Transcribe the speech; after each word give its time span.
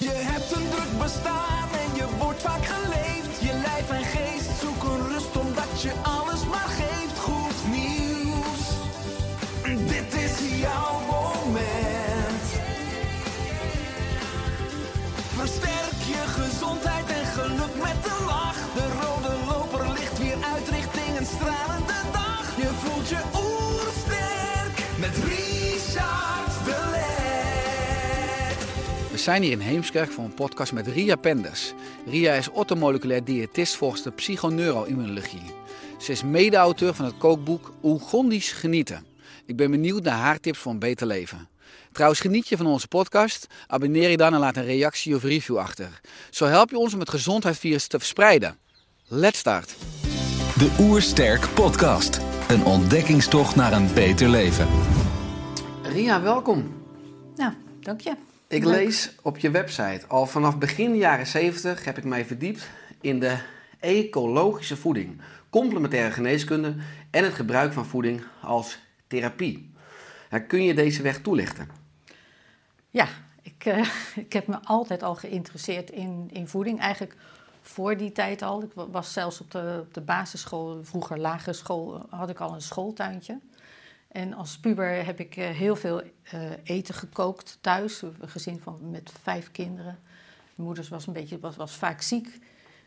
Je 0.00 0.12
hebt 0.12 0.52
een 0.52 0.68
druk 0.70 0.98
bestaan 0.98 1.68
en 1.72 1.94
je 1.94 2.06
wordt 2.18 2.40
vaak 2.40 2.64
geleefd. 2.64 3.09
Zijn 29.20 29.42
hier 29.42 29.52
in 29.52 29.60
Heemskerk 29.60 30.10
voor 30.10 30.24
een 30.24 30.34
podcast 30.34 30.72
met 30.72 30.86
Ria 30.86 31.16
Penders. 31.16 31.72
Ria 32.06 32.32
is 32.32 32.50
orthomoleculair 32.50 33.24
diëtist 33.24 33.76
volgens 33.76 34.02
de 34.02 34.10
psychoneuroimmunologie. 34.10 35.54
Ze 35.98 36.12
is 36.12 36.22
mede-auteur 36.22 36.94
van 36.94 37.04
het 37.04 37.16
kookboek 37.18 37.72
Oegondisch 37.82 38.52
Genieten. 38.52 39.06
Ik 39.46 39.56
ben 39.56 39.70
benieuwd 39.70 40.02
naar 40.02 40.18
haar 40.18 40.40
tips 40.40 40.58
voor 40.58 40.72
een 40.72 40.78
beter 40.78 41.06
leven. 41.06 41.48
Trouwens, 41.92 42.20
geniet 42.20 42.48
je 42.48 42.56
van 42.56 42.66
onze 42.66 42.88
podcast? 42.88 43.46
Abonneer 43.66 44.10
je 44.10 44.16
dan 44.16 44.34
en 44.34 44.40
laat 44.40 44.56
een 44.56 44.64
reactie 44.64 45.14
of 45.14 45.22
review 45.22 45.58
achter. 45.58 46.00
Zo 46.30 46.46
help 46.46 46.70
je 46.70 46.78
ons 46.78 46.94
om 46.94 47.00
het 47.00 47.10
gezondheidsvirus 47.10 47.86
te 47.86 47.98
verspreiden. 47.98 48.58
Let's 49.06 49.38
start. 49.38 49.74
De 50.56 50.76
Oersterk 50.80 51.48
Podcast. 51.54 52.20
Een 52.48 52.64
ontdekkingstocht 52.64 53.56
naar 53.56 53.72
een 53.72 53.94
beter 53.94 54.28
leven. 54.28 54.68
Ria, 55.82 56.22
welkom. 56.22 56.74
Nou, 57.36 57.52
dank 57.80 58.00
je. 58.00 58.29
Ik 58.50 58.64
Leuk. 58.64 58.74
lees 58.74 59.12
op 59.22 59.38
je 59.38 59.50
website 59.50 60.06
al 60.08 60.26
vanaf 60.26 60.58
begin 60.58 60.96
jaren 60.96 61.26
70 61.26 61.84
heb 61.84 61.98
ik 61.98 62.04
mij 62.04 62.24
verdiept 62.24 62.68
in 63.00 63.20
de 63.20 63.38
ecologische 63.80 64.76
voeding, 64.76 65.20
complementaire 65.50 66.10
geneeskunde 66.12 66.74
en 67.10 67.24
het 67.24 67.34
gebruik 67.34 67.72
van 67.72 67.86
voeding 67.86 68.22
als 68.42 68.78
therapie. 69.06 69.72
Kun 70.46 70.62
je 70.64 70.74
deze 70.74 71.02
weg 71.02 71.20
toelichten? 71.20 71.68
Ja, 72.90 73.06
ik, 73.42 73.64
eh, 73.64 73.88
ik 74.26 74.32
heb 74.32 74.46
me 74.46 74.58
altijd 74.64 75.02
al 75.02 75.14
geïnteresseerd 75.14 75.90
in, 75.90 76.28
in 76.32 76.48
voeding. 76.48 76.80
Eigenlijk 76.80 77.16
voor 77.62 77.96
die 77.96 78.12
tijd 78.12 78.42
al. 78.42 78.62
Ik 78.62 78.70
wa- 78.74 78.88
was 78.88 79.12
zelfs 79.12 79.40
op 79.40 79.50
de, 79.50 79.78
op 79.86 79.94
de 79.94 80.00
basisschool, 80.00 80.78
vroeger 80.84 81.18
lagere 81.18 81.52
school, 81.52 82.06
had 82.10 82.30
ik 82.30 82.40
al 82.40 82.54
een 82.54 82.62
schooltuintje. 82.62 83.38
En 84.12 84.34
als 84.34 84.58
puber 84.58 85.04
heb 85.04 85.20
ik 85.20 85.36
eh, 85.36 85.48
heel 85.48 85.76
veel 85.76 86.02
eh, 86.22 86.40
eten 86.62 86.94
gekookt 86.94 87.58
thuis. 87.60 88.02
Een 88.02 88.28
gezin 88.28 88.60
van, 88.60 88.90
met 88.90 89.12
vijf 89.22 89.50
kinderen. 89.50 89.98
Mijn 90.54 90.68
moeder 90.68 90.86
was, 90.90 91.06
een 91.06 91.12
beetje, 91.12 91.38
was, 91.38 91.56
was 91.56 91.76
vaak 91.76 92.00
ziek. 92.00 92.38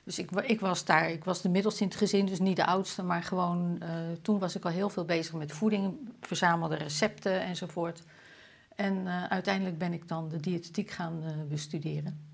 Dus 0.03 0.19
ik, 0.19 0.31
ik 0.31 0.59
was 0.59 0.85
daar, 0.85 1.09
ik 1.09 1.23
was 1.23 1.41
de 1.41 1.49
middelste 1.49 1.83
in 1.83 1.87
het 1.87 1.97
gezin, 1.97 2.25
dus 2.25 2.39
niet 2.39 2.55
de 2.55 2.65
oudste. 2.65 3.03
Maar 3.03 3.23
gewoon, 3.23 3.77
eh, 3.79 3.89
toen 4.21 4.39
was 4.39 4.55
ik 4.55 4.65
al 4.65 4.71
heel 4.71 4.89
veel 4.89 5.05
bezig 5.05 5.33
met 5.33 5.51
voeding. 5.51 5.95
Verzamelde 6.21 6.75
recepten 6.75 7.41
enzovoort. 7.41 8.03
En 8.75 9.07
uiteindelijk 9.29 9.77
ben 9.77 9.93
ik 9.93 10.07
dan 10.07 10.29
de 10.29 10.39
diëtetiek 10.39 10.91
gaan 10.91 11.23
bestuderen. 11.49 12.32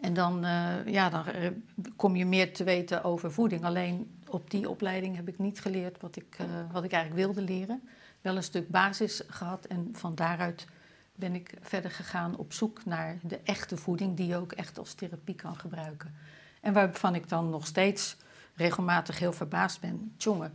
En 0.00 0.14
dan, 0.14 0.44
eh, 0.44 0.86
ja, 0.86 1.10
dan 1.10 1.26
eh, 1.26 1.50
kom 1.96 2.16
je 2.16 2.26
meer 2.26 2.54
te 2.54 2.64
weten 2.64 3.04
over 3.04 3.32
voeding. 3.32 3.64
Alleen 3.64 4.20
op 4.26 4.50
die 4.50 4.68
opleiding 4.68 5.16
heb 5.16 5.28
ik 5.28 5.38
niet 5.38 5.60
geleerd 5.60 6.00
wat 6.00 6.16
ik, 6.16 6.36
eh, 6.38 6.46
wat 6.72 6.84
ik 6.84 6.92
eigenlijk 6.92 7.24
wilde 7.24 7.42
leren. 7.42 7.88
Wel 8.20 8.36
een 8.36 8.42
stuk 8.42 8.68
basis 8.68 9.22
gehad 9.28 9.64
en 9.64 9.88
van 9.92 10.14
daaruit 10.14 10.66
ben 11.14 11.34
ik 11.34 11.54
verder 11.60 11.90
gegaan 11.90 12.36
op 12.36 12.52
zoek 12.52 12.84
naar 12.84 13.18
de 13.22 13.40
echte 13.44 13.76
voeding 13.76 14.16
die 14.16 14.26
je 14.26 14.36
ook 14.36 14.52
echt 14.52 14.78
als 14.78 14.94
therapie 14.94 15.34
kan 15.34 15.56
gebruiken. 15.56 16.14
En 16.60 16.72
waarvan 16.72 17.14
ik 17.14 17.28
dan 17.28 17.50
nog 17.50 17.66
steeds 17.66 18.16
regelmatig 18.54 19.18
heel 19.18 19.32
verbaasd 19.32 19.80
ben. 19.80 20.14
Tjonge, 20.16 20.50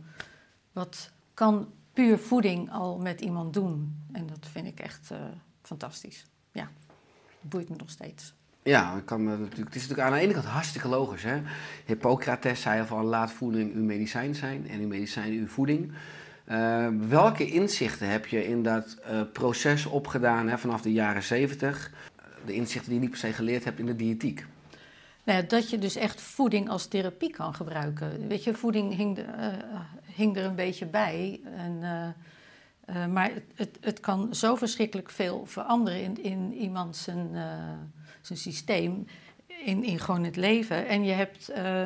wat 0.72 1.10
kan 1.34 1.72
puur 1.92 2.18
voeding 2.18 2.72
al 2.72 2.98
met 2.98 3.20
iemand 3.20 3.54
doen? 3.54 4.04
En 4.12 4.26
dat 4.26 4.46
vind 4.50 4.66
ik 4.66 4.80
echt 4.80 5.10
fantastisch. 5.62 6.26
Ja, 6.52 6.68
boeit 7.40 7.68
me 7.68 7.76
nog 7.76 7.90
steeds. 7.90 8.34
Ja, 8.64 9.02
kan 9.04 9.26
het 9.26 9.58
is 9.58 9.58
natuurlijk 9.58 10.00
aan 10.00 10.12
de 10.12 10.18
ene 10.18 10.32
kant 10.32 10.44
hartstikke 10.44 10.88
logisch. 10.88 11.22
Hè? 11.22 11.42
Hippocrates 11.84 12.60
zei 12.60 12.80
al 12.80 12.86
van 12.86 13.04
laat 13.04 13.32
voeding 13.32 13.74
uw 13.74 13.84
medicijn 13.84 14.34
zijn 14.34 14.68
en 14.68 14.80
uw 14.80 14.88
medicijn 14.88 15.32
uw 15.32 15.46
voeding. 15.46 15.92
Eh, 16.44 16.86
welke 17.08 17.46
inzichten 17.46 18.08
heb 18.08 18.26
je 18.26 18.46
in 18.46 18.62
dat 18.62 18.94
eh, 18.94 19.20
proces 19.32 19.86
opgedaan 19.86 20.48
hè, 20.48 20.58
vanaf 20.58 20.82
de 20.82 20.92
jaren 20.92 21.22
zeventig? 21.22 21.92
De 22.46 22.52
inzichten 22.52 22.84
die 22.84 22.94
je 22.94 23.00
niet 23.00 23.10
per 23.10 23.18
se 23.18 23.32
geleerd 23.32 23.64
hebt 23.64 23.78
in 23.78 23.86
de 23.86 23.96
diëtiek. 23.96 24.46
Nou 25.24 25.46
dat 25.46 25.70
je 25.70 25.78
dus 25.78 25.96
echt 25.96 26.20
voeding 26.20 26.68
als 26.68 26.86
therapie 26.86 27.30
kan 27.30 27.54
gebruiken. 27.54 28.28
Weet 28.28 28.44
je, 28.44 28.54
voeding 28.54 28.96
hing, 28.96 29.18
eh, 29.18 29.48
hing 30.14 30.36
er 30.36 30.44
een 30.44 30.54
beetje 30.54 30.86
bij. 30.86 31.40
En, 31.56 31.78
maar 33.12 33.30
het, 33.34 33.44
het, 33.54 33.78
het 33.80 34.00
kan 34.00 34.34
zo 34.34 34.54
verschrikkelijk 34.54 35.10
veel 35.10 35.46
veranderen 35.46 36.02
in, 36.02 36.22
in 36.22 36.54
iemand 36.54 36.96
zijn, 36.96 37.28
eh, 38.30 38.36
zijn 38.36 38.38
systeem, 38.38 39.06
in, 39.64 39.84
in 39.84 39.98
gewoon 39.98 40.24
het 40.24 40.36
leven. 40.36 40.86
En 40.86 41.04
je 41.04 41.12
hebt, 41.12 41.48
eh, 41.48 41.82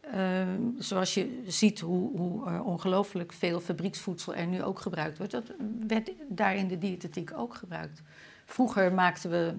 eh, 0.00 0.48
zoals 0.78 1.14
je 1.14 1.42
ziet 1.46 1.80
hoe, 1.80 2.16
hoe 2.16 2.46
er 2.46 2.62
ongelooflijk 2.62 3.32
veel 3.32 3.60
fabrieksvoedsel 3.60 4.34
er 4.34 4.46
nu 4.46 4.62
ook 4.62 4.80
gebruikt 4.80 5.18
wordt, 5.18 5.32
dat 5.32 5.52
werd 5.86 6.10
daar 6.28 6.56
in 6.56 6.68
de 6.68 6.78
diëtetiek 6.78 7.32
ook 7.36 7.54
gebruikt. 7.54 8.02
Vroeger 8.44 8.92
maakten 8.92 9.30
we 9.30 9.54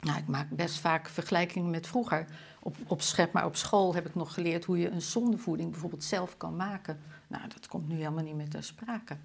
nou, 0.00 0.18
ik 0.18 0.26
maak 0.26 0.50
best 0.50 0.78
vaak 0.78 1.08
vergelijkingen 1.08 1.70
met 1.70 1.86
vroeger. 1.86 2.26
Op, 2.60 2.76
op 2.86 3.02
schep, 3.02 3.32
maar 3.32 3.44
op 3.44 3.56
school 3.56 3.94
heb 3.94 4.06
ik 4.06 4.14
nog 4.14 4.34
geleerd 4.34 4.64
hoe 4.64 4.78
je 4.78 4.90
een 4.90 5.02
zondevoeding 5.02 5.70
bijvoorbeeld 5.70 6.04
zelf 6.04 6.36
kan 6.36 6.56
maken. 6.56 7.00
Nou, 7.26 7.48
dat 7.48 7.66
komt 7.66 7.88
nu 7.88 7.96
helemaal 7.96 8.24
niet 8.24 8.34
meer 8.34 8.48
ter 8.48 8.64
sprake. 8.64 9.16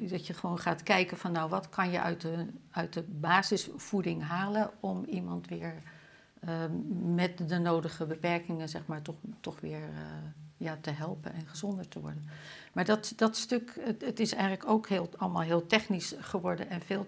Dat 0.00 0.26
je 0.26 0.34
gewoon 0.34 0.58
gaat 0.58 0.82
kijken 0.82 1.16
van, 1.16 1.32
nou, 1.32 1.48
wat 1.50 1.68
kan 1.68 1.90
je 1.90 2.00
uit 2.00 2.20
de, 2.20 2.46
uit 2.70 2.92
de 2.92 3.02
basisvoeding 3.02 4.22
halen 4.22 4.70
om 4.80 5.04
iemand 5.04 5.48
weer 5.48 5.74
eh, 6.40 6.64
met 7.14 7.48
de 7.48 7.58
nodige 7.58 8.06
beperkingen, 8.06 8.68
zeg 8.68 8.86
maar, 8.86 9.02
toch, 9.02 9.16
toch 9.40 9.60
weer 9.60 9.82
eh, 9.82 10.04
ja, 10.56 10.78
te 10.80 10.90
helpen 10.90 11.32
en 11.32 11.46
gezonder 11.46 11.88
te 11.88 12.00
worden. 12.00 12.28
Maar 12.72 12.84
dat, 12.84 13.12
dat 13.16 13.36
stuk, 13.36 13.80
het, 14.00 14.20
is 14.20 14.32
eigenlijk 14.32 14.68
ook 14.68 14.88
heel, 14.88 15.08
allemaal 15.16 15.42
heel 15.42 15.66
technisch 15.66 16.14
geworden 16.20 16.70
en 16.70 16.80
veel 16.80 17.06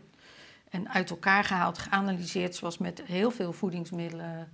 en 0.71 0.89
uit 0.89 1.11
elkaar 1.11 1.45
gehaald, 1.45 1.79
geanalyseerd, 1.79 2.55
zoals 2.55 2.79
met 2.79 3.03
heel 3.03 3.31
veel 3.31 3.53
voedingsmiddelen 3.53 4.53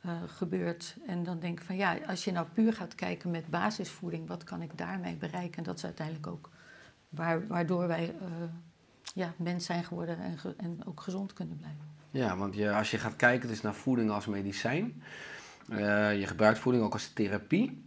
eh, 0.00 0.10
gebeurt. 0.26 0.96
En 1.06 1.24
dan 1.24 1.38
denk 1.38 1.58
ik 1.58 1.64
van 1.64 1.76
ja, 1.76 1.96
als 2.06 2.24
je 2.24 2.32
nou 2.32 2.46
puur 2.52 2.72
gaat 2.72 2.94
kijken 2.94 3.30
met 3.30 3.46
basisvoeding, 3.46 4.28
wat 4.28 4.44
kan 4.44 4.62
ik 4.62 4.78
daarmee 4.78 5.14
bereiken? 5.14 5.58
En 5.58 5.64
dat 5.64 5.76
is 5.76 5.84
uiteindelijk 5.84 6.26
ook 6.26 6.50
waardoor 7.48 7.86
wij 7.86 8.14
eh, 8.20 8.28
ja, 9.14 9.34
mens 9.36 9.64
zijn 9.64 9.84
geworden 9.84 10.18
en, 10.18 10.38
en 10.56 10.78
ook 10.86 11.00
gezond 11.00 11.32
kunnen 11.32 11.56
blijven. 11.56 11.92
Ja, 12.10 12.36
want 12.36 12.54
je, 12.54 12.72
als 12.72 12.90
je 12.90 12.98
gaat 12.98 13.16
kijken 13.16 13.48
dus 13.48 13.60
naar 13.60 13.74
voeding 13.74 14.10
als 14.10 14.26
medicijn, 14.26 15.02
eh, 15.68 16.18
je 16.20 16.26
gebruikt 16.26 16.58
voeding 16.58 16.84
ook 16.84 16.92
als 16.92 17.08
therapie. 17.08 17.82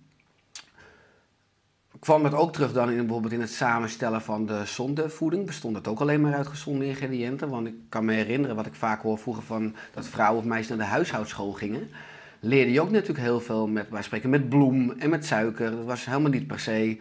Kwam 2.00 2.24
dat 2.24 2.34
ook 2.34 2.54
terug 2.54 2.74
dan 2.74 2.90
in, 2.90 2.98
bijvoorbeeld 2.98 3.34
in 3.34 3.42
het 3.42 3.50
samenstellen 3.50 4.22
van 4.22 4.46
de 4.46 4.66
zondevoeding? 4.66 5.46
Bestond 5.46 5.75
het 5.75 5.88
ook 5.88 6.00
alleen 6.00 6.22
maar 6.22 6.34
uit 6.34 6.48
gezonde 6.48 6.86
ingrediënten? 6.86 7.50
Want 7.50 7.68
ik 7.68 7.75
kan 7.90 8.06
me 8.06 8.13
herinneren 8.13 8.56
wat 8.56 8.66
ik 8.66 8.75
vaak 8.75 9.01
hoor 9.01 9.18
vroeger 9.18 9.44
van 9.44 9.75
dat 9.94 10.07
vrouwen 10.07 10.40
of 10.40 10.48
meisjes 10.48 10.68
naar 10.68 10.86
de 10.86 10.94
huishoudschool 10.94 11.51
gingen. 11.51 11.90
Leerde 12.40 12.72
je 12.72 12.81
ook 12.81 12.92
natuurlijk 12.92 13.19
heel 13.19 13.40
veel 13.40 13.68
met, 13.68 13.90
wij 13.90 14.01
spreken 14.01 14.30
met 14.30 14.50
bloem 14.50 14.92
en 14.92 15.10
met 15.10 15.25
suiker. 15.25 15.72
Dat 15.72 15.86
was 15.86 16.06
helemaal 16.06 16.31
niet 16.31 16.48
per 16.48 16.60
se 16.60 16.98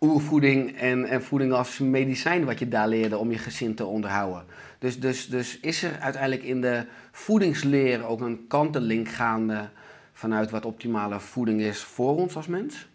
oervoeding 0.00 0.76
en, 0.76 1.04
en 1.04 1.22
voeding 1.22 1.52
als 1.52 1.78
medicijn 1.78 2.44
wat 2.44 2.58
je 2.58 2.68
daar 2.68 2.88
leerde 2.88 3.18
om 3.18 3.30
je 3.30 3.38
gezin 3.38 3.74
te 3.74 3.86
onderhouden. 3.86 4.44
Dus, 4.78 5.00
dus, 5.00 5.26
dus 5.26 5.60
is 5.60 5.82
er 5.82 5.98
uiteindelijk 5.98 6.42
in 6.42 6.60
de 6.60 6.86
voedingsleer 7.12 8.04
ook 8.04 8.20
een 8.20 8.46
kanteling 8.46 9.16
gaande 9.16 9.68
vanuit 10.12 10.50
wat 10.50 10.64
optimale 10.64 11.20
voeding 11.20 11.60
is 11.60 11.82
voor 11.82 12.16
ons 12.16 12.36
als 12.36 12.46
mens? 12.46 12.88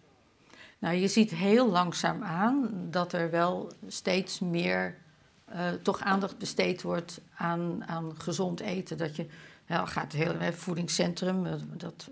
Nou, 0.78 0.96
je 0.96 1.08
ziet 1.08 1.30
heel 1.30 1.70
langzaam 1.70 2.22
aan 2.22 2.70
dat 2.90 3.12
er 3.12 3.30
wel 3.30 3.72
steeds 3.86 4.40
meer 4.40 4.96
eh, 5.44 5.68
toch 5.82 6.00
aandacht 6.00 6.38
besteed 6.38 6.82
wordt 6.82 7.20
aan, 7.36 7.84
aan 7.86 8.12
gezond 8.18 8.60
eten. 8.60 8.98
Dat 8.98 9.16
je 9.16 9.26
ja, 9.66 9.86
gaat 9.86 10.12
het 10.12 10.22
hele 10.22 10.52
voedingscentrum, 10.52 11.46
eh, 11.46 11.52
dat, 11.76 12.10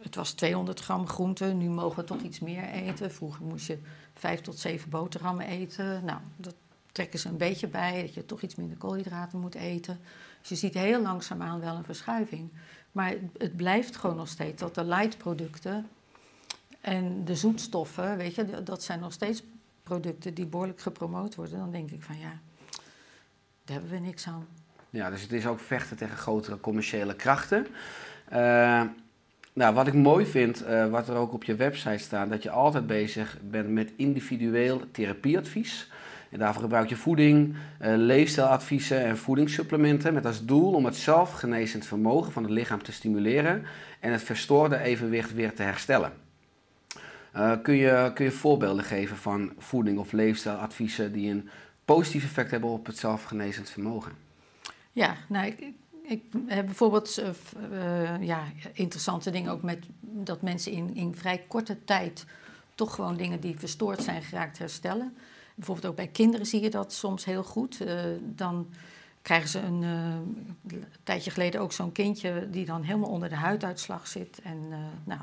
het 0.00 0.14
was 0.14 0.32
200 0.32 0.80
gram 0.80 1.08
groente, 1.08 1.44
nu 1.44 1.68
mogen 1.68 1.98
we 2.00 2.04
toch 2.04 2.20
iets 2.20 2.40
meer 2.40 2.64
eten. 2.64 3.12
Vroeger 3.12 3.44
moest 3.44 3.66
je 3.66 3.78
vijf 4.14 4.40
tot 4.40 4.58
zeven 4.58 4.90
boterhammen 4.90 5.46
eten. 5.46 6.04
Nou, 6.04 6.20
dat 6.36 6.54
trekken 6.92 7.18
ze 7.18 7.28
een 7.28 7.36
beetje 7.36 7.66
bij, 7.66 8.02
dat 8.02 8.14
je 8.14 8.26
toch 8.26 8.42
iets 8.42 8.54
minder 8.54 8.76
koolhydraten 8.76 9.40
moet 9.40 9.54
eten. 9.54 10.00
Dus 10.40 10.48
je 10.48 10.54
ziet 10.54 10.74
heel 10.74 11.02
langzaamaan 11.02 11.60
wel 11.60 11.76
een 11.76 11.84
verschuiving. 11.84 12.50
Maar 12.92 13.14
het 13.38 13.56
blijft 13.56 13.96
gewoon 13.96 14.16
nog 14.16 14.28
steeds 14.28 14.60
dat 14.60 14.74
de 14.74 14.84
light 14.84 15.18
producten 15.18 15.88
en 16.80 17.24
de 17.24 17.36
zoetstoffen, 17.36 18.16
weet 18.16 18.34
je, 18.34 18.62
dat 18.62 18.82
zijn 18.82 19.00
nog 19.00 19.12
steeds 19.12 19.42
producten 19.82 20.34
die 20.34 20.46
behoorlijk 20.46 20.80
gepromoot 20.80 21.34
worden. 21.34 21.58
Dan 21.58 21.70
denk 21.70 21.90
ik 21.90 22.02
van 22.02 22.18
ja, 22.18 22.40
daar 23.64 23.76
hebben 23.76 23.90
we 23.90 23.98
niks 23.98 24.26
aan. 24.26 24.46
Ja, 24.90 25.10
dus 25.10 25.22
het 25.22 25.32
is 25.32 25.46
ook 25.46 25.60
vechten 25.60 25.96
tegen 25.96 26.16
grotere 26.16 26.60
commerciële 26.60 27.14
krachten. 27.14 27.66
Uh, 28.32 28.82
nou, 29.52 29.74
wat 29.74 29.86
ik 29.86 29.94
mooi 29.94 30.26
vind, 30.26 30.64
uh, 30.66 30.86
wat 30.86 31.08
er 31.08 31.16
ook 31.16 31.32
op 31.32 31.44
je 31.44 31.54
website 31.54 31.98
staat, 31.98 32.30
dat 32.30 32.42
je 32.42 32.50
altijd 32.50 32.86
bezig 32.86 33.38
bent 33.42 33.68
met 33.68 33.92
individueel 33.96 34.82
therapieadvies. 34.90 35.90
En 36.30 36.38
daarvoor 36.38 36.62
gebruik 36.62 36.88
je 36.88 36.96
voeding, 36.96 37.54
uh, 37.54 37.92
leefstijladviezen 37.96 39.04
en 39.04 39.16
voedingssupplementen 39.16 40.14
met 40.14 40.26
als 40.26 40.44
doel 40.44 40.72
om 40.72 40.84
het 40.84 40.96
zelfgenezend 40.96 41.86
vermogen 41.86 42.32
van 42.32 42.42
het 42.42 42.52
lichaam 42.52 42.82
te 42.82 42.92
stimuleren 42.92 43.64
en 44.00 44.12
het 44.12 44.22
verstoorde 44.22 44.78
evenwicht 44.78 45.34
weer 45.34 45.54
te 45.54 45.62
herstellen. 45.62 46.12
Uh, 47.36 47.52
kun, 47.62 47.74
je, 47.74 48.10
kun 48.14 48.24
je 48.24 48.30
voorbeelden 48.30 48.84
geven 48.84 49.16
van 49.16 49.52
voeding 49.58 49.98
of 49.98 50.12
leefstijladviezen 50.12 51.12
die 51.12 51.30
een 51.30 51.48
positief 51.84 52.24
effect 52.24 52.50
hebben 52.50 52.70
op 52.70 52.86
het 52.86 52.98
zelfgenezend 52.98 53.70
vermogen? 53.70 54.12
Ja, 54.92 55.16
nou, 55.28 55.46
ik, 55.46 55.72
ik 56.08 56.22
heb 56.46 56.64
bijvoorbeeld 56.64 57.18
uh, 57.18 58.22
ja, 58.22 58.44
interessante 58.72 59.30
dingen 59.30 59.52
ook 59.52 59.62
met 59.62 59.86
dat 60.00 60.42
mensen 60.42 60.72
in, 60.72 60.94
in 60.94 61.14
vrij 61.14 61.44
korte 61.48 61.84
tijd 61.84 62.24
toch 62.74 62.94
gewoon 62.94 63.16
dingen 63.16 63.40
die 63.40 63.58
verstoord 63.58 64.02
zijn 64.02 64.22
geraakt 64.22 64.58
herstellen. 64.58 65.16
Bijvoorbeeld 65.54 65.86
ook 65.86 65.96
bij 65.96 66.08
kinderen 66.08 66.46
zie 66.46 66.62
je 66.62 66.70
dat 66.70 66.92
soms 66.92 67.24
heel 67.24 67.44
goed. 67.44 67.80
Uh, 67.80 68.00
dan 68.20 68.68
krijgen 69.22 69.48
ze 69.48 69.58
een, 69.58 69.82
een 69.82 70.84
tijdje 71.02 71.30
geleden 71.30 71.60
ook 71.60 71.72
zo'n 71.72 71.92
kindje 71.92 72.48
die 72.50 72.64
dan 72.64 72.82
helemaal 72.82 73.10
onder 73.10 73.28
de 73.28 73.34
huiduitslag 73.34 74.06
zit 74.06 74.40
en 74.42 74.68
nou, 75.04 75.20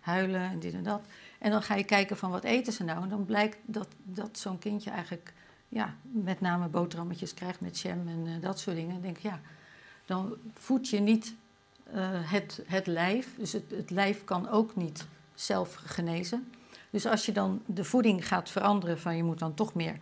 huilen 0.00 0.50
en 0.50 0.58
dit 0.58 0.74
en 0.74 0.82
dat. 0.82 1.02
En 1.38 1.50
dan 1.50 1.62
ga 1.62 1.74
je 1.74 1.84
kijken 1.84 2.16
van 2.16 2.30
wat 2.30 2.44
eten 2.44 2.72
ze 2.72 2.84
nou. 2.84 3.02
En 3.02 3.08
dan 3.08 3.24
blijkt 3.24 3.58
dat, 3.64 3.88
dat 4.02 4.38
zo'n 4.38 4.58
kindje 4.58 4.90
eigenlijk 4.90 5.32
ja, 5.68 5.94
met 6.02 6.40
name 6.40 6.68
boterhammetjes 6.68 7.34
krijgt 7.34 7.60
met 7.60 7.80
jam 7.80 8.08
en 8.08 8.40
dat 8.40 8.58
soort 8.58 8.76
dingen. 8.76 8.92
Dan 8.92 9.02
denk 9.02 9.16
ik, 9.16 9.22
ja, 9.22 9.40
dan 10.04 10.36
voed 10.52 10.88
je 10.88 11.00
niet 11.00 11.34
uh, 11.94 12.08
het, 12.10 12.62
het 12.66 12.86
lijf. 12.86 13.34
Dus 13.36 13.52
het, 13.52 13.70
het 13.70 13.90
lijf 13.90 14.24
kan 14.24 14.48
ook 14.48 14.76
niet 14.76 15.06
zelf 15.34 15.74
genezen. 15.74 16.52
Dus 16.90 17.06
als 17.06 17.26
je 17.26 17.32
dan 17.32 17.62
de 17.66 17.84
voeding 17.84 18.26
gaat 18.28 18.50
veranderen 18.50 19.00
van 19.00 19.16
je 19.16 19.22
moet 19.22 19.38
dan 19.38 19.54
toch 19.54 19.74
meer 19.74 19.96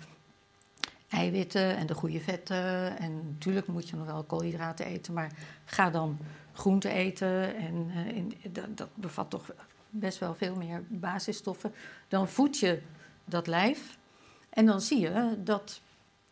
eiwitten 1.10 1.76
en 1.76 1.86
de 1.86 1.94
goede 1.94 2.20
vetten. 2.20 2.98
En 2.98 3.16
natuurlijk 3.24 3.66
moet 3.66 3.88
je 3.88 3.96
nog 3.96 4.06
wel 4.06 4.22
koolhydraten 4.22 4.86
eten, 4.86 5.14
maar 5.14 5.32
ga 5.64 5.90
dan 5.90 6.18
groente 6.52 6.88
eten. 6.88 7.56
En 7.56 7.90
in, 7.90 8.32
dat, 8.52 8.76
dat, 8.76 8.88
bevat 8.94 9.30
toch 9.30 9.50
best 9.90 10.18
wel 10.18 10.34
veel 10.34 10.56
meer 10.56 10.84
basisstoffen. 10.88 11.74
Dan 12.08 12.28
voed 12.28 12.58
je 12.58 12.82
dat 13.24 13.46
lijf. 13.46 13.98
En 14.50 14.66
dan 14.66 14.80
zie 14.80 15.00
je 15.00 15.34
dat 15.44 15.80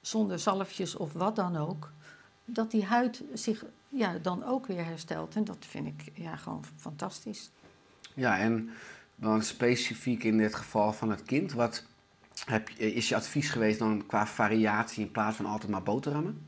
zonder 0.00 0.38
zalfjes 0.38 0.96
of 0.96 1.12
wat 1.12 1.36
dan 1.36 1.56
ook, 1.56 1.92
dat 2.50 2.70
die 2.70 2.84
huid 2.84 3.22
zich 3.34 3.64
ja, 3.88 4.18
dan 4.22 4.44
ook 4.44 4.66
weer 4.66 4.84
herstelt. 4.84 5.34
En 5.36 5.44
dat 5.44 5.66
vind 5.68 5.86
ik 5.86 6.12
ja, 6.14 6.36
gewoon 6.36 6.64
fantastisch. 6.76 7.50
Ja, 8.14 8.38
en 8.38 8.70
dan 9.16 9.42
specifiek 9.42 10.24
in 10.24 10.38
dit 10.38 10.54
geval 10.54 10.92
van 10.92 11.10
het 11.10 11.22
kind, 11.22 11.52
wat 11.52 11.84
heb, 12.44 12.70
is 12.70 13.08
je 13.08 13.14
advies 13.14 13.50
geweest 13.50 13.78
dan 13.78 14.06
qua 14.06 14.26
variatie 14.26 15.04
in 15.04 15.10
plaats 15.10 15.36
van 15.36 15.46
altijd 15.46 15.70
maar 15.70 15.82
boterhammen? 15.82 16.46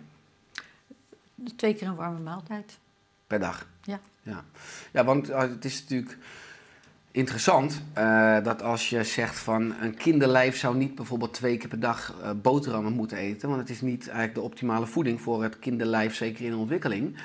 Twee 1.56 1.74
keer 1.74 1.88
een 1.88 1.94
warme 1.94 2.18
maaltijd. 2.18 2.78
Per 3.26 3.38
dag? 3.38 3.66
Ja. 3.82 4.00
Ja, 4.22 4.44
ja 4.92 5.04
want 5.04 5.28
eh, 5.28 5.40
het 5.40 5.64
is 5.64 5.80
natuurlijk 5.80 6.18
interessant 7.12 7.82
uh, 7.98 8.36
dat 8.42 8.62
als 8.62 8.90
je 8.90 9.04
zegt 9.04 9.38
van 9.38 9.74
een 9.80 9.94
kinderlijf 9.94 10.56
zou 10.56 10.76
niet 10.76 10.94
bijvoorbeeld 10.94 11.32
twee 11.34 11.56
keer 11.56 11.68
per 11.68 11.80
dag 11.80 12.14
uh, 12.22 12.30
boterhammen 12.42 12.92
moeten 12.92 13.16
eten, 13.16 13.48
want 13.48 13.60
het 13.60 13.70
is 13.70 13.80
niet 13.80 14.02
eigenlijk 14.02 14.34
de 14.34 14.40
optimale 14.40 14.86
voeding 14.86 15.20
voor 15.20 15.42
het 15.42 15.58
kinderlijf, 15.58 16.14
zeker 16.14 16.44
in 16.44 16.54
ontwikkeling. 16.54 17.16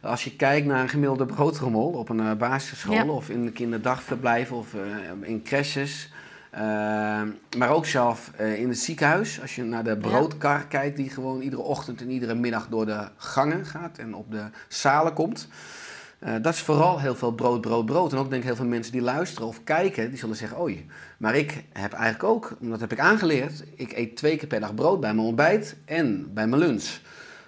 Als 0.00 0.24
je 0.24 0.36
kijkt 0.36 0.66
naar 0.66 0.80
een 0.80 0.88
gemiddelde 0.88 1.26
broodrommel 1.26 1.86
op 1.86 2.08
een 2.08 2.20
uh, 2.20 2.32
basisschool 2.32 2.94
ja. 2.94 3.06
of 3.06 3.28
in 3.28 3.52
kinderdagverblijven 3.52 4.56
of 4.56 4.74
in 5.20 5.42
crèches, 5.42 6.12
maar 7.56 7.68
ook 7.68 7.86
zelf 7.86 8.30
in 8.38 8.68
het 8.68 8.78
ziekenhuis, 8.78 9.40
als 9.40 9.54
je 9.54 9.62
naar 9.62 9.84
de 9.84 9.96
broodkar 9.96 10.58
ja. 10.58 10.64
kijkt 10.64 10.96
die 10.96 11.10
gewoon 11.10 11.40
iedere 11.40 11.62
ochtend 11.62 12.00
en 12.00 12.10
iedere 12.10 12.34
middag 12.34 12.68
door 12.68 12.86
de 12.86 13.08
gangen 13.16 13.66
gaat 13.66 13.98
en 13.98 14.14
op 14.14 14.30
de 14.30 14.44
zalen 14.68 15.12
komt. 15.12 15.48
Uh, 16.24 16.34
dat 16.42 16.54
is 16.54 16.60
vooral 16.60 17.00
heel 17.00 17.14
veel 17.14 17.32
brood, 17.32 17.60
brood, 17.60 17.86
brood. 17.86 18.12
En 18.12 18.18
ook 18.18 18.30
denk 18.30 18.42
ik 18.42 18.48
heel 18.48 18.56
veel 18.56 18.64
mensen 18.64 18.92
die 18.92 19.02
luisteren 19.02 19.48
of 19.48 19.64
kijken, 19.64 20.08
die 20.08 20.18
zullen 20.18 20.36
zeggen, 20.36 20.60
oei, 20.60 20.86
maar 21.18 21.34
ik 21.34 21.64
heb 21.72 21.92
eigenlijk 21.92 22.24
ook, 22.24 22.56
dat 22.60 22.80
heb 22.80 22.92
ik 22.92 22.98
aangeleerd, 22.98 23.64
ik 23.74 23.92
eet 23.92 24.16
twee 24.16 24.36
keer 24.36 24.48
per 24.48 24.60
dag 24.60 24.74
brood 24.74 25.00
bij 25.00 25.14
mijn 25.14 25.26
ontbijt 25.26 25.76
en 25.84 26.34
bij 26.34 26.46
mijn 26.46 26.62
lunch. 26.62 26.98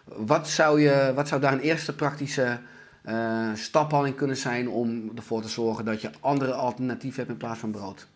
Wat 0.05 0.49
zou, 0.49 0.81
je, 0.81 1.13
wat 1.15 1.29
zou 1.29 1.41
daar 1.41 1.53
een 1.53 1.61
eerste 1.61 1.95
praktische 1.95 2.59
uh, 3.05 3.55
stap 3.55 3.93
al 3.93 4.07
in 4.07 4.15
kunnen 4.15 4.37
zijn 4.37 4.69
om 4.69 5.11
ervoor 5.15 5.43
te 5.43 5.49
zorgen 5.49 5.85
dat 5.85 6.01
je 6.01 6.11
andere 6.21 6.53
alternatieven 6.53 7.19
hebt 7.19 7.31
in 7.31 7.37
plaats 7.37 7.61
van 7.61 7.71
brood? 7.71 8.07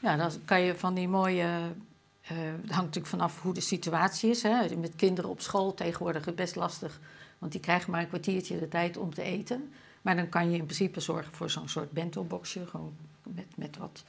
Ja, 0.00 0.16
dan 0.16 0.30
kan 0.44 0.60
je 0.60 0.74
van 0.76 0.94
die 0.94 1.08
mooie 1.08 1.46
uh, 2.32 2.38
het 2.38 2.70
hangt 2.70 2.70
natuurlijk 2.70 3.06
vanaf 3.06 3.42
hoe 3.42 3.54
de 3.54 3.60
situatie 3.60 4.30
is. 4.30 4.42
Hè. 4.42 4.76
Met 4.76 4.96
kinderen 4.96 5.30
op 5.30 5.40
school 5.40 5.74
tegenwoordig 5.74 6.34
best 6.34 6.56
lastig 6.56 7.00
want 7.40 7.52
die 7.52 7.60
krijgen 7.60 7.90
maar 7.90 8.00
een 8.00 8.08
kwartiertje 8.08 8.58
de 8.58 8.68
tijd 8.68 8.96
om 8.96 9.14
te 9.14 9.22
eten. 9.22 9.72
Maar 10.02 10.16
dan 10.16 10.28
kan 10.28 10.50
je 10.50 10.56
in 10.56 10.64
principe 10.64 11.00
zorgen 11.00 11.32
voor 11.32 11.50
zo'n 11.50 11.68
soort 11.68 11.90
bento-boxje. 11.90 12.66
Gewoon 12.66 12.92
met, 13.22 13.56
met 13.56 13.76
wat 13.76 14.04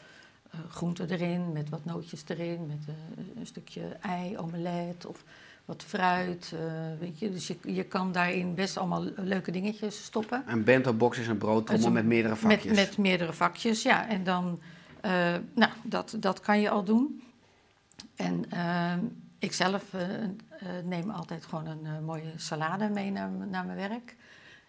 uh, 0.55 0.59
groenten 0.69 1.09
erin, 1.09 1.51
met 1.51 1.69
wat 1.69 1.85
nootjes 1.85 2.23
erin, 2.27 2.65
met 2.67 2.87
uh, 2.89 2.95
een 3.39 3.45
stukje 3.45 3.81
ei, 4.01 4.37
omelet 4.37 5.05
of 5.05 5.23
wat 5.65 5.83
fruit. 5.83 6.51
Uh, 6.53 6.59
weet 6.99 7.19
je. 7.19 7.31
Dus 7.31 7.47
je, 7.47 7.57
je 7.65 7.83
kan 7.83 8.11
daarin 8.11 8.55
best 8.55 8.77
allemaal 8.77 9.03
leuke 9.15 9.51
dingetjes 9.51 10.03
stoppen. 10.03 10.43
Een 10.47 10.63
bento-box 10.63 11.17
is 11.17 11.27
een 11.27 11.37
broodtrommel 11.37 11.91
met 11.91 12.05
meerdere 12.05 12.35
vakjes. 12.35 12.63
Met, 12.63 12.75
met 12.75 12.97
meerdere 12.97 13.33
vakjes, 13.33 13.83
ja. 13.83 14.09
En 14.09 14.23
dan, 14.23 14.59
nou, 15.53 15.71
dat, 15.83 16.15
dat 16.19 16.39
kan 16.39 16.61
je 16.61 16.69
al 16.69 16.83
doen. 16.83 17.23
En 18.15 18.45
ik 19.39 19.53
zelf 19.53 19.83
neem 20.83 21.09
altijd 21.09 21.45
gewoon 21.45 21.65
een 21.65 21.85
uh, 21.85 21.99
mooie 21.99 22.33
salade 22.35 22.89
mee 22.89 23.11
naar, 23.11 23.29
naar 23.29 23.65
mijn 23.65 23.89
werk. 23.89 24.15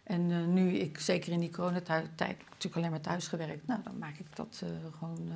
En 0.02 0.52
nu 0.52 0.72
ik 0.72 0.98
zeker 0.98 1.32
in 1.32 1.40
die 1.40 1.50
coronatijd 1.50 2.04
natuurlijk 2.16 2.76
alleen 2.76 2.90
maar 2.90 3.00
thuis 3.00 3.28
gewerkt, 3.28 3.66
nou 3.66 3.82
dan 3.82 3.98
maak 3.98 4.16
ik 4.18 4.36
dat 4.36 4.62
gewoon 4.98 5.32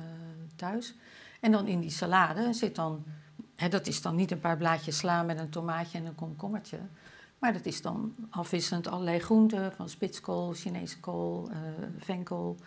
thuis. 0.55 0.95
En 1.39 1.51
dan 1.51 1.67
in 1.67 1.79
die 1.79 1.89
salade 1.89 2.53
zit 2.53 2.75
dan, 2.75 3.03
hè, 3.55 3.69
dat 3.69 3.87
is 3.87 4.01
dan 4.01 4.15
niet 4.15 4.31
een 4.31 4.39
paar 4.39 4.57
blaadjes 4.57 4.97
sla 4.97 5.23
met 5.23 5.39
een 5.39 5.49
tomaatje 5.49 5.97
en 5.97 6.05
een 6.05 6.15
komkommertje. 6.15 6.79
Maar 7.39 7.53
dat 7.53 7.65
is 7.65 7.81
dan 7.81 8.15
afwisselend 8.29 8.87
allerlei 8.87 9.19
groenten, 9.19 9.71
van 9.71 9.89
spitskool, 9.89 10.53
Chinese 10.53 10.99
kool, 10.99 11.49
venkel. 11.97 12.57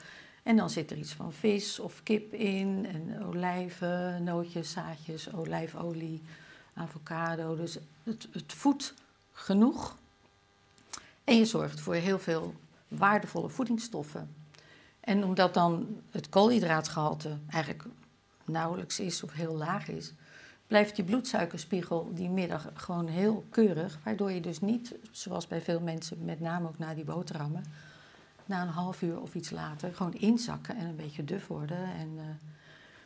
En 0.43 0.57
dan 0.57 0.71
zit 0.71 0.91
er 0.91 0.97
iets 0.97 1.13
van 1.13 1.33
vis 1.33 1.81
of 1.81 2.03
kip 2.03 2.35
in, 2.35 2.87
en 2.87 3.25
olijven, 3.25 4.25
nootjes, 4.25 4.71
zaadjes, 4.71 5.33
olijfolie, 5.35 6.23
avocado. 6.75 7.57
Dus 7.57 7.79
het, 8.03 8.29
het 8.33 8.53
voedt 8.53 8.95
genoeg. 9.33 9.97
En 11.25 11.37
je 11.37 11.45
zorgt 11.45 11.81
voor 11.81 11.95
heel 11.95 12.19
veel 12.19 12.55
waardevolle 12.89 13.49
voedingsstoffen. 13.49 14.35
En 15.01 15.25
omdat 15.25 15.55
dan 15.55 16.01
het 16.11 16.29
koolhydraatgehalte 16.29 17.39
eigenlijk 17.51 17.85
nauwelijks 18.45 19.01
is 19.01 19.23
of 19.23 19.33
heel 19.33 19.57
laag 19.57 19.89
is, 19.89 20.13
blijft 20.67 20.97
die 20.97 21.05
bloedsuikerspiegel 21.05 22.11
die 22.15 22.29
middag 22.29 22.69
gewoon 22.75 23.07
heel 23.07 23.45
keurig. 23.51 23.99
Waardoor 24.05 24.31
je 24.31 24.41
dus 24.41 24.61
niet, 24.61 24.95
zoals 25.11 25.47
bij 25.47 25.61
veel 25.61 25.81
mensen, 25.81 26.25
met 26.25 26.41
name 26.41 26.69
ook 26.69 26.79
na 26.79 26.95
die 26.95 27.05
boterhammen, 27.05 27.65
na 28.45 28.63
een 28.63 28.69
half 28.69 29.03
uur 29.03 29.21
of 29.21 29.35
iets 29.35 29.51
later 29.51 29.95
gewoon 29.95 30.15
inzakken 30.15 30.77
en 30.77 30.87
een 30.87 30.97
beetje 30.97 31.25
duf 31.25 31.47
worden. 31.47 31.95
En 31.95 32.09
uh, 32.17 32.23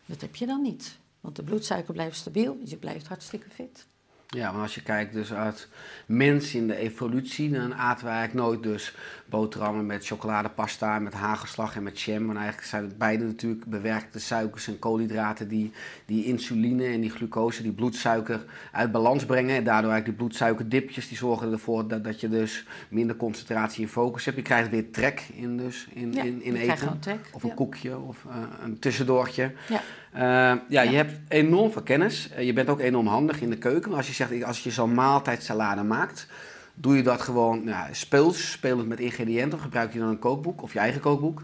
dat 0.06 0.20
heb 0.20 0.36
je 0.36 0.46
dan 0.46 0.62
niet. 0.62 0.98
Want 1.24 1.36
de 1.36 1.42
bloedsuiker 1.42 1.92
blijft 1.94 2.16
stabiel, 2.16 2.58
dus 2.60 2.70
je 2.70 2.76
blijft 2.76 3.06
hartstikke 3.06 3.50
fit. 3.50 3.86
Ja, 4.28 4.50
want 4.50 4.62
als 4.62 4.74
je 4.74 4.82
kijkt 4.82 5.12
dus 5.12 5.32
uit 5.32 5.68
mens 6.06 6.54
in 6.54 6.66
de 6.66 6.76
evolutie, 6.76 7.50
dan 7.50 7.74
aten 7.74 8.04
we 8.04 8.10
eigenlijk 8.10 8.46
nooit 8.46 8.62
dus 8.62 8.94
boterhammen 9.26 9.86
met 9.86 10.06
chocoladepasta, 10.06 10.98
met 10.98 11.12
hagelslag 11.14 11.76
en 11.76 11.82
met 11.82 12.00
jam. 12.00 12.26
Want 12.26 12.38
eigenlijk 12.38 12.68
zijn 12.68 12.84
het 12.84 12.98
beide 12.98 13.24
natuurlijk 13.24 13.64
bewerkte 13.64 14.18
suikers 14.18 14.68
en 14.68 14.78
koolhydraten 14.78 15.48
die, 15.48 15.72
die 16.06 16.24
insuline 16.24 16.84
en 16.84 17.00
die 17.00 17.10
glucose, 17.10 17.62
die 17.62 17.72
bloedsuiker 17.72 18.44
uit 18.72 18.92
balans 18.92 19.26
brengen. 19.26 19.56
En 19.56 19.64
daardoor 19.64 19.90
eigenlijk 19.90 20.04
die 20.04 20.26
bloedsuikerdipjes, 20.26 21.08
die 21.08 21.16
zorgen 21.16 21.52
ervoor 21.52 21.88
dat, 21.88 22.04
dat 22.04 22.20
je 22.20 22.28
dus 22.28 22.66
minder 22.88 23.16
concentratie 23.16 23.84
en 23.84 23.90
focus 23.90 24.24
hebt. 24.24 24.36
Je 24.36 24.42
krijgt 24.42 24.70
weer 24.70 24.90
trek 24.90 25.22
in, 25.34 25.56
dus, 25.56 25.86
in, 25.90 26.12
Ja, 26.12 26.22
in, 26.22 26.42
in 26.42 26.54
eten. 26.54 26.98
trek, 26.98 27.30
Of 27.32 27.42
een 27.42 27.48
ja. 27.48 27.54
koekje 27.54 27.98
of 27.98 28.24
eh, 28.28 28.36
een 28.62 28.78
tussendoortje. 28.78 29.52
Ja. 29.68 29.80
Eh, 30.14 30.20
ja, 30.68 30.82
je 30.82 30.90
Ja. 30.90 30.96
hebt 30.96 31.12
enorm 31.28 31.70
veel 31.72 31.82
kennis. 31.82 32.30
Eh, 32.30 32.44
je 32.46 32.52
bent 32.52 32.68
ook 32.68 32.80
enorm 32.80 33.06
handig 33.06 33.40
in 33.40 33.50
de 33.50 33.58
keuken. 33.58 33.88
Maar 33.88 33.98
als 33.98 34.06
je 34.06 34.12
zegt, 34.12 34.44
als 34.44 34.62
je 34.62 34.70
zo'n 34.70 34.94
maaltijdsalade 34.94 35.82
maakt, 35.82 36.26
doe 36.74 36.96
je 36.96 37.02
dat 37.02 37.20
gewoon 37.22 37.64
nou, 37.64 37.94
speels, 37.94 38.50
spelend 38.50 38.88
met 38.88 39.00
ingrediënten? 39.00 39.58
Of 39.58 39.64
gebruik 39.64 39.92
je 39.92 39.98
dan 39.98 40.08
een 40.08 40.18
kookboek 40.18 40.62
of 40.62 40.72
je 40.72 40.78
eigen 40.78 41.00
kookboek? 41.00 41.42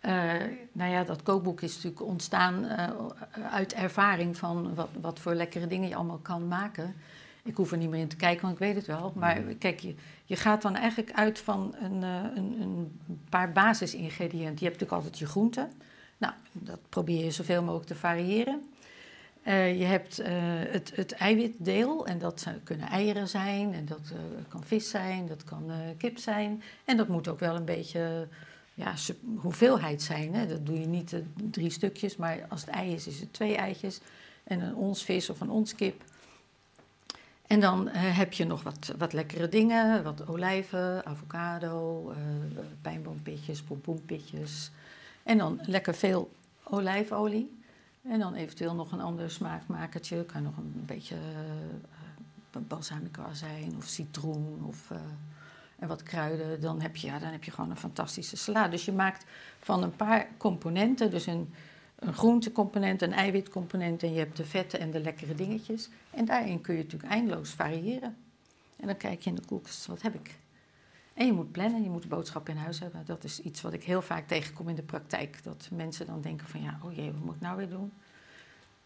Eh, 0.00 0.12
nou 0.72 0.90
ja, 0.92 1.04
dat 1.04 1.22
kookboek 1.22 1.60
is 1.60 1.74
natuurlijk 1.74 2.02
ontstaan 2.02 2.66
uit 3.50 3.74
ervaring 3.74 4.36
van 4.36 4.74
wat, 4.74 4.88
wat 5.00 5.18
voor 5.18 5.34
lekkere 5.34 5.66
dingen 5.66 5.88
je 5.88 5.94
allemaal 5.94 6.20
kan 6.22 6.48
maken. 6.48 6.94
Ik 7.44 7.56
hoef 7.56 7.70
er 7.72 7.78
niet 7.78 7.90
meer 7.90 8.00
in 8.00 8.08
te 8.08 8.16
kijken, 8.16 8.42
want 8.42 8.52
ik 8.52 8.58
weet 8.60 8.76
het 8.76 8.86
wel. 8.86 9.12
Maar 9.16 9.40
kijk, 9.58 9.80
je, 9.80 9.94
je 10.24 10.36
gaat 10.36 10.62
dan 10.62 10.74
eigenlijk 10.76 11.12
uit 11.12 11.38
van 11.38 11.74
een, 11.80 12.02
een, 12.02 12.56
een 12.60 12.90
paar 13.28 13.52
basisingrediënten. 13.52 14.38
Je 14.38 14.44
hebt 14.46 14.80
natuurlijk 14.80 14.92
altijd 14.92 15.18
je 15.18 15.26
groenten. 15.26 15.70
Nou, 16.18 16.34
dat 16.52 16.78
probeer 16.88 17.24
je 17.24 17.30
zoveel 17.30 17.62
mogelijk 17.62 17.86
te 17.86 17.94
variëren. 17.94 18.62
Eh, 19.48 19.78
je 19.78 19.84
hebt 19.84 20.18
eh, 20.18 20.32
het, 20.68 20.92
het 20.94 21.12
eiwitdeel 21.12 22.06
en 22.06 22.18
dat 22.18 22.46
kunnen 22.64 22.88
eieren 22.88 23.28
zijn 23.28 23.74
en 23.74 23.86
dat 23.86 24.00
eh, 24.12 24.18
kan 24.48 24.64
vis 24.64 24.90
zijn, 24.90 25.26
dat 25.26 25.44
kan 25.44 25.70
kip 25.96 26.18
zijn. 26.18 26.62
En 26.84 26.96
dat 26.96 27.08
moet 27.08 27.28
ook 27.28 27.38
wel 27.38 27.56
een 27.56 27.64
beetje 27.64 28.28
ja, 28.74 28.94
hoeveelheid 29.36 30.02
zijn. 30.02 30.34
Hè? 30.34 30.46
Dat 30.46 30.66
doe 30.66 30.80
je 30.80 30.86
niet 30.86 31.14
drie 31.50 31.70
stukjes, 31.70 32.16
maar 32.16 32.46
als 32.48 32.60
het 32.60 32.70
ei 32.70 32.92
is, 32.92 33.06
is 33.06 33.20
het 33.20 33.32
twee 33.32 33.56
eitjes. 33.56 34.00
En 34.44 34.60
een 34.60 34.74
ons 34.74 35.04
vis 35.04 35.30
of 35.30 35.40
een 35.40 35.50
ons 35.50 35.74
kip. 35.74 36.02
En 37.46 37.60
dan 37.60 37.88
heb 37.88 38.32
je 38.32 38.44
nog 38.44 38.62
wat, 38.62 38.94
wat 38.98 39.12
lekkere 39.12 39.48
dingen, 39.48 40.02
wat 40.02 40.28
olijven, 40.28 41.06
avocado, 41.06 42.12
pijnboompitjes, 42.82 43.62
pompoenpitjes. 43.62 44.70
En 45.28 45.38
dan 45.38 45.60
lekker 45.62 45.94
veel 45.94 46.30
olijfolie. 46.62 47.60
En 48.02 48.18
dan 48.18 48.34
eventueel 48.34 48.74
nog 48.74 48.92
een 48.92 49.00
ander 49.00 49.30
smaakmakertje. 49.30 50.24
Kan 50.24 50.42
nog 50.42 50.56
een 50.56 50.82
beetje 50.86 51.14
eh 51.14 52.60
balsamico 52.66 53.22
zijn 53.32 53.74
of 53.76 53.86
citroen 53.86 54.64
of, 54.66 54.90
eh, 54.90 54.98
en 55.78 55.88
wat 55.88 56.02
kruiden. 56.02 56.60
Dan 56.60 56.80
heb, 56.80 56.96
je, 56.96 57.06
ja, 57.06 57.18
dan 57.18 57.30
heb 57.30 57.44
je 57.44 57.50
gewoon 57.50 57.70
een 57.70 57.76
fantastische 57.76 58.36
salade. 58.36 58.70
Dus 58.70 58.84
je 58.84 58.92
maakt 58.92 59.24
van 59.60 59.82
een 59.82 59.96
paar 59.96 60.28
componenten, 60.36 61.10
dus 61.10 61.26
een, 61.26 61.54
een 61.98 62.14
groentecomponent, 62.14 63.02
een 63.02 63.12
eiwitcomponent... 63.12 64.02
en 64.02 64.12
je 64.12 64.18
hebt 64.18 64.36
de 64.36 64.44
vetten 64.44 64.80
en 64.80 64.90
de 64.90 65.00
lekkere 65.00 65.34
dingetjes. 65.34 65.88
En 66.10 66.24
daarin 66.24 66.60
kun 66.60 66.74
je 66.74 66.82
natuurlijk 66.82 67.12
eindeloos 67.12 67.50
variëren. 67.50 68.16
En 68.76 68.86
dan 68.86 68.96
kijk 68.96 69.22
je 69.22 69.30
in 69.30 69.36
de 69.36 69.46
koelkast, 69.46 69.86
wat 69.86 70.02
heb 70.02 70.14
ik? 70.14 70.38
En 71.18 71.26
je 71.26 71.32
moet 71.32 71.52
plannen, 71.52 71.82
je 71.82 71.90
moet 71.90 72.02
de 72.02 72.08
boodschap 72.08 72.48
in 72.48 72.56
huis 72.56 72.80
hebben. 72.80 73.02
Dat 73.06 73.24
is 73.24 73.40
iets 73.40 73.60
wat 73.60 73.72
ik 73.72 73.84
heel 73.84 74.02
vaak 74.02 74.28
tegenkom 74.28 74.68
in 74.68 74.74
de 74.74 74.82
praktijk. 74.82 75.44
Dat 75.44 75.68
mensen 75.72 76.06
dan 76.06 76.20
denken 76.20 76.46
van 76.46 76.62
ja, 76.62 76.78
oh 76.82 76.96
jee, 76.96 77.12
wat 77.12 77.24
moet 77.24 77.34
ik 77.34 77.40
nou 77.40 77.56
weer 77.56 77.68
doen? 77.68 77.92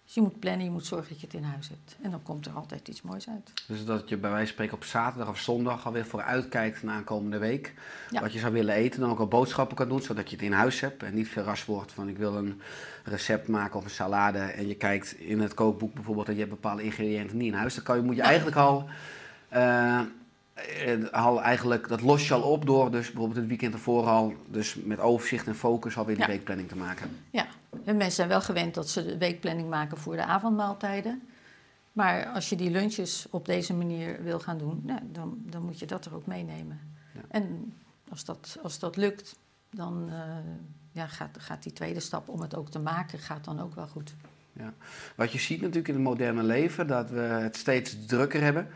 Dus 0.04 0.14
je 0.14 0.20
moet 0.20 0.38
plannen, 0.38 0.64
je 0.64 0.70
moet 0.70 0.86
zorgen 0.86 1.08
dat 1.08 1.20
je 1.20 1.26
het 1.26 1.36
in 1.36 1.42
huis 1.42 1.68
hebt. 1.68 1.96
En 2.02 2.10
dan 2.10 2.22
komt 2.22 2.46
er 2.46 2.52
altijd 2.52 2.88
iets 2.88 3.02
moois 3.02 3.28
uit. 3.28 3.52
Dus 3.66 3.84
dat 3.84 4.08
je 4.08 4.16
bij 4.16 4.30
wijze 4.30 4.44
van 4.44 4.54
spreken 4.54 4.74
op 4.74 4.84
zaterdag 4.84 5.28
of 5.28 5.38
zondag 5.38 5.86
alweer 5.86 6.06
vooruitkijkt 6.06 6.82
naar 6.82 6.94
aankomende 6.94 7.38
week. 7.38 7.74
Ja. 8.10 8.20
Wat 8.20 8.32
je 8.32 8.38
zou 8.38 8.52
willen 8.52 8.74
eten, 8.74 9.00
dan 9.00 9.10
ook 9.10 9.18
al 9.18 9.28
boodschappen 9.28 9.76
kan 9.76 9.88
doen, 9.88 10.02
zodat 10.02 10.30
je 10.30 10.36
het 10.36 10.44
in 10.44 10.52
huis 10.52 10.80
hebt. 10.80 11.02
En 11.02 11.14
niet 11.14 11.28
verrast 11.28 11.64
wordt 11.64 11.92
van 11.92 12.08
ik 12.08 12.18
wil 12.18 12.36
een 12.36 12.60
recept 13.04 13.48
maken 13.48 13.78
of 13.78 13.84
een 13.84 13.90
salade. 13.90 14.38
En 14.38 14.68
je 14.68 14.74
kijkt 14.74 15.12
in 15.18 15.40
het 15.40 15.54
kookboek 15.54 15.94
bijvoorbeeld 15.94 16.28
en 16.28 16.34
je 16.34 16.40
hebt 16.40 16.50
bepaalde 16.50 16.82
ingrediënten 16.82 17.36
niet 17.36 17.52
in 17.52 17.58
huis. 17.58 17.74
Dan 17.74 17.84
kan 17.84 17.96
je, 17.96 18.02
moet 18.02 18.16
je 18.16 18.22
eigenlijk 18.22 18.56
al, 18.56 18.88
eh, 19.48 20.00
al 21.10 21.42
eigenlijk, 21.42 21.88
dat 21.88 22.00
los 22.00 22.28
je 22.28 22.34
al 22.34 22.42
op 22.42 22.66
door 22.66 22.90
dus 22.90 23.06
bijvoorbeeld 23.06 23.38
het 23.38 23.46
weekend 23.46 23.74
ervoor 23.74 24.06
al, 24.06 24.34
dus 24.46 24.74
met 24.74 25.00
overzicht 25.00 25.46
en 25.46 25.54
focus 25.54 25.96
alweer 25.96 26.18
Ja. 26.18 26.26
weekplanning 26.26 26.68
te 26.68 26.76
maken. 26.76 27.10
Ja, 27.30 27.46
en 27.84 27.96
mensen 27.96 28.16
zijn 28.16 28.28
wel 28.28 28.40
gewend 28.40 28.74
dat 28.74 28.88
ze 28.88 29.04
de 29.04 29.18
weekplanning 29.18 29.68
maken 29.68 29.98
voor 29.98 30.16
de 30.16 30.24
avondmaaltijden. 30.24 31.22
Maar 31.92 32.26
als 32.26 32.48
je 32.48 32.56
die 32.56 32.70
lunches 32.70 33.26
op 33.30 33.46
deze 33.46 33.74
manier 33.74 34.22
wil 34.22 34.40
gaan 34.40 34.58
doen, 34.58 34.82
nou, 34.84 35.00
dan, 35.12 35.38
dan 35.38 35.64
moet 35.64 35.78
je 35.78 35.86
dat 35.86 36.04
er 36.04 36.14
ook 36.14 36.26
meenemen. 36.26 36.80
Ja. 37.14 37.20
En 37.28 37.74
als 38.08 38.24
dat, 38.24 38.58
als 38.62 38.78
dat 38.78 38.96
lukt, 38.96 39.36
dan 39.70 40.08
eh, 40.08 40.20
ja, 40.92 41.06
gaat, 41.06 41.36
gaat 41.38 41.62
die 41.62 41.72
tweede 41.72 42.00
stap 42.00 42.28
om 42.28 42.40
het 42.40 42.56
ook 42.56 42.70
te 42.70 42.78
maken, 42.78 43.18
gaat 43.18 43.44
dan 43.44 43.60
ook 43.60 43.74
wel 43.74 43.86
goed. 43.86 44.14
Wat 45.14 45.32
je 45.32 45.38
ziet 45.38 45.60
natuurlijk 45.60 45.88
in 45.88 45.94
het 45.94 46.02
moderne 46.02 46.42
leven, 46.42 46.86
dat 46.86 47.10
we 47.10 47.20
het 47.20 47.56
steeds 47.56 47.96
drukker 48.06 48.42
hebben. 48.42 48.68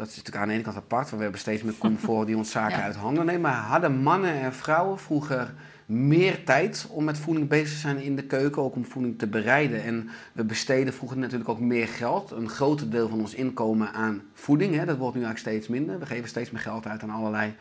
Dat 0.00 0.08
is 0.08 0.16
natuurlijk 0.16 0.42
aan 0.42 0.48
de 0.48 0.54
ene 0.54 0.62
kant 0.62 0.76
apart, 0.76 1.04
want 1.04 1.16
we 1.16 1.22
hebben 1.22 1.40
steeds 1.40 1.62
meer 1.62 1.78
comfort 1.78 2.26
die 2.26 2.36
ons 2.36 2.50
zaken 2.50 2.78
Ja. 2.78 2.84
uit 2.84 2.96
handen 2.96 3.26
neemt. 3.26 3.42
Maar 3.42 3.54
hadden 3.54 4.02
mannen 4.02 4.32
en 4.40 4.54
vrouwen 4.54 4.98
vroeger 4.98 5.54
meer 5.86 6.44
tijd 6.44 6.86
om 6.90 7.04
met 7.04 7.18
voeding 7.18 7.48
bezig 7.48 7.68
te 7.68 7.76
zijn 7.76 7.98
in 8.02 8.16
de 8.16 8.22
keuken, 8.22 8.62
ook 8.62 8.74
om 8.74 8.84
voeding 8.84 9.18
te 9.18 9.26
bereiden. 9.26 9.82
En 9.82 10.08
we 10.32 10.44
besteden 10.44 10.92
vroeger 10.92 11.18
natuurlijk 11.18 11.48
ook 11.50 11.60
meer 11.60 11.88
geld, 11.88 12.30
een 12.30 12.48
groter 12.48 12.90
deel 12.90 13.08
van 13.08 13.20
ons 13.20 13.34
inkomen 13.34 13.92
aan 13.92 14.22
voeding. 14.34 14.74
Hè. 14.74 14.84
Dat 14.84 14.96
wordt 14.96 15.16
nu 15.16 15.24
eigenlijk 15.24 15.56
steeds 15.56 15.68
minder. 15.68 15.98
We 15.98 16.06
geven 16.06 16.28
steeds 16.28 16.50
meer 16.50 16.60
geld 16.60 16.86
uit 16.86 17.02
aan 17.02 17.10
allerlei, 17.10 17.54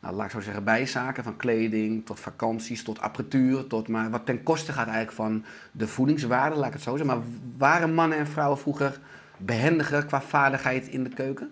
nou, 0.00 0.14
laat 0.14 0.24
ik 0.26 0.32
zo 0.32 0.40
zeggen, 0.40 0.64
bijzaken. 0.64 1.24
Van 1.24 1.36
kleding 1.36 2.06
tot 2.06 2.20
vakanties, 2.20 2.82
tot 2.82 3.00
apparatuur, 3.00 3.66
tot 3.66 3.88
maar 3.88 4.10
wat 4.10 4.26
ten 4.26 4.42
koste 4.42 4.72
gaat 4.72 4.86
eigenlijk 4.86 5.16
van 5.16 5.44
de 5.72 5.88
voedingswaarde, 5.88 6.56
laat 6.56 6.66
ik 6.66 6.72
het 6.72 6.82
zo 6.82 6.96
zeggen. 6.96 7.16
Maar 7.16 7.26
waren 7.58 7.94
mannen 7.94 8.18
en 8.18 8.26
vrouwen 8.26 8.58
vroeger 8.58 9.00
behendiger 9.36 10.04
qua 10.04 10.20
vaardigheid 10.22 10.88
in 10.88 11.04
de 11.04 11.10
keuken? 11.10 11.50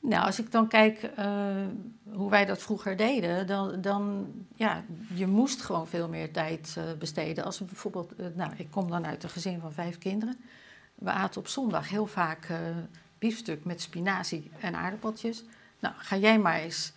Nou, 0.00 0.24
als 0.24 0.38
ik 0.38 0.50
dan 0.52 0.68
kijk 0.68 1.02
eh, 1.02 1.66
hoe 2.12 2.30
wij 2.30 2.44
dat 2.44 2.62
vroeger 2.62 2.96
deden, 2.96 3.46
dan, 3.46 3.80
dan 3.80 4.32
ja, 4.54 4.84
je 5.14 5.26
moest 5.26 5.62
gewoon 5.62 5.86
veel 5.86 6.08
meer 6.08 6.32
tijd 6.32 6.74
eh, 6.78 6.84
besteden. 6.98 7.44
Als 7.44 7.58
we 7.58 7.64
bijvoorbeeld, 7.64 8.14
eh, 8.16 8.26
nou, 8.34 8.52
ik 8.56 8.70
kom 8.70 8.90
dan 8.90 9.06
uit 9.06 9.22
een 9.22 9.28
gezin 9.28 9.60
van 9.60 9.72
vijf 9.72 9.98
kinderen. 9.98 10.36
We 10.94 11.10
aten 11.10 11.40
op 11.40 11.48
zondag 11.48 11.88
heel 11.88 12.06
vaak 12.06 12.48
biefstuk 13.18 13.64
met 13.64 13.80
spinazie 13.80 14.50
en 14.60 14.74
aardappeltjes. 14.74 15.44
Nou, 15.78 15.94
ga 15.98 16.16
jij 16.16 16.38
maar 16.38 16.58
eens 16.58 16.92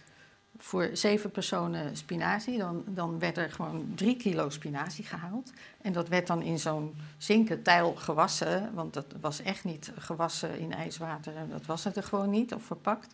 voor 0.63 0.89
zeven 0.93 1.31
personen 1.31 1.97
spinazie, 1.97 2.57
dan, 2.57 2.83
dan 2.87 3.19
werd 3.19 3.37
er 3.37 3.51
gewoon 3.51 3.91
drie 3.95 4.15
kilo 4.15 4.49
spinazie 4.49 5.05
gehaald. 5.05 5.51
En 5.81 5.93
dat 5.93 6.07
werd 6.07 6.27
dan 6.27 6.41
in 6.41 6.59
zo'n 6.59 6.95
zinken 7.17 7.61
tijl 7.61 7.95
gewassen, 7.95 8.73
want 8.73 8.93
dat 8.93 9.05
was 9.21 9.41
echt 9.41 9.63
niet 9.63 9.91
gewassen 9.97 10.59
in 10.59 10.73
ijswater. 10.73 11.35
En 11.35 11.49
dat 11.49 11.65
was 11.65 11.83
het 11.83 11.95
er 11.95 12.03
gewoon 12.03 12.29
niet, 12.29 12.53
of 12.53 12.63
verpakt. 12.63 13.13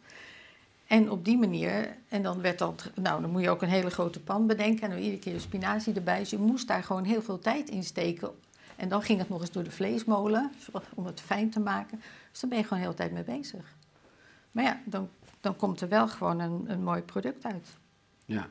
En 0.87 1.11
op 1.11 1.25
die 1.25 1.37
manier, 1.37 1.95
en 2.07 2.23
dan 2.23 2.41
werd 2.41 2.59
dat, 2.59 2.91
nou 2.95 3.21
dan 3.21 3.31
moet 3.31 3.41
je 3.41 3.49
ook 3.49 3.61
een 3.61 3.69
hele 3.69 3.89
grote 3.89 4.19
pan 4.19 4.47
bedenken 4.47 4.83
en 4.83 4.89
dan 4.89 4.99
iedere 4.99 5.19
keer 5.19 5.39
spinazie 5.39 5.93
erbij. 5.93 6.19
Dus 6.19 6.29
je 6.29 6.37
moest 6.37 6.67
daar 6.67 6.83
gewoon 6.83 7.03
heel 7.03 7.21
veel 7.21 7.39
tijd 7.39 7.69
in 7.69 7.83
steken. 7.83 8.31
En 8.75 8.89
dan 8.89 9.01
ging 9.01 9.19
het 9.19 9.29
nog 9.29 9.41
eens 9.41 9.51
door 9.51 9.63
de 9.63 9.71
vleesmolen 9.71 10.51
om 10.95 11.05
het 11.05 11.21
fijn 11.21 11.49
te 11.49 11.59
maken. 11.59 12.01
Dus 12.31 12.39
daar 12.39 12.49
ben 12.49 12.59
je 12.59 12.63
gewoon 12.63 12.79
de 12.79 12.85
hele 12.85 12.97
tijd 12.97 13.11
mee 13.11 13.37
bezig. 13.37 13.75
Maar 14.51 14.63
ja, 14.63 14.81
dan, 14.85 15.09
dan 15.41 15.55
komt 15.55 15.81
er 15.81 15.87
wel 15.89 16.07
gewoon 16.07 16.39
een, 16.39 16.63
een 16.67 16.83
mooi 16.83 17.01
product 17.01 17.45
uit. 17.45 17.67
Ja. 18.25 18.47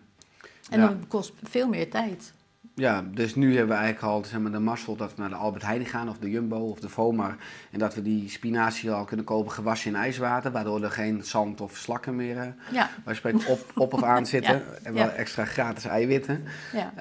En 0.71 0.81
Ja. 0.81 0.87
dan 0.87 1.05
kost 1.09 1.33
veel 1.43 1.69
meer 1.69 1.91
tijd. 1.91 2.33
Ja, 2.75 3.05
dus 3.15 3.35
nu 3.35 3.57
hebben 3.57 3.77
we 3.77 3.83
eigenlijk 3.83 4.13
al 4.13 4.25
zeg 4.25 4.41
maar, 4.41 4.53
de 4.53 4.59
mazzel 4.59 4.97
dat 4.97 5.15
we 5.15 5.21
naar 5.21 5.29
de 5.29 5.35
Albert 5.35 5.63
Heijn 5.65 5.87
gaan, 5.87 6.09
of 6.09 6.19
de 6.19 6.31
Jumbo 6.31 6.57
of 6.57 6.81
de 6.81 6.89
Vomar. 6.89 7.37
En 7.71 7.79
dat 7.79 7.95
we 7.95 8.03
die 8.03 8.29
spinazie 8.29 8.91
al 8.91 9.05
kunnen 9.05 9.25
kopen 9.27 9.53
gewassen 9.53 9.91
in 9.91 9.97
ijswater, 9.97 10.51
waardoor 10.53 10.83
er 10.83 10.91
geen 10.91 11.25
zand 11.25 11.61
of 11.61 11.77
slakken 11.77 12.17
meer 12.17 12.39
eh, 12.39 12.47
Ja, 12.73 12.91
waar 13.05 13.21
op, 13.49 13.71
op 13.75 13.93
of 13.93 14.03
aan 14.03 14.27
zitten. 14.37 14.55
Ja, 14.55 14.63
En 14.83 14.93
wel 14.95 15.05
ja. 15.05 15.11
extra 15.11 15.45
gratis 15.45 15.85
eiwitten. 15.85 16.45
ja. 16.73 16.93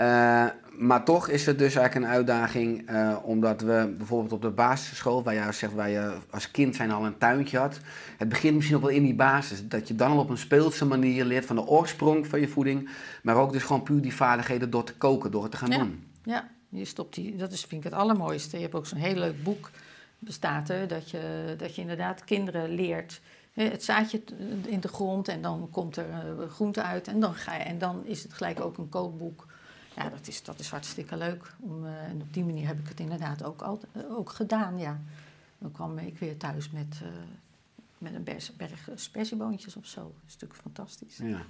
Eh, 0.45 0.51
maar 0.77 1.05
toch 1.05 1.27
is 1.27 1.45
het 1.45 1.59
dus 1.59 1.75
eigenlijk 1.75 2.05
een 2.05 2.11
uitdaging, 2.11 2.87
eh, 2.87 3.17
omdat 3.23 3.61
we 3.61 3.93
bijvoorbeeld 3.97 4.31
op 4.31 4.41
de 4.41 4.49
basisschool, 4.49 5.23
waar 5.23 5.33
je 5.33 5.51
zegt, 5.51 5.73
waar 5.73 5.89
je 5.89 6.17
als 6.29 6.51
kind 6.51 6.75
zijn 6.75 6.91
al 6.91 7.05
een 7.05 7.17
tuintje 7.17 7.57
had. 7.57 7.79
Het 8.17 8.29
begint 8.29 8.55
misschien 8.55 8.75
ook 8.75 8.81
wel 8.83 8.91
in 8.91 9.03
die 9.03 9.15
basis. 9.15 9.67
Dat 9.67 9.87
je 9.87 9.95
dan 9.95 10.11
al 10.11 10.19
op 10.19 10.29
een 10.29 10.37
speelse 10.37 10.85
manier 10.85 11.25
leert 11.25 11.45
van 11.45 11.55
de 11.55 11.65
oorsprong 11.67 12.27
van 12.27 12.39
je 12.39 12.47
voeding. 12.47 12.89
Maar 13.23 13.35
ook 13.35 13.51
dus 13.51 13.63
gewoon 13.63 13.83
puur 13.83 14.01
die 14.01 14.15
vaardigheden 14.15 14.69
door 14.69 14.83
te 14.83 14.93
koken, 14.95 15.31
door 15.31 15.41
het 15.43 15.51
te 15.51 15.57
gaan 15.57 15.71
Ja. 15.71 15.77
doen. 15.77 16.07
Ja, 16.23 16.49
je 16.69 16.85
stopt 16.85 17.15
die, 17.15 17.35
dat 17.35 17.51
is, 17.51 17.61
vind 17.65 17.85
ik 17.85 17.91
het 17.91 17.99
allermooiste. 17.99 18.55
Je 18.55 18.61
hebt 18.63 18.75
ook 18.75 18.85
zo'n 18.85 18.97
heel 18.97 19.15
leuk 19.15 19.43
boek, 19.43 19.69
bestaat 20.19 20.69
er, 20.69 20.87
dat 20.87 21.09
je, 21.09 21.53
dat 21.57 21.75
je 21.75 21.81
inderdaad 21.81 22.23
kinderen 22.23 22.69
leert. 22.69 23.21
Het 23.53 23.83
zaadje 23.83 24.21
in 24.65 24.79
de 24.79 24.87
grond 24.87 25.27
en 25.27 25.41
dan 25.41 25.67
komt 25.71 25.97
er 25.97 26.05
eh, 26.09 26.49
groente 26.49 26.81
uit 26.81 27.07
en 27.07 27.19
dan, 27.19 27.33
ga 27.33 27.55
je, 27.55 27.63
en 27.63 27.77
dan 27.77 28.05
is 28.05 28.23
het 28.23 28.33
gelijk 28.33 28.59
ook 28.59 28.77
een 28.77 28.89
kookboek. 28.89 29.45
Ja, 29.95 30.09
dat 30.09 30.27
is, 30.27 30.43
dat 30.43 30.59
is 30.59 30.69
hartstikke 30.69 31.17
leuk. 31.17 31.51
Om, 31.59 31.85
eh, 31.85 32.03
en 32.03 32.21
op 32.21 32.33
die 32.33 32.43
manier 32.43 32.67
heb 32.67 32.79
ik 32.79 32.87
het 32.87 32.99
inderdaad 32.99 33.43
ook, 33.43 33.61
altijd, 33.61 33.91
ook 34.09 34.29
gedaan, 34.29 34.77
ja. 34.77 35.01
dan 35.57 35.71
kwam 35.71 35.97
ik 35.97 36.17
weer 36.17 36.37
thuis 36.37 36.71
met, 36.71 36.99
eh, 37.01 37.07
met 37.97 38.13
een 38.13 38.23
berg, 38.23 38.55
berg 38.57 38.89
spersieboontjes 38.95 39.75
of 39.75 39.85
zo. 39.85 40.01
Dat 40.01 40.23
is 40.27 40.33
natuurlijk 40.33 40.61
fantastisch. 40.61 41.17
Ja. 41.17 41.41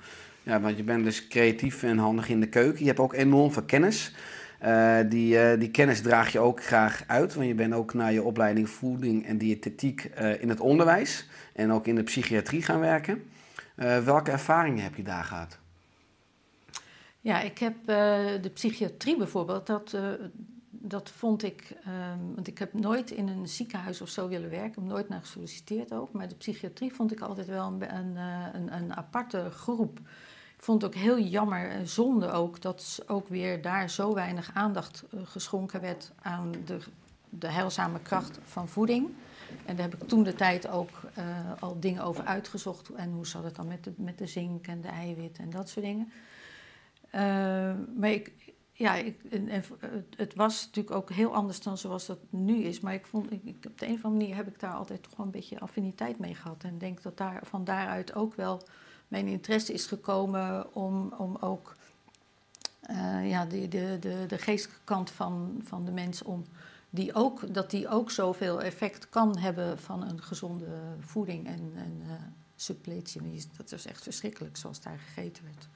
ja, 0.44 0.62
want 0.62 0.78
je 0.78 0.84
bent 0.84 1.04
dus 1.04 1.28
creatief 1.28 1.84
en 1.84 1.98
handig 1.98 2.30
in 2.30 2.40
de 2.40 2.50
keuken. 2.50 2.80
Je 2.80 2.88
hebt 2.88 3.00
ook 3.00 3.14
enorm 3.14 3.52
veel 3.52 3.64
kennis. 3.64 4.14
Eh, 4.60 4.98
die, 5.10 5.40
eh, 5.40 5.60
die 5.60 5.72
kennis 5.72 6.02
draag 6.02 6.32
je 6.32 6.40
ook 6.40 6.64
graag 6.64 7.04
uit, 7.08 7.34
want 7.34 7.48
je 7.48 7.54
bent 7.54 7.74
ook 7.74 7.94
na 7.94 8.08
je 8.08 8.24
opleiding 8.24 8.70
voeding 8.70 9.26
en 9.26 9.38
diëtetiek 9.38 10.04
eh, 10.04 10.42
in 10.42 10.50
het 10.50 10.60
onderwijs 10.60 11.28
en 11.54 11.72
ook 11.72 11.88
in 11.88 11.96
de 11.96 12.04
psychiatrie 12.04 12.62
gaan 12.62 12.80
werken. 12.80 13.24
Eh, 13.76 14.00
welke 14.00 14.32
ervaringen 14.32 14.84
heb 14.84 14.96
je 14.96 15.04
daar 15.04 15.24
gehad? 15.24 15.58
Ja, 17.26 17.42
ik 17.42 17.58
heb 17.58 17.76
eh, 17.86 17.96
de 18.42 18.50
psychiatrie 18.54 19.18
bijvoorbeeld, 19.18 19.68
dat, 19.68 19.94
eh, 19.94 20.10
dat 20.70 21.10
vond 21.10 21.44
ik, 21.44 21.76
ehm, 21.84 22.34
want 22.36 22.48
ik 22.48 22.58
heb 22.58 22.74
nooit 22.74 23.12
in 23.12 23.28
een 23.28 23.48
ziekenhuis 23.48 24.02
of 24.02 24.10
zo 24.10 24.28
willen 24.28 24.50
werken, 24.50 24.88
nooit 24.88 25.10
naar 25.10 25.20
gesolliciteerd 25.20 25.94
ook, 25.94 26.12
maar 26.12 26.28
de 26.28 26.36
psychiatrie 26.36 26.94
vond 26.94 27.12
ik 27.12 27.22
altijd 27.22 27.48
wel 27.48 27.68
een, 27.68 27.96
een, 27.96 28.18
eh, 28.18 28.46
een, 28.54 28.74
een 28.74 28.96
aparte 28.96 29.50
groep. 29.50 30.00
Ik 30.58 30.64
vond 30.64 30.82
het 30.82 30.96
ook 30.96 31.02
heel 31.02 31.20
jammer 31.20 31.70
en 31.70 31.88
zonde 31.88 32.32
ook 32.32 32.62
dat 32.62 33.04
ook 33.08 33.28
weer 33.28 33.62
daar 33.62 33.90
zo 33.90 34.14
weinig 34.14 34.52
aandacht 34.54 35.04
geschonken 35.24 35.82
werd 35.82 36.12
aan 36.22 36.52
de, 36.66 36.80
de 37.30 37.48
heilzame 37.48 38.00
kracht 38.00 38.40
van 38.44 38.68
voeding. 38.68 39.10
En 39.66 39.76
daar 39.76 39.90
heb 39.90 40.02
ik 40.02 40.08
toen 40.08 40.24
de 40.24 40.36
tijd 40.36 40.68
ook 40.68 40.90
al 41.60 41.80
dingen 41.80 42.04
over 42.04 42.24
uitgezocht. 42.24 42.90
En 42.90 43.12
hoe 43.12 43.28
zat 43.28 43.44
het 43.44 43.56
dan 43.56 43.68
met 43.68 43.84
de, 43.84 43.94
met 43.96 44.18
de 44.18 44.28
zink 44.28 44.68
en 44.68 44.82
de 44.82 44.88
eiwit 44.88 45.38
en 45.38 45.50
dat 45.50 45.70
soort 45.70 45.86
dingen. 45.86 46.12
Eh, 47.16 47.74
maar 47.98 48.10
ik, 48.12 48.54
ja, 48.72 48.96
ik, 48.96 49.24
en, 49.24 49.48
het- 50.18 50.36
was 50.36 50.66
natuurlijk 50.66 50.96
ook 50.96 51.10
heel 51.12 51.34
anders 51.34 51.62
dan 51.62 51.78
zoals 51.78 52.06
dat 52.06 52.18
nu 52.30 52.56
is. 52.64 52.80
Maar 52.80 52.94
ik 52.94 53.06
vond, 53.06 53.32
ik, 53.32 53.42
op 53.68 53.80
de 53.80 53.88
een 53.88 53.94
of 53.94 54.04
andere 54.04 54.22
manier 54.22 54.36
heb 54.36 54.48
ik 54.48 54.60
daar 54.60 54.74
altijd 54.74 55.04
toch 55.04 55.16
wel 55.16 55.26
een 55.26 55.32
beetje 55.32 55.60
affiniteit 55.60 56.20
mee 56.20 56.36
gehad. 56.36 56.64
En 56.64 56.78
denk 56.78 57.02
dat 57.02 57.18
daar, 57.18 57.40
van 57.46 57.64
daaruit 57.64 58.16
ook 58.16 58.36
wel 58.36 58.62
mijn 59.08 59.28
interesse 59.28 59.74
is 59.74 59.86
gekomen 59.86 60.74
om, 60.76 61.14
om 61.18 61.36
ook 61.40 61.76
eh, 62.82 63.30
ja, 63.30 63.46
de, 63.46 63.68
de, 63.68 63.98
de, 64.00 64.26
de 64.28 64.38
geestelijke 64.38 64.82
kant 64.84 65.12
van, 65.12 65.62
van 65.64 65.86
de 65.86 65.92
mens 65.92 66.24
om 66.24 66.46
die 66.90 67.14
ook, 67.14 67.54
dat 67.54 67.70
die 67.70 67.88
ook 67.88 68.12
zoveel 68.12 68.62
effect 68.62 69.10
kan 69.10 69.38
hebben 69.38 69.80
van 69.80 70.04
een 70.10 70.22
gezonde 70.22 70.68
voeding 71.00 71.48
en, 71.48 71.72
en 71.76 72.02
eh, 72.08 72.12
suppletie. 72.56 73.22
Dat 73.58 73.72
is 73.72 73.86
echt 73.86 74.04
verschrikkelijk 74.04 74.58
zoals 74.58 74.82
daar 74.82 75.00
gegeten 75.00 75.44
werd. 75.44 75.68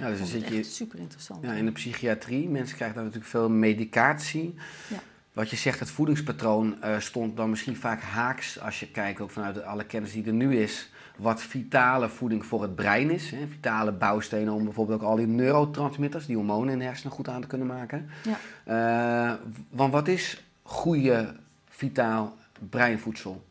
Ja, 0.00 0.08
dus 0.08 0.18
dan 0.18 0.26
zit 0.26 0.48
je- 0.48 0.62
super 0.62 0.98
interessant. 0.98 1.44
Ja, 1.44 1.52
in 1.52 1.64
de 1.64 1.72
psychiatrie, 1.72 2.48
mensen 2.48 2.76
krijgen 2.76 2.96
daar 2.96 3.04
natuurlijk 3.04 3.30
veel 3.30 3.50
medicatie. 3.50 4.54
Ja. 4.88 4.98
Wat 5.32 5.50
je 5.50 5.56
zegt, 5.56 5.78
het 5.80 5.90
voedingspatroon 5.90 6.82
eh, 6.82 6.98
stond 6.98 7.36
dan 7.36 7.50
misschien 7.50 7.76
vaak 7.76 8.02
haaks, 8.02 8.60
als 8.60 8.80
je 8.80 8.90
kijkt 8.90 9.20
ook 9.20 9.30
vanuit 9.30 9.62
alle 9.62 9.84
kennis 9.84 10.12
die 10.12 10.24
er 10.26 10.32
nu 10.32 10.56
is, 10.56 10.90
wat 11.16 11.42
vitale 11.42 12.08
voeding 12.08 12.46
voor 12.46 12.62
het 12.62 12.74
brein 12.74 13.10
is. 13.10 13.30
Hè? 13.30 13.46
Vitale 13.46 13.92
bouwstenen 13.92 14.52
om 14.52 14.64
bijvoorbeeld 14.64 15.00
ook 15.02 15.08
al 15.08 15.16
die 15.16 15.26
neurotransmitters, 15.26 16.26
die 16.26 16.36
hormonen 16.36 16.72
in 16.72 16.78
de 16.78 16.84
hersenen 16.84 17.12
goed 17.12 17.28
aan 17.28 17.40
te 17.40 17.46
kunnen 17.46 17.66
maken. 17.66 18.08
Ja. 18.24 18.38
Eh, 19.30 19.34
want 19.70 19.92
wat 19.92 20.08
is 20.08 20.44
goede, 20.62 21.34
vitaal 21.68 22.36
breinvoedsel? 22.70 23.46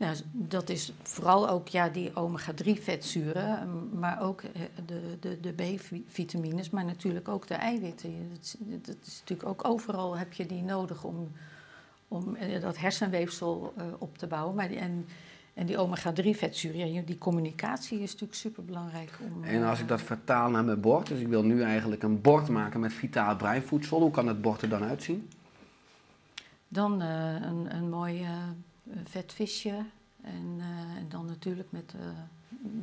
Nou, 0.00 0.16
dat 0.32 0.68
is 0.68 0.92
vooral 1.02 1.48
ook 1.48 1.68
ja, 1.68 1.88
die 1.88 2.10
omega-3 2.14 2.82
vetzuren, 2.82 3.68
m, 3.68 3.98
maar 3.98 4.22
ook 4.22 4.42
eh, 4.42 4.62
de, 4.86 5.16
de, 5.20 5.40
de 5.40 5.52
B-vitamines, 5.52 6.70
maar 6.70 6.84
natuurlijk 6.84 7.28
ook 7.28 7.46
de 7.46 7.54
eiwitten. 7.54 8.28
Dat 8.30 8.38
is, 8.42 8.56
dat 8.82 8.96
is 9.06 9.18
natuurlijk 9.20 9.48
ook 9.48 9.68
overal 9.68 10.16
heb 10.16 10.32
je 10.32 10.46
die 10.46 10.62
nodig 10.62 11.04
om, 11.04 11.32
om 12.08 12.34
eh, 12.34 12.60
dat 12.60 12.78
hersenweefsel 12.78 13.72
eh, 13.76 13.84
op 13.98 14.18
te 14.18 14.26
bouwen. 14.26 14.54
Maar 14.54 14.68
die, 14.68 14.78
en, 14.78 15.06
en 15.54 15.66
die 15.66 15.78
omega-3 15.78 16.30
vetzuren, 16.30 16.92
ja, 16.92 17.02
die 17.02 17.18
communicatie 17.18 18.00
is 18.00 18.12
natuurlijk 18.12 18.38
superbelangrijk. 18.38 19.18
Om, 19.34 19.44
En 19.44 19.62
als 19.62 19.80
ik 19.80 19.88
dat 19.88 20.02
vertaal 20.02 20.50
naar 20.50 20.64
mijn 20.64 20.80
bord, 20.80 21.06
dus 21.06 21.20
ik 21.20 21.28
wil 21.28 21.42
nu 21.42 21.62
eigenlijk 21.62 22.02
een 22.02 22.20
bord 22.20 22.48
maken 22.48 22.80
met 22.80 22.92
vitaal 22.92 23.36
breinvoedsel, 23.36 24.00
hoe 24.00 24.10
kan 24.10 24.26
het 24.26 24.40
bord 24.40 24.62
er 24.62 24.68
dan 24.68 24.82
uitzien? 24.82 25.28
Dan 26.68 27.00
een, 27.00 27.74
een 27.74 27.88
mooi 27.88 28.26
vet 29.04 29.32
visje. 29.32 29.84
En, 30.22 30.56
eh, 30.58 30.96
en 30.98 31.06
dan 31.08 31.26
natuurlijk 31.26 31.72
met, 31.72 31.94
eh, 32.00 32.06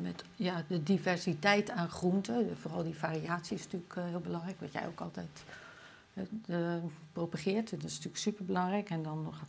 met 0.01 0.23
ja, 0.35 0.63
de 0.67 0.83
diversiteit 0.83 1.69
aan 1.69 1.89
groenten. 1.89 2.57
Vooral 2.57 2.83
die 2.83 2.95
variatie 2.95 3.55
is 3.55 3.63
natuurlijk 3.63 3.95
eh, 3.95 4.03
heel 4.03 4.19
belangrijk. 4.19 4.59
Wat 4.59 4.71
jij 4.71 4.87
ook 4.87 4.99
altijd 4.99 5.43
propageert. 7.11 7.69
Dat 7.69 7.83
is 7.83 7.91
natuurlijk 7.93 8.17
superbelangrijk. 8.17 8.89
En 8.89 9.03
dan 9.03 9.23
nog 9.23 9.41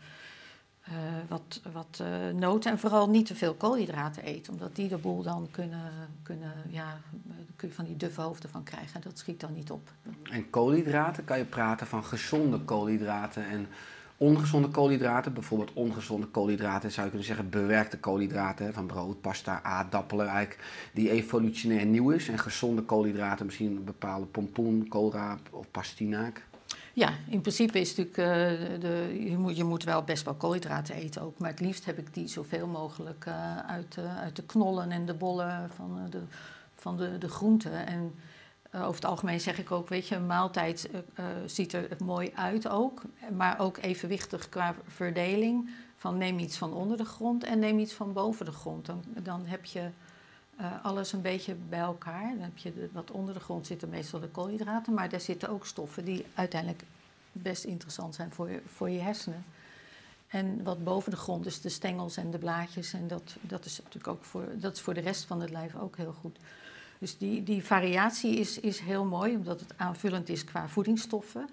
wat, 1.29 1.61
wat 1.73 2.03
noten. 2.35 2.71
En 2.71 2.79
vooral 2.79 3.09
niet 3.11 3.27
te 3.27 3.35
veel 3.35 3.55
koolhydraten 3.55 4.23
eten. 4.23 4.53
Omdat 4.53 4.77
die 4.77 4.89
de 4.89 4.97
boel 4.97 5.23
dan 5.23 5.49
kunnen... 5.51 5.93
kunnen 6.23 6.53
ja, 6.69 7.01
kun 7.57 7.69
je 7.69 7.75
van 7.75 7.85
die 7.85 7.97
duffe 7.97 8.21
hoofden 8.21 8.51
van 8.51 8.63
krijgen. 8.63 8.95
En 8.95 9.01
dat 9.01 9.19
schiet 9.19 9.41
dan 9.41 9.55
niet 9.55 9.71
op. 9.71 9.93
En 10.23 10.51
koolhydraten, 10.51 11.25
kan 11.25 11.39
je 11.39 11.45
praten 11.45 11.87
van 11.87 12.05
gezonde 12.05 12.61
koolhydraten 12.61 13.47
en 13.47 13.69
ongezonde 14.19 14.69
koolhydraten? 14.69 15.33
Bijvoorbeeld 15.33 15.73
ongezonde 15.73 16.27
koolhydraten 16.27 16.91
zou 16.91 17.03
je 17.03 17.09
kunnen 17.09 17.29
zeggen 17.29 17.51
bewerkte 17.51 17.99
koolhydraten 17.99 18.73
van 18.75 18.87
brood, 18.87 19.21
pasta, 19.21 19.63
aardappelen 19.63 20.27
eigenlijk, 20.27 20.91
die 20.93 21.11
evolutionair 21.11 21.87
nieuw 21.87 22.11
is. 22.11 22.29
En 22.29 22.39
gezonde 22.39 22.83
koolhydraten 22.83 23.47
misschien 23.47 23.77
een 23.77 23.85
bepaalde 23.85 24.27
pompoen, 24.27 24.89
koolraap 24.89 25.41
of 25.51 25.71
pastinaak. 25.71 26.47
Ja, 26.99 27.13
in 27.29 27.41
principe 27.41 27.81
is 27.81 27.97
natuurlijk, 27.97 28.17
eh, 28.17 28.81
de, 28.81 29.25
je, 29.31 29.39
moet, 29.39 29.57
je 29.57 29.65
moet 29.65 29.85
wel 29.85 30.03
best 30.03 30.25
wel 30.25 30.35
koolhydraten 30.35 30.95
eten 30.95 31.23
ook. 31.23 31.39
Maar 31.39 31.51
het 31.51 31.61
liefst 31.61 31.85
heb 31.85 31.99
ik 31.99 32.15
die 32.15 32.29
zoveel 32.29 32.67
mogelijk 32.67 33.25
eh, 33.27 33.57
uit, 33.57 33.97
eh, 33.97 34.19
uit 34.19 34.37
de 34.37 34.43
knollen 34.43 34.91
en 34.91 35.07
de 35.07 35.15
bollen 35.15 35.71
van, 35.75 36.07
de, 36.11 36.21
van 36.75 36.97
de, 36.97 37.19
de 37.19 37.29
groenten. 37.29 37.87
En 37.87 38.15
eh, 38.71 38.83
over 38.83 38.95
het 38.95 39.05
algemeen 39.05 39.41
zeg 39.41 39.59
ik 39.59 39.71
ook, 39.71 39.89
weet 39.89 40.09
je, 40.09 40.15
een 40.15 40.27
maaltijd 40.27 40.91
eh, 40.91 40.99
eh, 41.15 41.25
ziet 41.47 41.73
er 41.73 41.89
mooi 42.05 42.33
uit 42.35 42.69
ook. 42.69 43.03
Maar 43.37 43.59
ook 43.59 43.77
evenwichtig 43.77 44.49
qua 44.49 44.75
verdeling. 44.87 45.71
Van 45.97 46.19
neem 46.19 46.39
iets 46.39 46.59
van 46.59 46.73
onder 46.73 46.97
de 46.97 47.05
grond 47.05 47.45
en 47.45 47.59
neem 47.59 47.79
iets 47.79 47.93
van 47.93 48.13
boven 48.13 48.45
de 48.45 48.53
grond. 48.53 48.87
Dan, 48.87 49.05
dan 49.23 49.47
heb 49.47 49.65
je 49.65 49.91
alles 50.83 51.13
een 51.13 51.23
beetje 51.23 51.55
bij 51.69 51.79
elkaar. 51.79 52.29
Dan 52.29 52.43
heb 52.43 52.59
je 52.59 52.89
wat 52.93 53.11
onder 53.11 53.35
de 53.35 53.41
grond 53.41 53.67
zitten 53.67 53.89
meestal 53.89 54.21
de 54.21 54.29
koolhydraten, 54.29 54.95
maar 54.95 55.09
daar 55.09 55.21
zitten 55.21 55.49
ook 55.49 55.67
stoffen 55.67 56.05
die 56.05 56.25
uiteindelijk 56.35 56.83
best 57.33 57.65
interessant 57.65 58.15
zijn 58.15 58.33
voor 58.33 58.51
je, 58.51 58.63
voor 58.67 58.91
je 58.91 59.01
hersenen. 59.01 59.45
En 60.29 60.63
wat 60.63 60.85
boven 60.85 61.11
de 61.11 61.17
grond 61.17 61.47
is 61.47 61.61
de 61.61 61.69
stengels 61.69 62.17
en 62.17 62.31
de 62.31 62.39
blaadjes. 62.39 62.93
En 62.93 63.09
dat, 63.09 63.37
dat 63.41 63.65
is 63.65 63.79
natuurlijk 63.79 64.09
ook 64.09 64.25
voor, 64.25 64.45
dat 64.55 64.75
is 64.75 64.81
voor 64.81 64.95
de 64.95 65.01
rest 65.01 65.25
van 65.25 65.41
het 65.41 65.51
lijf 65.51 65.77
ook 65.77 65.97
heel 65.97 66.15
goed. 66.21 66.39
Dus 66.99 67.19
die, 67.19 67.43
die 67.43 67.65
variatie 67.65 68.37
is, 68.37 68.61
is 68.61 68.81
heel 68.81 69.05
mooi, 69.05 69.37
omdat 69.37 69.61
het 69.61 69.75
aanvullend 69.77 70.29
is 70.29 70.45
qua 70.45 70.69
voedingsstoffen. 70.69 71.49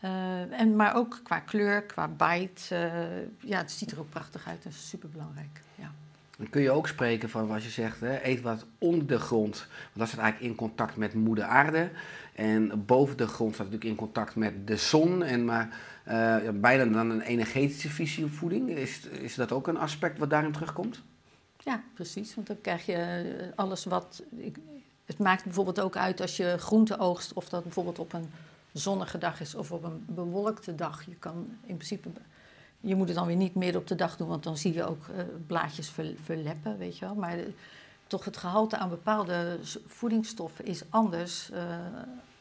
Eh, 0.00 0.60
en, 0.60 0.76
maar 0.76 0.94
ook 0.96 1.20
qua 1.22 1.38
kleur, 1.38 1.82
qua 1.82 2.08
bite. 2.08 2.74
eh, 2.74 3.48
ja, 3.50 3.58
het 3.58 3.70
ziet 3.70 3.90
er 3.90 3.98
ook 3.98 4.10
prachtig 4.10 4.48
uit. 4.48 4.62
Dat 4.62 4.72
is 4.72 4.88
superbelangrijk. 4.88 5.60
Ja. 5.74 5.90
Dan 6.36 6.50
kun 6.50 6.62
je 6.62 6.70
ook 6.70 6.88
spreken 6.88 7.30
van 7.30 7.46
wat 7.46 7.62
je 7.62 7.70
zegt, 7.70 8.00
hè, 8.00 8.24
eet 8.24 8.40
wat 8.40 8.66
onder 8.78 9.06
de 9.06 9.18
grond. 9.18 9.56
Want 9.58 9.92
dat 9.92 10.08
staat 10.08 10.20
eigenlijk 10.20 10.50
in 10.52 10.58
contact 10.58 10.96
met 10.96 11.14
moeder 11.14 11.44
aarde. 11.44 11.90
En 12.32 12.84
boven 12.86 13.16
de 13.16 13.26
grond 13.26 13.54
staat 13.54 13.66
natuurlijk 13.66 13.90
in 13.90 14.06
contact 14.06 14.36
met 14.36 14.66
de 14.66 14.76
zon. 14.76 15.22
En 15.22 15.44
maar 15.44 15.78
eh, 16.04 16.36
bijna 16.54 16.84
dan 16.84 17.10
een 17.10 17.20
energetische 17.20 17.90
visie 17.90 18.24
op 18.24 18.32
voeding. 18.32 18.70
Is, 18.70 19.00
is 19.00 19.34
dat 19.34 19.52
ook 19.52 19.66
een 19.66 19.78
aspect 19.78 20.18
wat 20.18 20.30
daarin 20.30 20.52
terugkomt? 20.52 21.02
Ja, 21.64 21.82
precies. 21.94 22.34
Want 22.34 22.46
dan 22.46 22.60
krijg 22.60 22.86
je 22.86 22.94
eh, 22.94 23.46
alles 23.54 23.84
wat. 23.84 24.22
Ik, 24.36 24.56
het 25.04 25.18
maakt 25.18 25.44
bijvoorbeeld 25.44 25.80
ook 25.80 25.96
uit 25.96 26.20
als 26.20 26.36
je 26.36 26.56
groente 26.58 26.98
oogst, 26.98 27.32
of 27.32 27.48
dat 27.48 27.62
bijvoorbeeld 27.62 27.98
op 27.98 28.12
een 28.12 28.30
zonnige 28.72 29.18
dag 29.18 29.40
is 29.40 29.54
of 29.54 29.72
op 29.72 29.84
een 29.84 30.04
bewolkte 30.08 30.74
dag. 30.74 31.06
Je 31.06 31.14
kan 31.14 31.58
in 31.66 31.76
principe. 31.76 32.08
Je 32.80 32.94
moet 32.94 33.08
het 33.08 33.16
dan 33.16 33.26
weer 33.26 33.36
niet 33.36 33.54
midden 33.54 33.80
op 33.80 33.86
de 33.86 33.94
dag 33.94 34.16
doen, 34.16 34.28
want 34.28 34.42
dan 34.42 34.56
zie 34.56 34.72
je 34.72 34.84
ook 34.88 35.08
eh, 35.08 35.24
blaadjes 35.46 35.90
ver- 35.90 36.14
verleppen, 36.22 36.78
weet 36.78 36.98
je 36.98 37.04
wel. 37.04 37.14
Maar 37.14 37.38
eh, 37.38 37.44
toch 38.06 38.24
het 38.24 38.36
gehalte 38.36 38.76
aan 38.76 38.88
bepaalde 38.88 39.58
voedingsstoffen 39.86 40.64
is 40.64 40.82
anders 40.88 41.50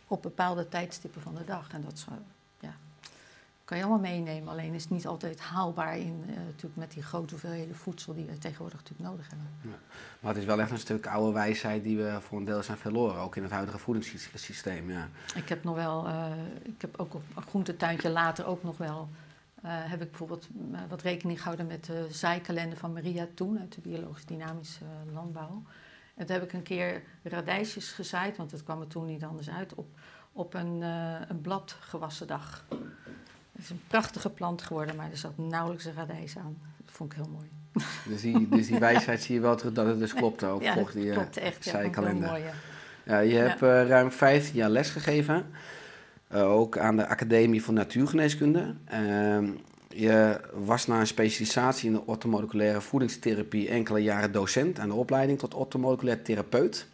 op 0.08 0.22
bepaalde 0.22 0.70
tijdstippen 0.70 1.22
van 1.22 1.36
de 1.36 1.44
dag. 1.46 1.70
En 1.74 1.82
dat 1.82 2.06
ja, 2.10 2.18
kan 3.66 3.78
je 3.78 3.84
allemaal 3.84 4.12
meenemen. 4.12 4.50
Alleen 4.50 4.74
is 4.74 4.82
het 4.82 4.92
niet 4.92 5.08
altijd 5.08 5.40
haalbaar 5.40 5.98
in, 5.98 6.24
eh, 6.28 6.36
natuurlijk 6.36 6.76
met 6.76 6.92
die 6.92 7.04
grote 7.04 7.30
hoeveelheden 7.30 7.76
voedsel 7.76 8.14
die 8.14 8.26
we 8.26 8.38
tegenwoordig 8.38 8.78
natuurlijk 8.80 9.10
nodig 9.10 9.30
hebben. 9.30 9.48
Maar 10.20 10.34
het 10.34 10.42
is 10.42 10.48
wel 10.48 10.60
echt 10.60 10.72
een 10.72 10.78
stuk 10.78 11.08
oude 11.08 11.34
wijsheid 11.34 11.84
die 11.84 11.98
we 11.98 12.18
voor 12.22 12.38
een 12.38 12.46
deel 12.46 12.64
zijn 12.64 12.78
verloren. 12.78 13.22
Ook 13.22 13.36
in 13.36 13.44
het 13.44 13.52
huidige 13.52 13.78
voedingssysteem. 13.78 14.92
Ja. 14.92 15.10
Ik 15.36 15.50
heb 15.50 15.64
nog 15.64 15.76
wel, 15.76 16.08
eh, 16.08 16.32
ik 16.64 16.82
heb 16.82 17.00
ook 17.00 17.14
op 17.14 17.24
een 17.36 17.44
groentetuintje 17.44 18.10
later 18.10 18.46
ook 18.46 18.64
nog 18.64 18.78
wel, 18.78 19.10
eh, 19.62 19.72
heb 19.72 20.02
ik 20.02 20.10
bijvoorbeeld 20.10 20.48
wat 20.90 21.02
rekening 21.02 21.38
gehouden 21.38 21.68
met 21.68 21.86
de 21.86 22.08
zaaikalender 22.12 22.78
van 22.78 22.94
Maria 22.94 23.28
Toen 23.34 23.60
uit 23.60 23.74
de 23.74 23.82
biologisch 23.82 24.26
dynamische 24.26 24.86
landbouw. 25.14 25.64
En 26.16 26.26
toen 26.26 26.36
heb 26.36 26.44
ik 26.44 26.54
een 26.54 26.64
keer 26.64 27.04
radijsjes 27.24 27.92
gezaaid, 27.92 28.38
want 28.38 28.52
het 28.52 28.64
kwam 28.64 28.82
er 28.82 28.88
toen 28.88 29.06
niet 29.06 29.24
anders 29.24 29.50
uit, 29.50 29.74
op, 29.74 29.88
op 30.32 30.54
een, 30.54 30.82
een 31.30 31.42
bladgewassen 31.42 32.28
dag. 32.28 32.66
Het 33.54 33.64
is 33.64 33.70
een 33.70 33.82
prachtige 33.88 34.30
plant 34.30 34.62
geworden, 34.62 34.96
maar 34.96 35.12
er 35.12 35.18
zat 35.18 35.38
nauwelijks 35.38 35.86
een 35.86 35.94
radijs 35.94 36.38
aan. 36.38 36.58
Dat 36.86 36.96
vond 36.96 37.12
ik 37.12 37.18
heel 37.18 37.30
mooi. 37.32 37.50
Dus 38.08 38.22
die, 38.22 38.50
dus 38.50 38.68
die 38.68 38.80
wijsheid 38.80 39.22
zie 39.22 39.36
je 39.36 39.42
wel 39.42 39.56
terug 39.56 39.74
dat 39.74 39.86
het 39.86 40.00
dus 40.00 40.14
klopt 40.14 40.44
ook, 40.44 40.62
ja, 40.62 40.74
volgens 40.74 40.96
dat 40.96 41.04
die 41.04 41.12
eh, 41.12 41.18
klopt 41.18 41.38
echt. 41.38 41.66
Ja, 41.66 41.80
heel 41.80 42.14
mooi, 42.14 42.44
ja. 42.44 42.54
Ja, 43.06 43.20
je 43.20 43.36
hebt 43.36 43.62
eh, 43.62 43.88
ruim 43.88 44.12
15 44.12 44.56
jaar 44.56 44.70
lesgegeven, 44.70 45.46
eh, 46.28 46.52
ook 46.52 46.78
aan 46.78 46.98
de 46.98 47.08
Academie 47.08 47.64
voor 47.64 47.74
Natuurgeneeskunde. 47.74 48.76
Ehm, 48.86 49.50
je 49.88 50.40
was 50.54 50.88
na 50.88 51.00
een 51.00 51.08
specialisatie 51.08 51.88
in 51.88 51.94
de 51.94 52.06
orthomoleculaire 52.06 52.82
voedingstherapie 52.82 53.70
enkele 53.70 54.00
jaren 54.00 54.32
docent 54.32 54.80
aan 54.80 54.90
de 54.90 54.96
opleiding 54.96 55.40
tot 55.40 55.54
orthomoleculair 55.54 56.22
therapeut. 56.22 56.88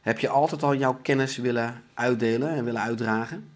Heb 0.00 0.18
je 0.18 0.28
altijd 0.28 0.62
al 0.62 0.74
jouw 0.74 0.98
kennis 1.02 1.36
willen 1.36 1.82
uitdelen 1.94 2.50
en 2.50 2.64
willen 2.64 2.82
uitdragen? 2.82 3.48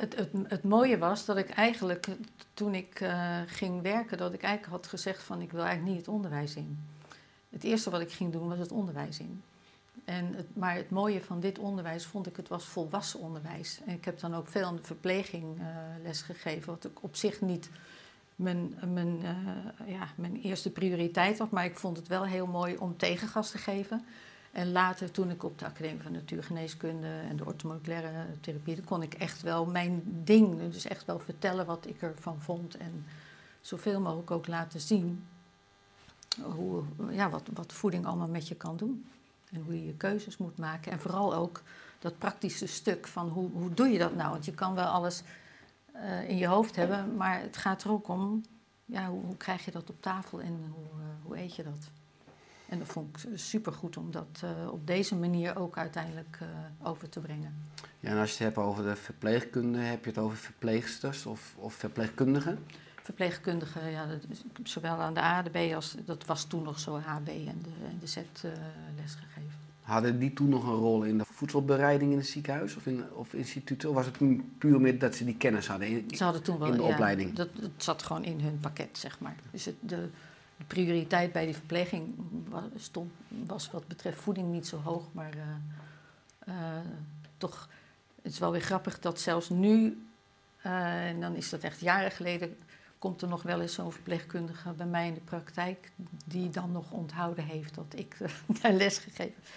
Het, 0.00 0.16
het, 0.16 0.30
het 0.48 0.62
mooie 0.62 0.98
was 0.98 1.24
dat 1.24 1.36
ik 1.36 1.50
eigenlijk, 1.50 2.06
toen 2.54 2.74
ik 2.74 3.00
eh, 3.00 3.40
ging 3.46 3.82
werken, 3.82 4.18
dat 4.18 4.32
ik 4.32 4.42
eigenlijk 4.42 4.72
had 4.72 4.86
gezegd 4.86 5.22
van 5.22 5.40
ik 5.40 5.52
wil 5.52 5.62
eigenlijk 5.62 5.90
niet 5.90 6.06
het 6.06 6.14
onderwijs 6.14 6.54
in. 6.54 6.78
Het 7.50 7.64
eerste 7.64 7.90
wat 7.90 8.00
ik 8.00 8.12
ging 8.12 8.32
doen 8.32 8.48
was 8.48 8.58
het 8.58 8.72
onderwijs 8.72 9.18
in. 9.18 9.42
En 10.04 10.34
het, 10.34 10.56
maar 10.56 10.74
het 10.74 10.90
mooie 10.90 11.20
van 11.20 11.40
dit 11.40 11.58
onderwijs 11.58 12.06
vond 12.06 12.26
ik, 12.26 12.36
het 12.36 12.48
was 12.48 12.64
volwassen 12.64 13.20
onderwijs. 13.20 13.80
En 13.86 13.94
ik 13.94 14.04
heb 14.04 14.20
dan 14.20 14.34
ook 14.34 14.48
veel 14.48 14.64
aan 14.64 14.76
de 14.76 14.82
verpleging 14.82 15.58
eh, 15.58 15.66
les 16.02 16.22
gegeven, 16.22 16.72
wat 16.72 16.84
ik 16.84 17.02
op 17.02 17.16
zich 17.16 17.40
niet 17.40 17.70
mijn, 18.36 18.74
mijn, 18.92 19.20
eh, 19.22 19.88
ja, 19.94 20.08
mijn 20.14 20.40
eerste 20.40 20.70
prioriteit 20.70 21.38
was. 21.38 21.48
Maar 21.50 21.64
ik 21.64 21.78
vond 21.78 21.96
het 21.96 22.08
wel 22.08 22.24
heel 22.24 22.46
mooi 22.46 22.76
om 22.76 22.96
tegengas 22.96 23.50
te 23.50 23.58
geven. 23.58 24.04
En 24.50 24.72
later, 24.72 25.10
toen 25.10 25.30
ik 25.30 25.44
op 25.44 25.58
de 25.58 25.64
Academie 25.64 26.02
van 26.02 26.12
Natuurgeneeskunde 26.12 27.20
en 27.28 27.36
de 27.36 27.44
orthomoleculaire 27.44 28.26
therapie, 28.40 28.82
kon 28.82 29.02
ik 29.02 29.14
echt 29.14 29.42
wel 29.42 29.66
mijn 29.66 30.02
ding, 30.24 30.70
dus 30.70 30.84
echt 30.84 31.04
wel 31.04 31.18
vertellen 31.18 31.66
wat 31.66 31.86
ik 31.86 32.02
ervan 32.02 32.40
vond. 32.40 32.76
En 32.76 33.04
zoveel 33.60 34.00
mogelijk 34.00 34.30
ook 34.30 34.46
laten 34.46 34.80
zien 34.80 35.26
hoe, 36.42 36.82
ja, 37.10 37.30
wat, 37.30 37.48
wat 37.52 37.72
voeding 37.72 38.06
allemaal 38.06 38.28
met 38.28 38.48
je 38.48 38.54
kan 38.54 38.76
doen. 38.76 39.04
En 39.52 39.62
hoe 39.62 39.74
je 39.74 39.86
je 39.86 39.94
keuzes 39.94 40.36
moet 40.36 40.58
maken. 40.58 40.92
En 40.92 41.00
vooral 41.00 41.34
ook 41.34 41.62
dat 41.98 42.18
praktische 42.18 42.66
stuk 42.66 43.06
van 43.06 43.28
hoe, 43.28 43.50
hoe 43.50 43.74
doe 43.74 43.88
je 43.88 43.98
dat 43.98 44.14
nou? 44.14 44.30
Want 44.30 44.44
je 44.44 44.54
kan 44.54 44.74
wel 44.74 44.86
alles 44.86 45.22
eh, 45.92 46.28
in 46.28 46.36
je 46.36 46.46
hoofd 46.46 46.76
hebben, 46.76 47.16
maar 47.16 47.40
het 47.40 47.56
gaat 47.56 47.82
er 47.82 47.90
ook 47.90 48.08
om, 48.08 48.44
ja, 48.84 49.08
hoe, 49.08 49.24
hoe 49.24 49.36
krijg 49.36 49.64
je 49.64 49.70
dat 49.70 49.90
op 49.90 50.02
tafel 50.02 50.40
en 50.40 50.72
hoe, 50.74 51.00
eh, 51.00 51.06
hoe 51.22 51.38
eet 51.38 51.56
je 51.56 51.62
dat? 51.62 51.90
En 52.70 52.78
dat 52.78 52.88
vond 52.88 53.16
ik 53.16 53.38
supergoed 53.38 53.96
om 53.96 54.10
dat 54.10 54.42
eh, 54.44 54.72
op 54.72 54.86
deze 54.86 55.14
manier 55.16 55.56
ook 55.58 55.78
uiteindelijk 55.78 56.38
eh, 56.40 56.48
over 56.88 57.08
te 57.08 57.20
brengen. 57.20 57.54
Ja, 58.00 58.10
en 58.10 58.18
als 58.18 58.28
je 58.38 58.44
het 58.44 58.54
hebt 58.54 58.66
over 58.66 58.84
de 58.84 58.96
verpleegkunde, 58.96 59.78
heb 59.78 60.04
je 60.04 60.10
het 60.10 60.18
over 60.18 60.36
verpleegsters 60.36 61.26
of, 61.26 61.54
of 61.56 61.74
verpleegkundigen? 61.74 62.58
Verpleegkundigen, 63.02 63.90
ja, 63.90 64.06
zowel 64.62 64.96
aan 64.96 65.14
de 65.14 65.20
ADB 65.20 65.72
als, 65.74 65.96
dat 66.04 66.26
was 66.26 66.44
toen 66.44 66.62
nog 66.62 66.78
zo 66.78 66.98
HB 66.98 67.28
en 67.28 67.58
de, 67.62 67.70
en 67.88 67.98
de 68.00 68.06
Z 68.06 68.16
eh, 68.16 68.22
lesgegeven. 68.96 69.58
Hadden 69.80 70.18
die 70.18 70.32
toen 70.32 70.48
nog 70.48 70.64
een 70.64 70.74
rol 70.74 71.02
in 71.02 71.18
de 71.18 71.24
voedselbereiding 71.26 72.12
in 72.12 72.18
het 72.18 72.26
ziekenhuis 72.26 72.76
of 72.76 72.86
in 72.86 73.04
of 73.12 73.32
instituten? 73.34 73.88
Of 73.88 73.94
was 73.94 74.06
het 74.06 74.18
pu- 74.18 74.44
puur 74.58 74.80
meer 74.80 74.98
dat 74.98 75.14
ze 75.14 75.24
die 75.24 75.36
kennis 75.36 75.66
hadden? 75.66 75.88
In- 75.88 76.10
Ze 76.16 76.24
hadden 76.24 76.42
toen 76.42 76.58
wel, 76.58 76.68
in 76.68 76.76
de 76.76 76.82
ja, 76.82 76.88
opleiding. 76.88 77.32
Dat, 77.34 77.48
dat 77.60 77.70
zat 77.76 78.02
gewoon 78.02 78.24
in 78.24 78.40
hun 78.40 78.58
pakket, 78.60 78.98
zeg 78.98 79.20
maar. 79.20 79.36
Dus 79.50 79.64
het, 79.64 79.74
de, 79.80 80.08
de 80.60 80.66
prioriteit 80.66 81.32
bij 81.32 81.44
die 81.44 81.54
verpleging 81.54 82.14
was, 82.48 82.62
stond, 82.76 83.12
was 83.28 83.70
wat 83.70 83.88
betreft 83.88 84.20
voeding 84.20 84.52
niet 84.52 84.66
zo 84.66 84.76
hoog, 84.76 85.04
maar 85.12 85.32
eh, 85.32 86.54
eh, 86.54 86.84
toch, 87.36 87.68
het 88.22 88.32
is 88.32 88.38
wel 88.38 88.52
weer 88.52 88.60
grappig 88.60 88.98
dat 88.98 89.20
zelfs 89.20 89.48
nu, 89.48 90.06
eh, 90.62 91.08
en 91.08 91.20
dan 91.20 91.36
is 91.36 91.50
dat 91.50 91.60
echt 91.60 91.80
jaren 91.80 92.10
geleden, 92.10 92.56
komt 92.98 93.22
er 93.22 93.28
nog 93.28 93.42
wel 93.42 93.60
eens 93.60 93.74
zo'n 93.74 93.92
verpleegkundige 93.92 94.72
bij 94.72 94.86
mij 94.86 95.06
in 95.06 95.14
de 95.14 95.20
praktijk, 95.20 95.92
die 96.24 96.50
dan 96.50 96.72
nog 96.72 96.90
onthouden 96.90 97.44
heeft 97.44 97.74
dat 97.74 97.94
ik 97.94 98.16
daar 98.62 98.72
les 98.72 98.98
gegeven 98.98 99.34
heb. 99.34 99.48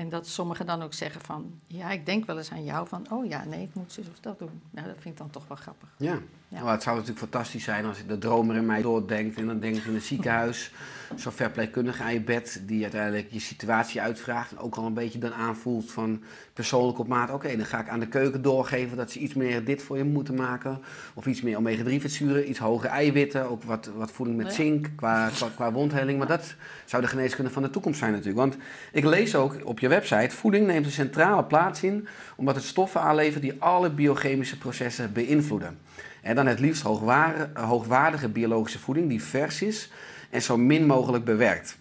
En 0.00 0.08
dat 0.08 0.26
sommigen 0.26 0.66
dan 0.66 0.82
ook 0.82 0.94
zeggen 0.94 1.20
van, 1.20 1.60
ja, 1.66 1.90
ik 1.90 2.06
denk 2.06 2.26
wel 2.26 2.38
eens 2.38 2.50
aan 2.50 2.64
jou 2.64 2.88
van, 2.88 3.06
oh 3.10 3.26
ja, 3.26 3.44
nee, 3.44 3.62
ik 3.62 3.74
moet 3.74 3.92
zus 3.92 4.08
of 4.08 4.20
dat 4.20 4.38
doen. 4.38 4.62
Nou, 4.70 4.86
dat 4.86 4.96
vind 4.98 5.14
ik 5.14 5.16
dan 5.16 5.30
toch 5.30 5.48
wel 5.48 5.56
grappig. 5.56 5.88
Ja. 5.96 6.18
Ja. 6.50 6.62
Maar 6.62 6.72
het 6.72 6.82
zou 6.82 6.96
natuurlijk 6.96 7.30
fantastisch 7.30 7.64
zijn 7.64 7.84
als 7.84 8.06
de 8.06 8.18
dromer 8.18 8.56
in 8.56 8.66
mij 8.66 8.82
doordenkt 8.82 9.36
en 9.36 9.46
dan 9.46 9.60
denkt 9.60 9.84
in 9.84 9.94
het 9.94 10.02
ziekenhuis, 10.02 10.72
zo'n 11.16 11.32
verpleegkundige 11.32 12.02
aan 12.02 12.12
je 12.12 12.20
bed 12.20 12.62
die 12.66 12.82
uiteindelijk 12.82 13.26
je 13.30 13.40
situatie 13.40 14.00
uitvraagt 14.00 14.50
en 14.50 14.58
ook 14.58 14.74
al 14.74 14.86
een 14.86 14.94
beetje 14.94 15.18
dan 15.18 15.32
aanvoelt 15.32 15.92
van 15.92 16.22
persoonlijk 16.52 16.98
op 16.98 17.08
maat, 17.08 17.30
oké, 17.30 17.56
dan 17.56 17.66
ga 17.66 17.80
ik 17.80 17.88
aan 17.88 18.00
de 18.00 18.08
keuken 18.08 18.42
doorgeven 18.42 18.96
dat 18.96 19.10
ze 19.10 19.18
iets 19.18 19.34
meer 19.34 19.64
dit 19.64 19.82
voor 19.82 19.96
je 19.96 20.04
moeten 20.04 20.34
maken 20.34 20.80
of 21.14 21.26
iets 21.26 21.40
meer 21.40 21.58
omega-3 21.58 22.00
vetzuren, 22.00 22.48
iets 22.48 22.58
hogere 22.58 22.88
eiwitten, 22.88 23.50
ook 23.50 23.62
wat, 23.62 23.90
wat 23.96 24.10
voeding 24.10 24.38
met 24.38 24.52
zink 24.52 24.90
qua, 24.96 25.28
qua, 25.28 25.48
qua 25.54 25.72
wondheling, 25.72 26.18
maar 26.18 26.26
dat 26.26 26.54
zou 26.84 27.02
de 27.02 27.08
geneeskunde 27.08 27.50
van 27.50 27.62
de 27.62 27.70
toekomst 27.70 27.98
zijn 27.98 28.12
natuurlijk. 28.12 28.38
Want 28.38 28.56
ik 28.92 29.04
lees 29.04 29.34
ook 29.34 29.56
op 29.64 29.78
je 29.78 29.88
website, 29.90 30.36
voeding 30.36 30.66
neemt 30.66 30.86
een 30.86 30.92
centrale 30.92 31.44
plaats 31.44 31.82
in 31.82 32.08
omdat 32.36 32.54
het 32.54 32.64
stoffen 32.64 33.00
aanlevert 33.00 33.42
die 33.42 33.54
alle 33.58 33.90
biochemische 33.90 34.58
processen 34.58 35.12
beïnvloeden. 35.12 35.78
En 36.22 36.34
dan 36.34 36.46
het 36.46 36.60
liefst 36.60 36.82
hoogwaardige, 37.54 38.28
biologische 38.28 38.78
voeding 38.78 39.08
die 39.08 39.22
vers 39.22 39.62
is 39.62 39.90
en 40.30 40.42
zo 40.42 40.56
min 40.56 40.86
mogelijk 40.86 41.24
bewerkt. 41.24 41.78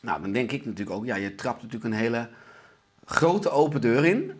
Nou, 0.00 0.22
dan 0.22 0.32
denk 0.32 0.52
ik 0.52 0.64
natuurlijk 0.64 0.96
ook, 0.96 1.04
ja, 1.04 1.16
je 1.16 1.34
trapt 1.34 1.62
natuurlijk 1.62 1.94
een 1.94 2.00
hele 2.00 2.28
grote 3.04 3.50
open 3.50 3.80
deur 3.80 4.04
in. 4.04 4.32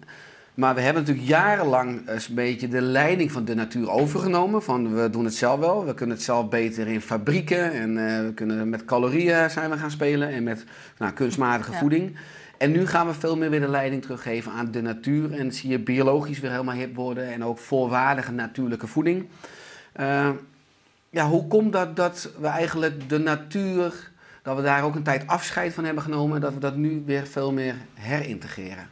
Maar 0.55 0.75
we 0.75 0.81
hebben 0.81 1.03
natuurlijk 1.03 1.29
jarenlang 1.29 2.03
een 2.07 2.35
beetje 2.35 2.69
de 2.69 2.81
leiding 2.81 3.33
van 3.33 3.45
de 3.45 3.55
natuur 3.55 3.91
overgenomen. 3.91 4.63
Van 4.63 4.95
we 4.95 5.11
doen 5.11 5.25
het 5.25 5.35
zelf 5.35 5.61
wel, 5.61 5.87
we 5.87 5.95
kunnen 5.95 6.17
het 6.17 6.25
zelf 6.25 6.49
beter 6.49 6.87
in 6.87 7.01
fabrieken. 7.01 7.73
En 7.73 8.09
eh, 8.09 8.25
we 8.25 8.33
kunnen 8.35 8.69
met 8.69 8.85
calorieën 8.85 9.51
zijn 9.51 9.71
we 9.71 9.77
gaan 9.77 9.91
spelen 9.91 10.29
en 10.29 10.43
met 10.43 10.65
nou, 10.99 11.13
kunstmatige 11.13 11.73
Ja. 11.73 11.79
voeding. 11.79 12.17
En 12.61 12.71
nu 12.71 12.87
gaan 12.87 13.07
we 13.07 13.15
veel 13.15 13.37
meer 13.37 13.51
weer 13.51 13.61
de 13.61 13.69
leiding 13.69 14.03
teruggeven 14.03 14.53
aan 14.53 14.71
de 14.71 14.83
natuur. 14.83 15.33
En 15.33 15.53
zie 15.53 15.71
je 15.71 15.79
biologisch 15.79 16.41
weer 16.41 16.51
helemaal 16.51 16.75
hip 16.75 16.95
worden. 16.95 17.33
En 17.33 17.45
ook 17.45 17.59
volwaardige 17.59 18.33
natuurlijke 18.33 18.87
voeding. 18.87 19.29
Eh, 19.93 20.31
ja, 21.11 21.29
hoe 21.29 21.47
komt 21.47 21.73
dat 21.73 21.97
dat 21.97 22.31
we 22.39 22.47
eigenlijk 22.47 23.09
de 23.09 23.19
natuur, 23.19 24.11
dat 24.43 24.57
we 24.57 24.63
daar 24.63 24.85
ook 24.85 24.95
een 24.95 25.03
tijd 25.03 25.27
afscheid 25.27 25.75
van 25.75 25.85
hebben 25.85 26.03
genomen. 26.03 26.35
En 26.35 26.41
dat 26.41 26.55
we 26.55 26.61
dat 26.61 26.77
nu 26.77 27.03
weer 27.07 27.27
veel 27.27 27.53
meer 27.53 27.75
herintegreren? 27.95 28.89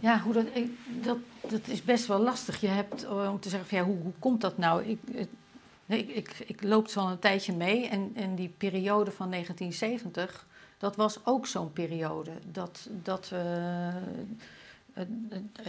Ja, 0.00 0.20
hoe 0.20 0.32
dat, 0.32 0.46
ik, 0.52 0.70
dat, 1.02 1.18
dat 1.48 1.60
is 1.66 1.82
best 1.82 2.06
wel 2.06 2.20
lastig. 2.20 2.60
Je 2.60 2.68
hebt 2.68 3.04
eh, 3.04 3.30
om 3.30 3.40
te 3.40 3.48
zeggen 3.48 3.68
van 3.68 3.78
ja, 3.78 3.84
hoe, 3.84 3.98
hoe 4.02 4.12
komt 4.18 4.40
dat 4.40 4.58
nou? 4.58 4.84
Ik, 4.84 4.98
ik, 5.86 6.08
ik, 6.08 6.34
ik 6.46 6.62
loop 6.62 6.88
zo 6.88 7.00
al 7.00 7.10
een 7.10 7.18
tijdje 7.18 7.52
mee 7.52 7.88
en, 7.88 8.12
en 8.14 8.34
die 8.34 8.54
periode 8.58 9.10
van 9.10 9.30
1970, 9.30 10.46
dat 10.82 10.96
was 10.96 11.18
ook 11.24 11.46
zo'n 11.46 11.72
periode. 11.72 12.30
Dat, 12.52 12.88
dat, 13.02 13.28
we, 13.28 13.36
eh, 14.92 15.02
eh, 15.02 15.06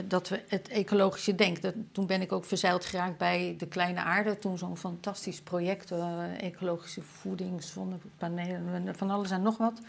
dat 0.07 0.29
we 0.29 0.43
het 0.47 0.67
ecologische 0.67 1.35
denken. 1.35 1.89
Toen 1.91 2.05
ben 2.05 2.21
ik 2.21 2.31
ook 2.31 2.45
verzeild 2.45 2.85
geraakt 2.85 3.17
bij 3.17 3.55
De 3.57 3.67
Kleine 3.67 3.99
Aarde. 3.99 4.39
Toen 4.39 4.57
zo'n 4.57 4.77
fantastisch 4.77 5.41
project, 5.41 5.91
eh, 5.91 6.41
ecologische 6.41 7.01
voeding, 7.01 7.63
zonnepanelen, 7.63 8.95
van 8.95 9.09
alles 9.09 9.31
en 9.31 9.41
nog 9.41 9.57
wat. 9.57 9.81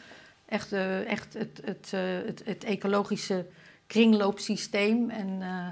Echt, 0.45 0.73
eh, 0.73 1.11
echt 1.11 1.35
het, 1.35 1.61
het, 1.65 1.91
eh, 1.93 2.01
het, 2.27 2.43
het 2.45 2.65
ecologische 2.65 3.47
kringloopsysteem. 3.87 5.11
En, 5.11 5.43
eh, 5.43 5.69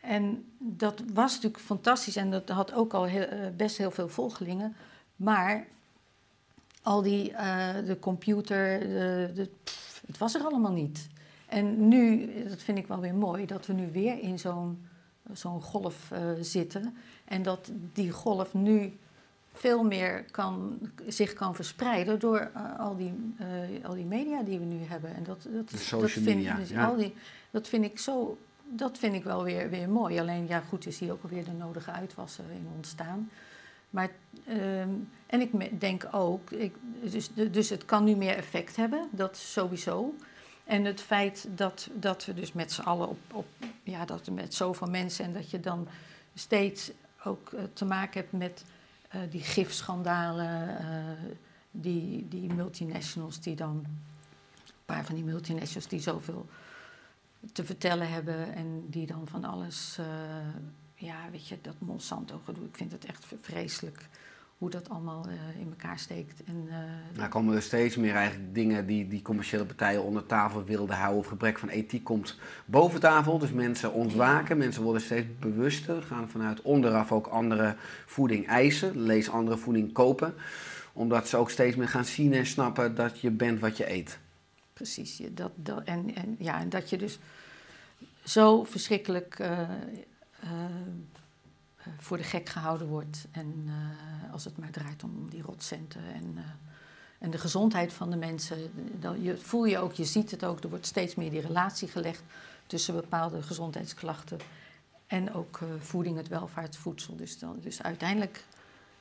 en 0.00 0.44
dat 0.58 1.02
was 1.12 1.34
natuurlijk 1.34 1.62
fantastisch 1.62 2.16
en 2.16 2.30
dat 2.30 2.48
had 2.48 2.72
ook 2.72 2.94
al 2.94 3.04
heel, 3.04 3.26
eh, 3.26 3.38
best 3.56 3.76
heel 3.76 3.90
veel 3.90 4.08
volgelingen. 4.08 4.76
Maar 5.16 5.66
al 6.82 7.02
die, 7.02 7.32
eh, 7.32 7.74
de 7.86 7.98
computer, 7.98 8.80
de, 8.80 9.30
de, 9.34 9.50
pff, 9.64 10.02
het 10.06 10.18
was 10.18 10.34
er 10.34 10.42
allemaal 10.42 10.72
niet. 10.72 11.08
En 11.46 11.88
nu, 11.88 12.32
dat 12.48 12.62
vind 12.62 12.78
ik 12.78 12.86
wel 12.86 13.00
weer 13.00 13.14
mooi, 13.14 13.46
dat 13.46 13.66
we 13.66 13.72
nu 13.72 13.90
weer 13.92 14.18
in 14.18 14.38
zo'n 14.38 14.88
zo'n 15.32 15.62
golf 15.62 16.10
eh, 16.10 16.20
zitten. 16.40 16.96
En 17.24 17.42
dat 17.42 17.70
die 17.92 18.10
golf 18.10 18.54
nu 18.54 18.98
veel 19.52 19.82
meer 19.82 20.24
kan, 20.30 20.78
zich 21.06 21.32
kan 21.32 21.54
verspreiden 21.54 22.18
door 22.18 22.50
eh, 22.54 22.78
al, 22.78 22.96
die, 22.96 23.12
al 23.82 23.94
die 23.94 24.04
media 24.04 24.42
die 24.42 24.58
we 24.58 24.64
nu 24.64 24.84
hebben. 24.84 25.14
En 25.14 25.22
dat, 25.22 25.46
dat, 25.50 25.70
social 25.70 26.00
dat 26.00 26.10
vind, 26.10 26.24
media, 26.24 26.56
dus 26.56 26.68
ja. 26.68 26.86
al 26.86 26.96
die, 26.96 27.14
dat 27.50 27.68
vind 27.68 27.84
ik 27.84 27.98
zo, 27.98 28.38
dat 28.64 28.98
vind 28.98 29.14
ik 29.14 29.24
wel 29.24 29.44
weer, 29.44 29.70
weer 29.70 29.88
mooi. 29.88 30.20
Alleen 30.20 30.46
ja, 30.46 30.60
goed, 30.60 30.86
is 30.86 30.98
hier 30.98 31.12
ook 31.12 31.22
alweer 31.22 31.44
de 31.44 31.52
nodige 31.52 31.90
uitwassen 31.90 32.44
in 32.50 32.66
ontstaan. 32.76 33.30
Maar, 33.90 34.10
ehm, 34.46 34.90
en 35.26 35.40
ik 35.40 35.80
denk 35.80 36.08
ook, 36.10 36.50
ik, 36.50 36.74
dus, 37.02 37.30
dus 37.50 37.68
het 37.68 37.84
kan 37.84 38.04
nu 38.04 38.16
meer 38.16 38.36
effect 38.36 38.76
hebben, 38.76 39.08
dat 39.10 39.36
sowieso. 39.36 40.14
En 40.64 40.84
het 40.84 41.00
feit 41.00 41.48
dat, 41.54 41.88
dat 41.92 42.24
we 42.24 42.34
dus 42.34 42.52
met 42.52 42.72
z'n 42.72 42.80
allen 42.80 43.08
op, 43.08 43.18
op, 43.32 43.46
ja, 43.82 44.04
dat 44.04 44.30
met 44.30 44.54
zoveel 44.54 44.86
mensen 44.86 45.24
en 45.24 45.32
dat 45.32 45.50
je 45.50 45.60
dan 45.60 45.88
steeds 46.34 46.90
ook 47.24 47.52
eh, 47.52 47.62
te 47.72 47.84
maken 47.84 48.20
hebt 48.20 48.32
met 48.32 48.64
eh, 49.08 49.20
die 49.30 49.40
gifschandalen, 49.40 50.78
eh, 50.78 51.32
die, 51.70 52.28
die 52.28 52.52
multinationals 52.52 53.40
die 53.40 53.56
dan, 53.56 53.84
een 54.66 54.74
paar 54.84 55.04
van 55.04 55.14
die 55.14 55.24
multinationals 55.24 55.88
die 55.88 56.00
zoveel 56.00 56.46
te 57.52 57.64
vertellen 57.64 58.10
hebben 58.10 58.54
en 58.54 58.86
die 58.88 59.06
dan 59.06 59.28
van 59.28 59.44
alles, 59.44 59.98
ja, 61.00 61.30
weet 61.30 61.48
je, 61.48 61.58
dat 61.62 61.74
Monsanto 61.78 62.40
gedoe, 62.44 62.64
ik 62.64 62.76
vind 62.76 62.92
het 62.92 63.04
echt 63.04 63.26
vreselijk 63.40 64.08
hoe 64.60 64.70
dat 64.70 64.88
allemaal 64.88 65.26
eh, 65.26 65.60
in 65.60 65.66
elkaar 65.68 65.98
steekt. 65.98 66.44
En, 66.44 66.64
uh, 66.66 66.76
nou 67.16 67.28
komen 67.28 67.54
er 67.54 67.62
steeds 67.62 67.96
meer 67.96 68.14
eigenlijk 68.14 68.54
dingen 68.54 68.86
die, 68.86 69.08
die 69.08 69.22
commerciële 69.22 69.64
partijen 69.64 70.02
onder 70.02 70.26
tafel 70.26 70.64
wilden 70.64 70.96
houden. 70.96 71.18
Of 71.18 71.26
gebrek 71.26 71.58
van 71.58 71.68
ethiek 71.68 72.04
komt 72.04 72.38
boven 72.64 73.00
tafel. 73.00 73.38
Dus 73.38 73.50
mensen 73.50 73.92
ontwaken, 73.92 74.58
mensen 74.58 74.82
worden 74.82 75.02
steeds 75.02 75.26
bewuster. 75.38 76.02
Gaan 76.02 76.28
vanuit 76.28 76.62
onderaf 76.62 77.12
ook 77.12 77.26
andere 77.26 77.76
voeding 78.06 78.46
eisen. 78.46 79.02
Lees 79.02 79.30
andere 79.30 79.56
voeding 79.56 79.92
kopen. 79.92 80.34
Omdat 80.92 81.28
ze 81.28 81.36
ook 81.36 81.50
steeds 81.50 81.76
meer 81.76 81.88
gaan 81.88 82.04
zien 82.04 82.32
en 82.32 82.46
snappen 82.46 82.94
dat 82.94 83.20
je 83.20 83.30
bent 83.30 83.60
wat 83.60 83.76
je 83.76 83.90
eet. 83.90 84.18
Precies. 84.72 85.22
Dat, 85.30 85.52
dat, 85.54 85.84
en, 85.84 86.14
en, 86.14 86.36
ja, 86.38 86.60
en 86.60 86.68
dat 86.68 86.90
je 86.90 86.96
dus 86.96 87.18
zo 88.24 88.64
verschrikkelijk... 88.64 89.38
Uh, 89.38 89.68
voor 91.98 92.16
de 92.16 92.22
gek 92.22 92.48
gehouden 92.48 92.86
wordt. 92.86 93.26
En 93.30 93.64
uh, 93.66 94.32
als 94.32 94.44
het 94.44 94.58
maar 94.58 94.70
draait 94.70 95.04
om 95.04 95.30
die 95.30 95.42
rotcenten 95.42 96.02
en, 96.14 96.36
en 97.18 97.30
de 97.30 97.38
gezondheid 97.38 97.92
van 97.92 98.10
de 98.10 98.16
mensen. 98.16 98.58
Dan 99.00 99.22
je, 99.22 99.36
voel 99.36 99.64
je 99.64 99.78
ook, 99.78 99.92
je 99.92 100.04
ziet 100.04 100.30
het 100.30 100.44
ook, 100.44 100.62
er 100.62 100.68
wordt 100.68 100.86
steeds 100.86 101.14
meer 101.14 101.30
die 101.30 101.40
relatie 101.40 101.88
gelegd 101.88 102.22
tussen 102.66 102.94
bepaalde 102.94 103.42
gezondheidsklachten 103.42 104.38
en 105.06 105.34
ook 105.34 105.60
voeding, 105.78 106.16
het 106.16 106.28
welvaartsvoedsel. 106.28 107.16
Dus, 107.16 107.38
dan, 107.38 107.58
dus 107.60 107.82
uiteindelijk 107.82 108.44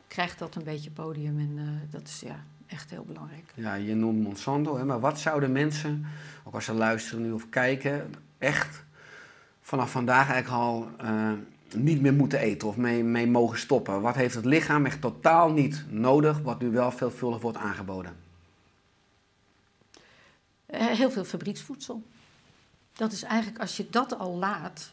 krijgt 0.08 0.40
dat 0.40 0.56
een 0.56 0.64
beetje 0.64 0.92
podium 0.92 1.40
en 1.40 1.82
dat 1.90 2.02
is 2.02 2.20
ja, 2.20 2.44
echt 2.68 2.90
heel 2.90 3.04
belangrijk. 3.04 3.52
Ja, 3.56 3.74
je 3.74 3.96
noemt 3.96 4.24
Monsanto, 4.24 4.78
hè, 4.78 4.86
maar 4.86 5.00
wat 5.00 5.20
zouden 5.20 5.52
mensen, 5.52 6.06
ook 6.44 6.54
als 6.54 6.66
ze 6.66 6.74
luisteren 6.74 7.22
nu 7.22 7.32
of 7.32 7.50
kijken, 7.50 8.14
echt 8.38 8.84
vanaf 9.70 9.92
vandaag 9.92 10.30
eigenlijk 10.30 10.64
al 10.64 10.88
niet 11.76 12.02
meer 12.02 12.14
moeten 12.14 12.40
eten 12.40 12.68
of 12.68 12.78
mee, 12.78 13.04
mee 13.04 13.28
mogen 13.28 13.60
stoppen? 13.60 14.02
Wat 14.02 14.16
heeft 14.16 14.36
het 14.36 14.46
lichaam 14.46 14.86
echt 14.86 15.02
totaal 15.02 15.52
niet 15.52 15.86
nodig, 15.90 16.40
wat 16.40 16.62
nu 16.62 16.70
wel 16.70 16.92
veelvuldig 16.92 17.42
wordt 17.42 17.58
aangeboden? 17.58 18.16
Eh, 20.66 20.86
heel 20.86 21.12
veel 21.12 21.24
fabrieksvoedsel. 21.24 22.04
Dat 22.94 23.12
is 23.12 23.24
eigenlijk, 23.24 23.60
als 23.60 23.78
je 23.78 23.88
dat 23.90 24.18
al 24.18 24.36
laat, 24.36 24.92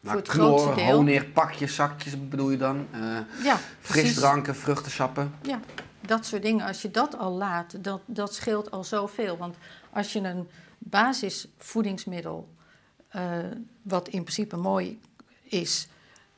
maar 0.00 0.12
voor 0.12 0.22
het 0.22 0.30
knor, 0.30 0.74
deel... 0.74 0.94
honing, 0.94 1.32
pakjes, 1.32 1.74
zakjes 1.74 2.28
bedoel 2.28 2.50
je 2.50 2.56
dan? 2.56 2.86
Uh, 2.94 3.18
ja, 3.44 3.58
frisdranken, 3.80 4.56
vruchtensappen? 4.56 5.34
Ja, 5.42 5.60
dat 6.00 6.26
soort 6.26 6.42
dingen. 6.42 6.66
Als 6.66 6.82
je 6.82 6.90
dat 6.90 7.18
al 7.18 7.32
laat, 7.32 7.84
dat, 7.84 8.00
dat 8.04 8.34
scheelt 8.34 8.70
al 8.70 8.84
zoveel. 8.84 9.36
Want 9.36 9.56
als 9.90 10.12
je 10.12 10.20
een 10.20 10.48
basisvoedingsmiddel, 10.78 12.48
wat 13.82 14.08
in 14.08 14.22
principe 14.22 14.56
mooi 14.56 15.00
is, 15.42 15.88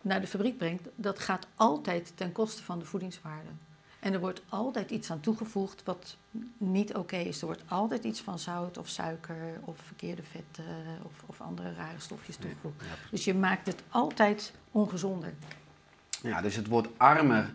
naar 0.03 0.21
de 0.21 0.27
fabriek 0.27 0.59
brengt, 0.59 0.89
dat 0.95 1.19
gaat 1.19 1.47
altijd 1.55 2.13
ten 2.15 2.33
koste 2.33 2.63
van 2.63 2.79
de 2.79 2.85
voedingswaarde. 2.85 3.49
En 3.99 4.13
er 4.13 4.21
wordt 4.21 4.43
altijd 4.49 4.91
iets 4.91 5.11
aan 5.11 5.21
toegevoegd 5.21 5.83
wat 5.85 6.17
niet 6.57 6.95
oké 6.95 7.17
is. 7.17 7.41
Er 7.41 7.47
wordt 7.47 7.63
altijd 7.69 8.05
iets 8.05 8.21
van 8.21 8.39
zout 8.39 8.79
of 8.79 8.89
suiker 8.89 9.61
of 9.65 9.77
verkeerde 9.87 10.23
vetten 10.23 10.65
of, 11.03 11.13
of 11.27 11.41
andere 11.41 11.75
rare 11.75 12.01
stofjes 12.01 12.37
toegevoegd. 12.37 12.85
dus 13.11 13.25
je 13.25 13.35
maakt 13.35 13.67
het 13.67 13.83
altijd 13.89 14.53
ongezonder. 14.71 15.33
Ja, 16.23 16.41
dus 16.41 16.57
het 16.57 16.67
wordt 16.67 16.89
armer 16.97 17.51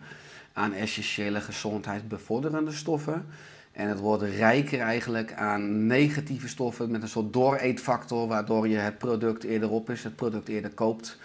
aan 0.52 0.72
essentiële 0.72 1.40
gezondheidsbevorderende 1.40 2.72
stoffen. 2.72 3.26
En 3.74 3.88
het 3.88 3.98
wordt 3.98 4.22
rijker 4.22 4.80
eigenlijk 4.80 5.32
aan 5.32 5.86
negatieve 5.86 6.48
stoffen 6.48 6.90
met 6.90 7.02
een 7.02 7.08
soort 7.08 7.32
dooreetfactor, 7.32 8.28
waardoor 8.28 8.68
je 8.68 8.76
het 8.76 8.98
product 8.98 9.44
eerder 9.44 9.70
op 9.70 9.90
is, 9.90 10.04
het 10.04 10.16
product 10.16 10.48
eerder 10.48 10.70
koopt. 10.70 11.18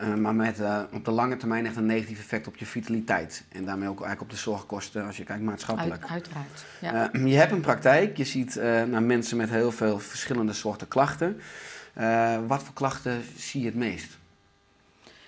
Uh, 0.00 0.14
maar 0.14 0.34
met 0.34 0.60
uh, 0.60 0.80
op 0.92 1.04
de 1.04 1.10
lange 1.10 1.36
termijn 1.36 1.66
echt 1.66 1.76
een 1.76 1.86
negatief 1.86 2.18
effect 2.18 2.46
op 2.46 2.56
je 2.56 2.66
vitaliteit. 2.66 3.44
En 3.48 3.64
daarmee 3.64 3.88
ook 3.88 4.00
eigenlijk 4.00 4.20
op 4.20 4.30
de 4.30 4.42
zorgkosten 4.42 5.06
als 5.06 5.16
je 5.16 5.24
kijkt 5.24 5.42
maatschappelijk. 5.42 6.02
Uit, 6.02 6.10
uiteraard. 6.10 6.64
Ja. 6.80 7.14
Uh, 7.14 7.26
je 7.26 7.36
hebt 7.36 7.52
een 7.52 7.60
praktijk, 7.60 8.16
je 8.16 8.24
ziet 8.24 8.54
naar 8.86 9.02
mensen 9.02 9.36
met 9.36 9.50
heel 9.50 9.72
veel 9.72 9.98
verschillende 9.98 10.52
soorten 10.52 10.88
klachten. 10.88 11.40
wat 12.46 12.62
voor 12.62 12.74
klachten 12.74 13.22
zie 13.36 13.60
je 13.60 13.66
het 13.66 13.76
meest? 13.76 14.18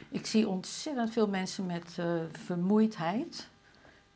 Ik 0.09 0.27
zie 0.27 0.49
ontzettend 0.49 1.13
veel 1.13 1.29
mensen 1.29 1.67
met 1.67 1.99
vermoeidheid. 2.47 3.49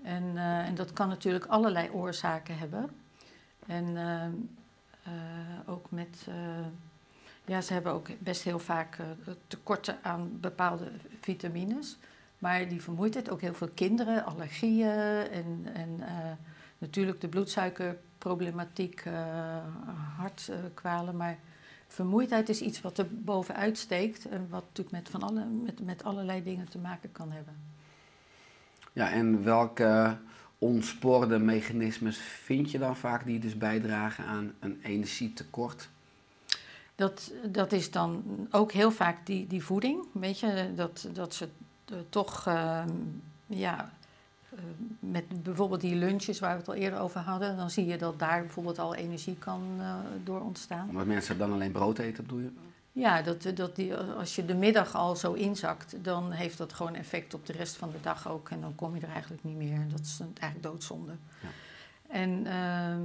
En, 0.05 0.37
en, 0.37 0.75
dat 0.75 0.93
kan 0.93 1.09
natuurlijk 1.09 1.47
allerlei 1.47 1.91
oorzaken 1.91 2.59
hebben. 2.59 2.91
En 3.67 3.97
ook 5.67 5.91
met 5.91 6.27
ja, 7.45 7.61
ze 7.61 7.73
hebben 7.73 7.93
ook 7.93 8.09
best 8.19 8.43
heel 8.43 8.59
vaak 8.59 8.99
tekorten 9.47 9.99
aan 10.03 10.39
bepaalde 10.41 10.91
vitamines. 11.21 11.97
Maar 12.39 12.69
die 12.69 12.83
vermoeidheid, 12.83 13.31
ook 13.31 13.41
heel 13.41 13.55
veel 13.55 13.71
kinderen, 13.75 14.25
allergieën 14.25 14.89
en, 15.31 15.67
en 15.75 16.01
natuurlijk 16.79 17.21
de 17.21 17.29
bloedsuikerproblematiek, 17.29 19.05
hartkwalen. 20.17 21.17
Maar 21.17 21.39
vermoeidheid 21.87 22.49
is 22.49 22.61
iets 22.61 22.81
wat 22.81 22.99
er 22.99 23.07
bovenuit 23.11 23.79
steekt 23.79 24.29
en 24.29 24.49
wat 24.49 24.63
natuurlijk 24.63 24.97
met, 24.97 25.09
van 25.09 25.23
alle, 25.23 25.45
met, 25.45 25.85
met 25.85 26.05
allerlei 26.05 26.43
dingen 26.43 26.69
te 26.69 26.79
maken 26.79 27.13
kan 27.13 27.33
hebben. 27.33 27.74
Ja, 28.95 29.11
en 29.11 29.45
welke 29.45 30.17
ontspoorde 30.59 31.39
mechanismes 31.39 32.17
vind 32.19 32.71
je 32.71 32.79
dan 32.79 32.97
vaak 32.97 33.25
die 33.25 33.39
dus 33.39 33.59
bijdragen 33.59 34.25
aan 34.25 34.53
een 34.59 34.81
energietekort? 34.83 35.89
Dat, 36.95 37.33
dat 37.47 37.73
is 37.73 37.91
dan 37.91 38.23
ook 38.51 38.73
heel 38.73 38.91
vaak 38.91 39.27
die, 39.27 39.47
die 39.47 39.65
voeding. 39.65 40.07
Weet 40.13 40.41
je, 40.41 40.73
dat, 40.77 41.09
dat 41.13 41.35
ze 41.35 41.49
uh, 41.93 41.99
toch, 42.09 42.49
uh, 42.49 42.85
ja, 43.47 43.93
uh, 44.53 44.61
met 44.99 45.43
bijvoorbeeld 45.43 45.81
die 45.81 45.95
lunches 45.95 46.41
waar 46.41 46.53
we 46.53 46.59
het 46.59 46.69
al 46.69 46.75
eerder 46.75 46.99
over 46.99 47.21
hadden, 47.21 47.57
dan 47.57 47.71
zie 47.71 47.87
je 47.87 47.99
dat 47.99 48.19
daar 48.19 48.41
bijvoorbeeld 48.41 48.79
al 48.79 48.95
energie 48.95 49.37
kan 49.39 49.63
uh, 49.79 49.95
door 50.25 50.41
ontstaan. 50.41 50.89
Omdat 50.89 51.07
mensen 51.07 51.39
dan 51.39 51.53
alleen 51.53 51.73
brood 51.73 51.99
eten, 51.99 52.25
bedoel 52.25 52.41
je? 52.41 52.51
Ja, 52.95 53.23
dat, 53.23 53.47
dat 53.55 53.77
die, 53.77 53.95
als 53.97 54.35
je 54.37 54.45
de 54.45 54.55
middag 54.55 54.95
al 54.95 55.17
zo 55.17 55.33
inzakt, 55.33 56.05
dan 56.05 56.31
heeft 56.31 56.59
dat 56.59 56.73
gewoon 56.73 56.95
effect 56.95 57.35
op 57.35 57.47
de 57.47 57.53
rest 57.53 57.77
van 57.77 57.91
de 57.91 58.01
dag 58.01 58.29
ook. 58.29 58.51
En 58.51 58.61
dan 58.61 58.75
kom 58.75 58.95
je 58.95 59.01
er 59.01 59.13
eigenlijk 59.13 59.45
niet 59.45 59.57
meer. 59.57 59.89
Dat 59.89 60.01
is 60.01 60.21
eigenlijk 60.21 60.63
doodzonde. 60.63 61.13
Ja. 61.43 61.49
En 62.09 62.47
ehm, 62.47 63.03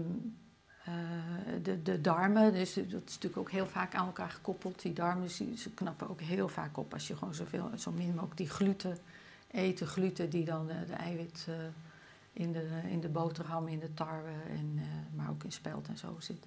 eh, 0.84 1.64
de, 1.64 1.82
de 1.82 2.02
darmen, 2.02 2.54
dus 2.54 2.74
dat 2.74 2.86
is 2.86 2.92
natuurlijk 2.92 3.38
ook 3.38 3.52
heel 3.52 3.66
vaak 3.66 3.96
aan 3.96 4.06
elkaar 4.06 4.30
gekoppeld. 4.30 4.82
Die 4.82 4.94
darmen 4.94 5.30
ze 5.30 5.72
knappen 5.74 6.10
ook 6.10 6.22
heel 6.22 6.48
vaak 6.48 6.78
op 6.78 6.94
als 6.94 7.08
je 7.08 7.16
gewoon 7.16 7.34
zoveel, 7.34 7.70
zo 7.76 7.92
min 7.92 8.14
mogelijk 8.14 8.38
die 8.38 8.50
gluten 8.50 8.98
eet. 9.52 9.82
Gluten 9.82 10.30
die 10.30 10.46
dan 10.46 10.68
de, 10.68 10.86
de 10.86 10.94
eiwit 10.94 11.46
uh, 11.50 11.56
in, 12.34 12.52
de, 12.52 12.82
in 12.90 13.00
de 13.00 13.10
boterham, 13.10 13.68
in 13.68 13.80
de 13.80 13.94
tarwe, 13.94 14.32
en, 14.50 14.72
uh, 14.76 14.84
maar 15.16 15.30
ook 15.30 15.44
in 15.44 15.52
spelt 15.52 15.88
en 15.88 15.98
zo 15.98 16.16
zit. 16.20 16.46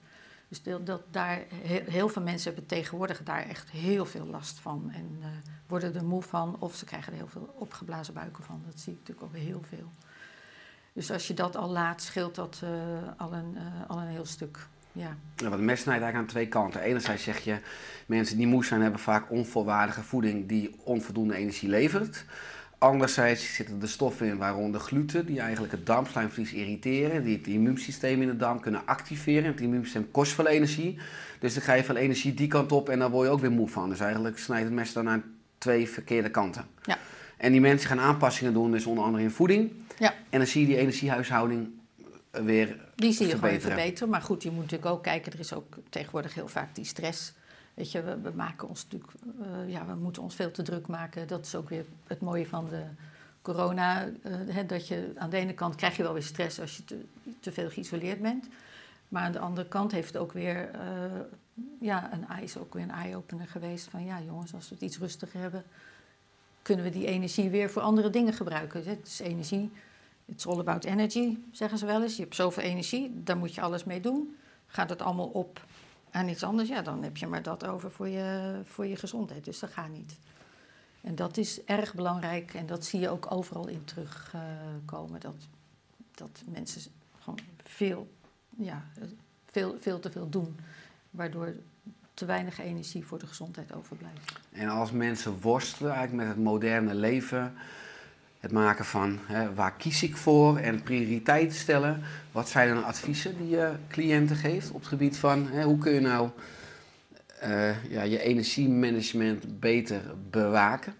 Dus 0.53 0.63
dat, 0.85 1.03
daar, 1.11 1.43
heel, 1.89 2.09
veel 2.09 2.23
mensen 2.23 2.53
hebben 2.53 2.69
tegenwoordig 2.69 3.23
daar 3.23 3.49
echt 3.49 3.71
heel 3.71 4.07
veel 4.07 4.27
last 4.27 4.59
van. 4.59 4.91
En 4.95 5.23
worden 5.67 5.95
er 5.95 6.05
moe 6.05 6.23
van 6.23 6.57
of 6.59 6.75
ze 6.75 6.85
krijgen 6.85 7.13
er 7.13 7.19
heel 7.19 7.29
veel 7.29 7.55
opgeblazen 7.59 8.15
buiken 8.15 8.45
van. 8.45 8.63
Dat 8.67 8.81
zie 8.81 8.93
ik 8.93 8.99
natuurlijk 8.99 9.27
ook 9.27 9.43
heel 9.43 9.63
veel. 9.69 9.91
Dus 10.93 11.11
als 11.11 11.27
je 11.27 11.35
dat 11.35 11.57
al 11.57 11.71
laat, 11.71 12.03
scheelt 12.03 12.35
dat 12.35 12.61
uh, 12.65 12.71
al, 13.17 13.33
een, 13.33 13.55
uh, 13.55 13.91
al 13.91 13.99
een 13.99 14.07
heel 14.07 14.25
stuk. 14.25 14.67
Ja. 14.93 15.17
Ja, 15.37 15.49
want 15.49 15.63
mes 15.63 15.81
snijdt 15.81 16.03
eigenlijk 16.03 16.17
aan 16.17 16.27
twee 16.27 16.49
kanten. 16.49 16.81
Enerzijds 16.81 17.23
zeg 17.23 17.39
je, 17.39 17.61
mensen 18.07 18.37
die 18.37 18.47
moe 18.47 18.65
zijn 18.65 18.81
hebben 18.83 19.01
vaak 19.01 19.31
onvolwaardige 19.31 20.03
voeding 20.03 20.49
die 20.49 20.75
onvoldoende 20.85 21.35
energie 21.35 21.69
levert. 21.69 22.25
Anderzijds 22.83 23.55
zitten 23.55 23.79
er 23.83 23.89
stoffen 23.89 24.27
in, 24.27 24.37
waaronder 24.37 24.81
gluten, 24.81 25.27
die 25.27 25.41
eigenlijk 25.41 25.73
het 25.73 25.87
darmslijmvlies 25.87 26.53
irriteren, 26.53 27.25
die 27.25 27.37
het 27.37 27.47
immuunsysteem 27.47 28.23
in 28.23 28.29
de 28.29 28.37
darm 28.37 28.61
kunnen 28.61 28.87
activeren. 28.87 29.45
Het 29.45 29.61
immuunsysteem 29.61 30.11
kost 30.11 30.33
veel 30.33 30.47
energie, 30.47 30.99
dus 31.39 31.55
dan 31.55 31.63
ga 31.63 31.73
je 31.73 31.85
veel 31.85 31.97
energie 31.97 32.35
die 32.35 32.49
kant 32.49 32.73
op 32.73 32.89
en 32.89 32.99
dan 32.99 33.11
word 33.11 33.27
je 33.27 33.33
ook 33.33 33.41
weer 33.41 33.51
moe 33.51 33.69
van. 33.69 33.89
Dus 33.89 34.01
eigenlijk 34.01 34.39
snijdt 34.39 34.65
het 34.65 34.75
mes 34.75 34.93
dan 34.93 35.09
aan 35.09 35.25
twee 35.59 35.89
verkeerde 35.89 36.31
kanten. 36.31 36.65
Ja. 36.83 36.99
En 37.37 37.53
die 37.53 37.61
mensen 37.61 37.89
gaan 37.89 38.01
aanpassingen 38.01 38.53
doen, 38.53 38.71
dus 38.71 38.87
onder 38.87 39.05
andere 39.05 39.23
in 39.23 39.31
voeding. 39.31 39.73
Ja. 39.99 40.15
En 40.31 40.39
dan 40.39 40.47
zie 40.47 40.61
je 40.61 40.67
die 40.67 40.77
energiehuishouding 40.77 41.69
eh, 42.31 42.43
weer 42.43 42.77
Die 42.95 43.13
zie 43.13 43.27
je 43.27 43.31
verbeteren. 43.31 43.61
gewoon 43.61 43.61
verbeteren. 43.61 44.09
Maar 44.09 44.23
goed, 44.23 44.43
je 44.43 44.51
moet 44.51 44.63
natuurlijk 44.63 44.91
ook 44.91 45.03
kijken, 45.03 45.33
er 45.33 45.41
is 45.41 45.53
ook 45.53 45.77
tegenwoordig 45.89 46.35
heel 46.35 46.49
vaak 46.49 46.75
die 46.75 46.85
stress. 46.85 47.33
Weet 47.83 47.93
je, 47.93 48.03
we, 48.23 48.31
maken 48.35 48.69
ons 48.69 48.85
natuurlijk, 48.85 49.13
uh, 49.41 49.73
ja, 49.73 49.87
we 49.87 49.95
moeten 49.95 50.23
ons 50.23 50.35
veel 50.35 50.51
te 50.51 50.63
druk 50.63 50.87
maken. 50.87 51.29
Dat 51.29 51.47
is 51.47 51.55
ook 51.55 51.69
weer 51.69 51.85
het 52.07 52.21
mooie 52.21 52.47
van 52.47 52.69
de 52.69 52.83
corona. 53.41 54.07
Uh, 54.07 54.59
dat 54.67 54.89
je 54.89 55.13
aan 55.17 55.31
de 55.31 55.37
ene 55.37 55.55
kant 55.55 55.75
krijg 55.75 55.97
je 55.97 56.03
wel 56.03 56.13
weer 56.13 56.23
stress 56.23 56.61
als 56.61 56.77
je 56.77 56.85
te, 57.41 57.53
veel 57.53 57.71
geïsoleerd 57.71 58.21
bent. 58.21 58.49
Maar 59.09 59.23
aan 59.23 59.33
de 59.33 59.39
andere 59.39 59.69
kant 59.69 59.93
heeft 59.93 60.07
het 60.07 60.17
ook 60.17 60.33
weer, 60.33 60.71
uh, 60.75 61.21
ja, 61.81 62.13
een 62.13 62.43
is 62.43 62.57
ook 62.57 62.75
weer 62.75 62.83
een 62.83 62.91
eye-opener 62.91 63.47
geweest. 63.47 63.89
Van 63.89 64.05
ja, 64.05 64.21
jongens, 64.21 64.55
als 64.55 64.69
we 64.69 64.75
het 64.75 64.85
iets 64.85 64.99
rustiger 64.99 65.41
hebben, 65.41 65.65
kunnen 66.63 66.85
we 66.85 66.91
die 66.91 67.07
energie 67.07 67.51
weer 67.51 67.71
voor 67.71 67.83
andere 67.83 68.11
dingen 68.11 68.33
gebruiken. 68.33 68.85
Het 68.85 69.07
is 69.07 69.21
energie, 69.21 69.71
it's 70.25 70.47
all 70.47 70.59
about 70.59 70.85
energy, 70.85 71.39
zeggen 71.51 71.79
ze 71.79 71.87
wel 71.87 72.03
eens. 72.03 72.17
Je 72.17 72.23
hebt 72.23 72.35
zoveel 72.35 72.63
energie, 72.63 73.23
daar 73.25 73.37
moet 73.37 73.55
je 73.55 73.61
alles 73.61 73.85
mee 73.85 74.01
doen. 74.01 74.37
Gaat 74.67 74.91
het 74.91 75.03
allemaal 75.03 75.29
op 75.29 75.61
aan 76.13 76.29
iets 76.29 76.43
anders, 76.43 76.69
ja, 76.69 76.83
dan 76.83 77.03
heb 77.03 77.17
je 77.17 77.27
maar 77.27 77.43
dat 77.43 77.67
over 77.67 77.91
voor 77.91 78.09
je, 78.09 78.61
voor 78.65 78.87
je 78.87 78.97
gezondheid. 78.97 79.45
Dus 79.45 79.59
dat 79.59 79.71
gaat 79.71 79.89
niet. 79.89 80.19
En 81.01 81.15
dat 81.15 81.37
is 81.37 81.65
erg 81.65 81.95
belangrijk 81.95 82.55
en 82.55 82.67
dat 82.67 82.85
zie 82.85 83.01
je 83.01 83.09
ook 83.09 83.33
overal 83.33 83.69
in 83.69 83.85
terugkomen. 83.85 85.21
dat, 85.21 85.35
dat 86.15 86.43
mensen 86.45 86.93
gewoon 87.19 87.39
veel, 87.65 88.09
ja, 88.57 88.85
veel, 89.47 89.77
veel 89.81 89.99
te 89.99 90.11
veel 90.11 90.29
doen, 90.29 90.57
waardoor 91.11 91.55
te 92.15 92.25
weinig 92.25 92.59
energie 92.59 93.07
voor 93.07 93.19
de 93.19 93.27
gezondheid 93.27 93.73
overblijft. 93.73 94.33
En 94.53 94.69
als 94.69 94.91
mensen 94.91 95.41
worstelen 95.41 95.93
eigenlijk 95.93 96.25
met 96.27 96.37
het 96.37 96.45
moderne 96.45 96.95
leven, 96.95 97.55
het 98.43 98.53
maken 98.53 98.85
van 98.85 99.19
hè, 99.23 99.55
waar 99.55 99.73
kies 99.73 100.03
ik 100.03 100.17
voor 100.17 100.57
en 100.57 100.83
prioriteiten 100.83 101.59
stellen, 101.59 102.03
wat 102.33 102.49
zijn 102.49 102.75
dan 102.75 102.85
adviezen 102.85 103.37
die 103.37 103.49
je 103.49 103.73
cliënten 103.89 104.37
geeft 104.37 104.71
op 104.71 104.79
het 104.79 104.89
gebied 104.89 105.17
van 105.17 105.47
hè, 105.47 105.63
hoe 105.63 105.79
kun 105.79 105.93
je 105.93 106.01
nou 106.01 106.31
uh, 107.43 107.85
ja, 107.91 108.03
je 108.03 108.19
energiemanagement 108.21 109.61
beter 109.61 110.03
bewaken? 110.31 110.95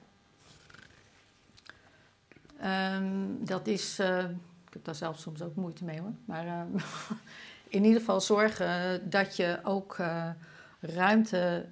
Um, 2.95 3.45
dat 3.45 3.67
is, 3.67 4.01
uh, 4.01 4.19
ik 4.67 4.73
heb 4.73 4.85
daar 4.85 4.95
zelf 4.95 5.19
soms 5.19 5.43
ook 5.43 5.55
moeite 5.55 5.85
mee 5.85 6.01
hoor, 6.01 6.15
maar 6.25 6.47
uh, 6.47 6.61
in 7.69 7.85
ieder 7.85 8.01
geval 8.01 8.21
zorgen 8.21 9.01
dat 9.11 9.37
je 9.37 9.61
ook 9.63 9.97
ruimte 10.81 11.67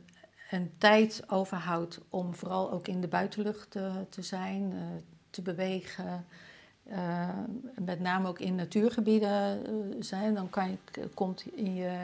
en 0.49 0.73
tijd 0.79 1.23
overhoudt 1.27 2.01
om 2.09 2.35
vooral 2.35 2.73
ook 2.73 2.89
in 2.89 3.01
de 3.01 3.09
buitenlucht 3.09 3.71
te 4.11 4.23
zijn, 4.23 4.73
te 5.31 5.43
bewegen. 5.43 6.27
met 7.85 8.01
name 8.01 8.29
ook 8.29 8.39
in 8.39 8.55
natuurgebieden 8.55 9.63
zijn, 10.05 10.35
dan 10.35 10.51
kan 10.51 10.71
je, 10.71 11.09
komt 11.15 11.45
in 11.53 11.75
je, 11.75 11.99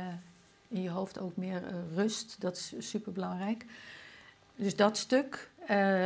in 0.68 0.82
je 0.82 0.90
hoofd 0.90 1.18
ook 1.18 1.36
meer 1.36 1.62
rust. 1.94 2.36
Dat 2.38 2.56
is 2.56 2.74
super 2.78 3.12
belangrijk. 3.12 3.64
Dus 4.56 4.76
dat 4.76 4.96
stuk. 4.96 5.50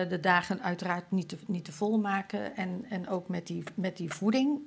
De 0.09 0.19
dagen 0.21 0.63
uiteraard 0.63 1.11
niet 1.11 1.29
te, 1.29 1.37
niet 1.47 1.65
te 1.65 1.73
vol 1.73 1.99
maken. 1.99 2.57
En, 2.57 2.85
en 2.89 3.09
ook 3.09 3.29
met 3.29 3.47
die, 3.47 3.63
met 3.75 3.97
die 3.97 4.13
voeding. 4.13 4.61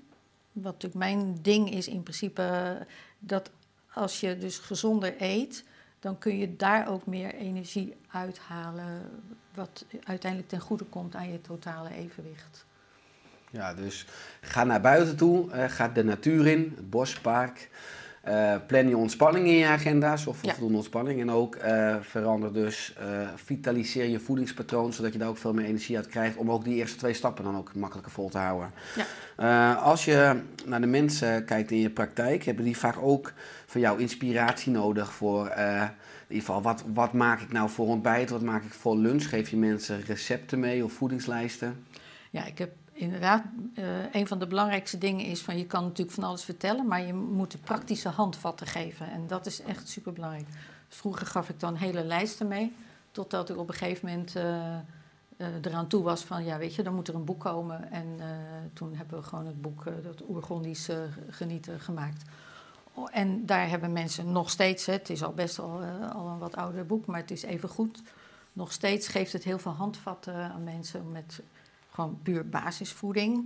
Wat 0.51 0.73
natuurlijk 0.73 1.11
mijn 1.11 1.37
ding 1.41 1.71
is 1.71 1.87
in 1.87 2.03
principe. 2.03 2.77
Dat 3.19 3.51
als 3.93 4.19
je 4.19 4.37
dus 4.37 4.57
gezonder 4.57 5.21
eet. 5.21 5.63
Dan 6.03 6.17
kun 6.17 6.37
je 6.37 6.55
daar 6.55 6.87
ook 6.87 7.05
meer 7.05 7.33
energie 7.33 7.95
uithalen. 8.07 9.09
Wat 9.53 9.85
uiteindelijk 10.03 10.51
ten 10.51 10.59
goede 10.59 10.83
komt 10.83 11.15
aan 11.15 11.31
je 11.31 11.41
totale 11.41 11.93
evenwicht. 11.93 12.65
Ja, 13.49 13.73
dus 13.73 14.05
ga 14.41 14.63
naar 14.63 14.81
buiten 14.81 15.15
toe. 15.15 15.49
Uh, 15.49 15.63
ga 15.69 15.87
de 15.87 16.03
natuur 16.03 16.47
in. 16.47 16.73
Het 16.75 16.89
bospark. 16.89 17.69
Uh, 18.27 18.55
plan 18.67 18.89
je 18.89 18.97
ontspanning 18.97 19.47
in 19.47 19.55
je 19.55 19.67
agenda's 19.67 20.27
of 20.27 20.43
ja. 20.43 20.51
voldoende 20.51 20.77
ontspanning. 20.77 21.21
En 21.21 21.31
ook 21.31 21.55
uh, 21.55 21.95
verander 22.01 22.53
dus, 22.53 22.95
uh, 23.01 23.27
vitaliseer 23.35 24.05
je 24.05 24.19
voedingspatroon, 24.19 24.93
zodat 24.93 25.13
je 25.13 25.19
daar 25.19 25.27
ook 25.27 25.37
veel 25.37 25.53
meer 25.53 25.65
energie 25.65 25.95
uit 25.97 26.07
krijgt. 26.07 26.37
Om 26.37 26.51
ook 26.51 26.63
die 26.63 26.75
eerste 26.75 26.97
twee 26.97 27.13
stappen 27.13 27.43
dan 27.43 27.57
ook 27.57 27.75
makkelijker 27.75 28.11
vol 28.11 28.29
te 28.29 28.37
houden. 28.37 28.71
Ja. 29.35 29.73
als 29.73 30.05
je 30.05 30.41
naar 30.65 30.81
de 30.81 30.87
mensen 30.87 31.45
kijkt 31.45 31.71
in 31.71 31.79
je 31.79 31.89
praktijk, 31.89 32.43
hebben 32.43 32.65
die 32.65 32.77
vaak 32.77 32.95
ook 33.01 33.33
van 33.65 33.81
jou 33.81 33.99
inspiratie 33.99 34.71
nodig 34.71 35.13
voor. 35.13 35.47
in 35.47 35.91
ieder 36.27 36.45
geval, 36.45 36.61
wat, 36.61 36.83
wat 36.93 37.13
maak 37.13 37.41
ik 37.41 37.51
nou 37.51 37.69
voor 37.69 37.87
ontbijt? 37.87 38.29
Wat 38.29 38.41
maak 38.41 38.63
ik 38.63 38.73
voor 38.73 38.97
lunch? 38.97 39.29
Geef 39.29 39.49
je 39.49 39.57
mensen 39.57 40.01
recepten 40.05 40.59
mee 40.59 40.83
of 40.83 40.91
voedingslijsten? 40.91 41.85
Ja, 42.29 42.45
ik 42.45 42.57
heb 42.57 42.71
inderdaad, 43.03 43.43
uh, 43.75 43.85
een 44.13 44.27
van 44.27 44.39
de 44.39 44.47
belangrijkste 44.47 44.97
dingen 44.97 45.25
is 45.25 45.41
van 45.41 45.57
je 45.57 45.65
kan 45.65 45.83
natuurlijk 45.83 46.15
van 46.15 46.23
alles 46.23 46.43
vertellen, 46.43 46.87
maar 46.87 47.01
je 47.01 47.13
moet 47.13 47.51
de 47.51 47.57
praktische 47.57 48.09
handvatten 48.09 48.67
geven. 48.67 49.11
En 49.11 49.27
dat 49.27 49.45
is 49.45 49.61
echt 49.61 49.87
super 49.87 50.13
belangrijk. 50.13 50.45
Dus 50.87 50.97
vroeger 50.97 51.27
gaf 51.27 51.49
ik 51.49 51.59
dan 51.59 51.75
hele 51.75 52.03
lijsten 52.03 52.47
mee, 52.47 52.75
totdat 53.11 53.49
ik 53.49 53.57
op 53.57 53.67
een 53.67 53.73
gegeven 53.73 54.09
moment 54.09 54.35
uh, 54.35 54.43
uh, 55.37 55.47
eraan 55.61 55.87
toe 55.87 56.03
was 56.03 56.23
van 56.23 56.45
ja, 56.45 56.57
weet 56.57 56.75
je, 56.75 56.83
dan 56.83 56.95
moet 56.95 57.07
er 57.07 57.15
een 57.15 57.25
boek 57.25 57.39
komen. 57.39 57.91
En 57.91 58.19
toen 58.73 58.95
hebben 58.95 59.19
we 59.19 59.25
gewoon 59.25 59.45
het 59.45 59.61
boek, 59.61 59.83
dat 60.03 60.29
Oergondisch 60.29 60.89
Genieten, 61.29 61.79
gemaakt. 61.79 62.23
Oh, 62.93 63.09
en 63.11 63.45
daar 63.45 63.69
hebben 63.69 63.93
mensen 63.93 64.31
nog 64.31 64.49
steeds, 64.49 64.85
het 64.85 65.09
is 65.09 65.23
al 65.23 65.33
best 65.33 65.59
al, 65.59 65.81
al 66.13 66.27
een 66.27 66.37
wat 66.37 66.55
ouder 66.55 66.85
boek, 66.85 67.05
maar 67.05 67.19
het 67.19 67.31
is 67.31 67.43
even 67.43 67.69
goed. 67.69 68.01
Nog 68.53 68.71
steeds 68.71 69.07
geeft 69.07 69.33
het 69.33 69.43
heel 69.43 69.59
veel 69.59 69.71
handvatten 69.71 70.35
aan 70.35 70.63
mensen 70.63 71.11
met 71.11 71.41
gewoon 71.93 72.19
puur 72.23 72.49
basisvoeding 72.49 73.45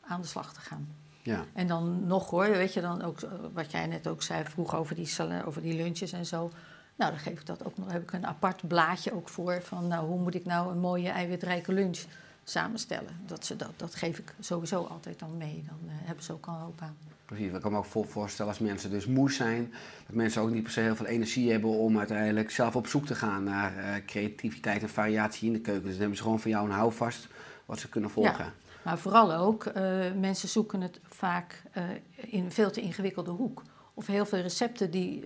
aan 0.00 0.20
de 0.20 0.26
slag 0.26 0.52
te 0.52 0.60
gaan. 0.60 0.88
Ja. 1.22 1.44
En 1.52 1.66
dan 1.66 2.06
nog 2.06 2.30
hoor, 2.30 2.50
weet 2.50 2.72
je 2.72 2.80
dan 2.80 3.02
ook, 3.02 3.18
wat 3.52 3.70
jij 3.70 3.86
net 3.86 4.06
ook 4.06 4.22
zei 4.22 4.44
vroeg 4.44 4.74
over 4.74 4.94
die, 4.94 5.44
over 5.44 5.62
die 5.62 5.76
lunches 5.76 6.12
en 6.12 6.26
zo. 6.26 6.50
Nou, 6.96 7.10
dan 7.10 7.20
geef 7.20 7.40
ik 7.40 7.46
dat 7.46 7.64
ook 7.64 7.76
nog, 7.76 7.92
heb 7.92 8.02
ik 8.02 8.12
een 8.12 8.26
apart 8.26 8.68
blaadje 8.68 9.14
ook 9.14 9.28
voor 9.28 9.62
van, 9.62 9.86
nou, 9.86 10.06
hoe 10.06 10.20
moet 10.20 10.34
ik 10.34 10.44
nou 10.44 10.70
een 10.70 10.78
mooie 10.78 11.08
eiwitrijke 11.08 11.72
lunch 11.72 12.04
samenstellen? 12.44 13.20
Dat, 13.26 13.46
ze 13.46 13.56
dat, 13.56 13.72
dat 13.76 13.94
geef 13.94 14.18
ik 14.18 14.34
sowieso 14.40 14.84
altijd 14.84 15.18
dan 15.18 15.36
mee, 15.36 15.64
dan 15.68 15.78
uh, 15.84 15.92
hebben 15.94 16.24
ze 16.24 16.32
ook 16.32 16.46
al 16.46 16.54
hoop 16.54 16.80
aan. 16.80 16.96
Precies, 17.26 17.52
ik 17.52 17.60
kan 17.60 17.72
me 17.72 17.78
ook 17.78 18.06
voorstellen 18.06 18.52
als 18.52 18.60
mensen 18.60 18.90
dus 18.90 19.06
moe 19.06 19.32
zijn, 19.32 19.72
dat 20.06 20.14
mensen 20.14 20.42
ook 20.42 20.50
niet 20.50 20.62
per 20.62 20.72
se 20.72 20.80
heel 20.80 20.96
veel 20.96 21.06
energie 21.06 21.50
hebben 21.50 21.70
om 21.70 21.98
uiteindelijk 21.98 22.50
zelf 22.50 22.76
op 22.76 22.86
zoek 22.86 23.06
te 23.06 23.14
gaan 23.14 23.44
naar 23.44 23.76
uh, 23.76 24.04
creativiteit 24.04 24.82
en 24.82 24.88
variatie 24.88 25.46
in 25.46 25.52
de 25.52 25.60
keuken. 25.60 25.82
Dus 25.82 25.90
dan 25.90 26.00
hebben 26.00 26.16
ze 26.16 26.22
gewoon 26.22 26.40
van 26.40 26.50
jou 26.50 26.66
een 26.66 26.74
houvast 26.74 27.28
wat 27.64 27.78
ze 27.78 27.88
kunnen 27.88 28.10
volgen. 28.10 28.44
Ja, 28.44 28.52
maar 28.82 28.98
vooral 28.98 29.34
ook, 29.34 29.64
uh, 29.64 29.72
mensen 30.20 30.48
zoeken 30.48 30.80
het 30.80 31.00
vaak 31.04 31.62
uh, 31.76 31.82
in 32.16 32.44
een 32.44 32.52
veel 32.52 32.70
te 32.70 32.80
ingewikkelde 32.80 33.30
hoek. 33.30 33.62
Of 33.94 34.06
heel 34.06 34.26
veel 34.26 34.40
recepten 34.40 34.90
die, 34.90 35.24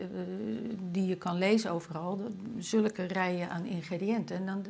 die 0.91 1.07
je 1.07 1.17
kan 1.17 1.39
lezen 1.39 1.71
overal, 1.71 2.31
zulke 2.59 3.05
rijen 3.05 3.51
aan 3.51 3.65
ingrediënten. 3.65 4.37
En 4.37 4.47
dan, 4.47 4.65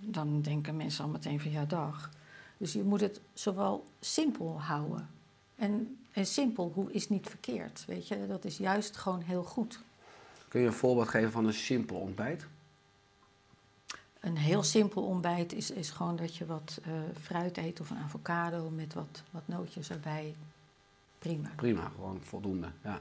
dan 0.00 0.40
denken 0.40 0.76
mensen 0.76 1.04
al 1.04 1.10
meteen 1.10 1.40
van 1.40 1.50
ja, 1.50 1.64
dag. 1.64 2.10
Dus 2.56 2.72
je 2.72 2.82
moet 2.82 3.00
het 3.00 3.20
zowel 3.32 3.84
simpel 4.00 4.60
houden. 4.60 5.08
En, 5.56 5.96
en 6.12 6.26
simpel 6.26 6.72
hoe 6.74 6.92
is 6.92 7.08
niet 7.08 7.26
verkeerd, 7.28 7.84
weet 7.86 8.08
je. 8.08 8.26
Dat 8.26 8.44
is 8.44 8.56
juist 8.56 8.96
gewoon 8.96 9.20
heel 9.20 9.44
goed. 9.44 9.80
Kun 10.48 10.60
je 10.60 10.66
een 10.66 10.72
voorbeeld 10.72 11.08
geven 11.08 11.30
van 11.30 11.46
een 11.46 11.52
simpel 11.52 11.96
ontbijt? 11.96 12.46
Een 14.20 14.36
heel 14.36 14.62
simpel 14.62 15.02
ontbijt 15.02 15.52
is, 15.52 15.70
is 15.70 15.90
gewoon 15.90 16.16
dat 16.16 16.36
je 16.36 16.46
wat 16.46 16.80
uh, 16.86 16.92
fruit 17.20 17.56
eet 17.56 17.80
of 17.80 17.90
een 17.90 17.96
avocado 17.96 18.70
met 18.70 18.94
wat, 18.94 19.22
wat 19.30 19.42
nootjes 19.44 19.90
erbij. 19.90 20.34
Prima. 21.18 21.48
Prima, 21.56 21.90
gewoon 21.94 22.20
voldoende. 22.22 22.66
Ja. 22.84 23.00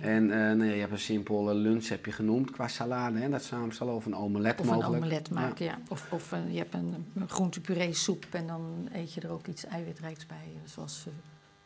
En 0.00 0.28
uh, 0.28 0.52
nee, 0.52 0.74
je 0.74 0.80
hebt 0.80 0.92
een 0.92 0.98
simpele 0.98 1.54
lunch 1.54 1.88
heb 1.88 2.04
je 2.06 2.12
genoemd 2.12 2.50
qua 2.50 2.68
salade, 2.68 3.18
hè? 3.18 3.28
dat 3.28 3.42
samenstellen 3.42 3.94
of 3.94 4.06
een 4.06 4.16
omelet 4.16 4.60
of 4.60 4.66
mogelijk. 4.66 4.88
Of 4.88 4.94
een 4.94 5.02
omelet 5.02 5.30
maken, 5.30 5.64
ja. 5.64 5.78
Of, 5.88 6.12
of 6.12 6.32
uh, 6.32 6.52
je 6.52 6.58
hebt 6.58 6.74
een, 6.74 7.12
een 7.14 7.28
groentepuree 7.28 7.94
soep 7.94 8.26
en 8.30 8.46
dan 8.46 8.88
eet 8.92 9.12
je 9.12 9.20
er 9.20 9.30
ook 9.30 9.46
iets 9.46 9.64
eiwitrijks 9.64 10.26
bij, 10.26 10.46
zoals 10.64 11.06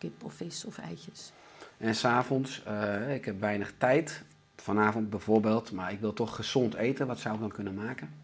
kip 0.04 0.24
of 0.24 0.34
vis 0.34 0.64
of 0.64 0.78
eitjes. 0.78 1.32
En 1.76 1.94
s'avonds, 1.94 2.62
ik 3.08 3.24
heb 3.24 3.40
weinig 3.40 3.72
tijd, 3.78 4.22
vanavond 4.56 5.10
bijvoorbeeld, 5.10 5.72
maar 5.72 5.92
ik 5.92 6.00
wil 6.00 6.12
toch 6.12 6.34
gezond 6.34 6.74
eten. 6.74 7.06
Wat 7.06 7.18
zou 7.18 7.34
ik 7.34 7.40
dan 7.40 7.52
kunnen 7.52 7.74
maken? 7.74 8.22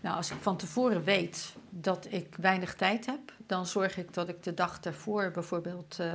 Nou, 0.00 0.16
als 0.16 0.30
ik 0.30 0.36
van 0.40 0.56
tevoren 0.56 1.04
weet 1.04 1.54
dat 1.70 2.06
ik 2.10 2.34
weinig 2.40 2.74
tijd 2.74 3.06
heb, 3.06 3.32
dan 3.46 3.66
zorg 3.66 3.96
ik 3.96 4.14
dat 4.14 4.28
ik 4.28 4.42
de 4.42 4.54
dag 4.54 4.80
daarvoor 4.80 5.30
bijvoorbeeld 5.30 5.98
uh, 6.00 6.08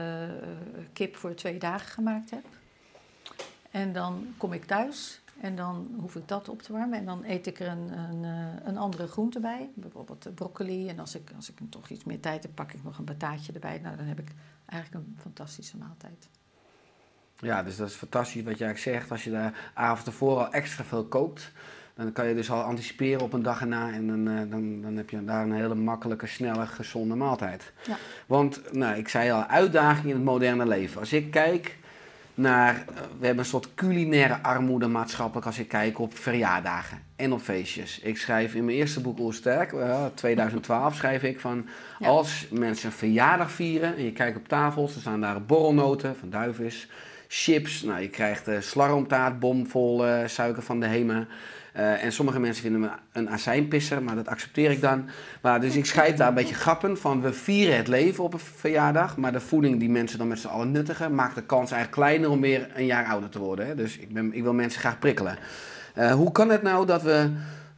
kip 0.94 1.16
voor 1.16 1.34
twee 1.34 1.58
dagen 1.58 1.88
gemaakt 1.88 2.30
heb. 2.30 2.46
En 3.72 3.94
dan 3.94 4.34
kom 4.38 4.54
ik 4.54 4.66
thuis 4.66 5.21
en 5.42 5.56
dan 5.56 5.96
hoef 6.00 6.16
ik 6.16 6.28
dat 6.28 6.50
op 6.50 6.62
te 6.62 6.74
warmen. 6.74 7.00
En 7.00 7.06
dan 7.06 7.24
eet 7.26 7.48
ik 7.48 7.60
er 7.60 7.68
een, 7.68 7.98
een, 7.98 8.24
eh, 8.24 8.68
een 8.68 8.78
andere 8.78 9.08
groente 9.08 9.40
bij, 9.40 9.70
bijvoorbeeld 9.74 10.36
broccoli. 10.36 10.88
En 10.88 11.00
als 11.00 11.16
ik, 11.16 11.32
als 11.36 11.50
ik 11.50 11.56
toch 11.70 11.90
iets 11.90 12.04
meer 12.04 12.20
tijd 12.20 12.44
heb, 12.44 12.56
pak 12.56 12.74
ik 12.74 12.84
nog 12.84 12.98
een 12.98 13.06
bataatje 13.06 13.54
erbij. 13.54 13.80
Nou, 13.84 13.98
dan 13.98 14.06
heb 14.06 14.20
ik 14.20 14.32
eigenlijk 14.66 15.06
een 15.06 15.18
fantastische 15.22 15.78
maaltijd. 15.78 16.30
Ja, 17.40 17.64
dus 17.64 17.76
dat 17.76 17.88
is 17.88 17.96
fantastisch 17.96 18.44
wat 18.44 18.58
jij 18.58 18.78
zegt. 18.78 19.12
Als 19.12 19.24
je 19.24 19.30
de 19.30 19.52
avond 19.74 20.08
ervoor 20.08 20.38
al 20.38 20.52
extra 20.52 20.84
veel 20.84 21.06
kookt, 21.06 21.52
dan 21.96 22.12
kan 22.12 22.28
je 22.28 22.36
dus 22.36 22.52
al 22.52 22.62
anticiperen 22.62 23.22
op 23.22 23.34
een 23.34 23.42
dag 23.42 23.62
erna 23.62 23.92
en 23.92 24.08
dan, 24.08 24.28
uh, 24.28 24.52
dan, 24.52 24.82
dan 24.82 24.96
heb 24.96 25.10
je 25.10 25.26
daar 25.26 25.44
een 25.44 25.54
hele 25.54 25.76
makkelijke, 25.76 26.28
snelle, 26.28 26.68
gezonde 26.68 27.16
maaltijd. 27.16 27.74
Ja. 27.88 27.98
Want, 28.26 28.74
nou, 28.74 28.98
ik 28.98 29.08
zei 29.08 29.32
al, 29.32 29.46
uitdaging 29.46 30.06
in 30.06 30.16
het 30.16 30.24
moderne 30.24 30.68
leven. 30.68 31.00
Als 31.00 31.14
ik 31.14 31.32
kijk 31.32 31.80
naar, 32.34 32.74
uh, 32.74 32.96
we 33.20 33.26
hebben 33.26 33.44
een 33.44 33.50
soort 33.50 33.74
culinaire 33.76 34.38
armoede 34.42 34.88
maatschappelijk 34.88 35.46
als 35.46 35.60
ik 35.60 35.68
kijk 35.68 36.00
op 36.00 36.18
verjaardagen 36.18 37.04
en 37.16 37.34
op 37.34 37.42
feestjes. 37.42 38.00
Ik 38.00 38.18
schrijf 38.18 38.54
in 38.54 38.66
mijn 38.66 38.78
eerste 38.78 39.02
boek 39.02 39.20
Oersterk, 39.20 39.72
uh, 39.72 40.06
2012, 40.14 40.96
schrijf 40.96 41.24
ik 41.24 41.40
van, 41.40 41.68
ja. 42.00 42.08
als 42.08 42.48
mensen 42.52 42.88
een 42.88 42.96
verjaardag 42.96 43.52
vieren 43.52 43.96
en 43.96 44.04
je 44.04 44.12
kijkt 44.12 44.38
op 44.38 44.48
tafels, 44.48 44.92
dan 44.92 45.02
staan 45.02 45.22
daar 45.22 45.42
borrelnoten 45.42 46.16
van 46.16 46.30
duivis, 46.30 46.88
chips. 47.28 47.82
Nou, 47.82 48.02
je 48.02 48.10
krijgt 48.10 48.48
uh, 48.48 48.60
slaromtaart, 48.60 49.40
bomvol 49.40 50.08
uh, 50.08 50.20
suiker 50.26 50.64
van 50.64 50.80
de 50.80 50.86
Hema. 50.86 51.28
Uh, 51.78 52.04
en 52.04 52.12
sommige 52.12 52.40
mensen 52.40 52.64
vinden 52.64 52.82
me 52.82 52.90
een 53.12 53.30
azijnpisser, 53.30 54.04
maar 54.04 54.16
dat 54.16 54.28
accepteer 54.28 54.72
ik 54.72 54.82
dan. 54.82 55.10
Maar, 55.42 55.62
dus 55.62 55.76
ik 55.76 55.86
schrijf 55.86 56.16
daar 56.16 56.28
een 56.28 56.34
beetje 56.34 56.56
grappen 56.56 56.98
van 56.98 57.22
we 57.22 57.34
vieren 57.34 57.78
het 57.78 57.88
leven 57.88 58.24
op 58.24 58.34
een 58.34 58.40
verjaardag. 58.40 59.18
Maar 59.18 59.32
de 59.32 59.40
voeding 59.40 59.80
die 59.80 59.90
mensen 59.90 60.18
dan 60.18 60.28
met 60.28 60.40
z'n 60.40 60.48
allen 60.48 60.72
nuttigen, 60.72 61.16
maakt 61.16 61.36
de 61.36 61.44
kans 61.44 61.72
eigenlijk 61.72 62.02
kleiner 62.02 62.30
om 62.30 62.42
weer 62.42 62.70
een 62.76 62.86
jaar 62.86 63.06
ouder 63.06 63.30
te 63.30 63.40
worden. 63.40 63.68
Hè? 63.68 63.76
Dus 63.76 63.98
ik, 63.98 64.14
ben, 64.14 64.34
ik 64.34 64.44
wil 64.44 64.54
mensen 64.54 64.80
graag 64.80 65.00
prikkelen. 65.00 65.38
hoe 66.14 66.32
kan 66.32 66.50
het 66.50 66.62
nou 66.62 66.86
dat 66.86 67.02
we 67.02 67.30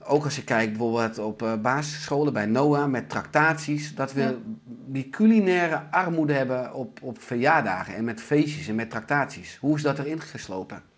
ook 0.05 0.23
als 0.23 0.35
je 0.35 0.43
kijkt 0.43 0.71
bijvoorbeeld 0.71 1.19
op 1.19 1.41
uh, 1.41 1.53
basisscholen 1.61 2.33
bij 2.33 2.45
NOAH 2.45 2.87
met 2.87 3.09
tractaties, 3.09 3.95
dat 3.95 4.13
we 4.13 4.37
die 4.85 5.09
culinaire 5.09 5.81
armoede 5.91 6.33
hebben 6.33 6.73
op, 6.73 6.99
op 7.01 7.21
verjaardagen 7.21 7.95
en 7.95 8.03
met 8.03 8.21
feestjes 8.21 8.67
en 8.67 8.75
met 8.75 8.89
tractaties. 8.89 9.57
Hoe 9.61 9.75
is 9.75 9.81
dat 9.81 9.99
erin 9.99 10.21
geslopen? 10.21 10.92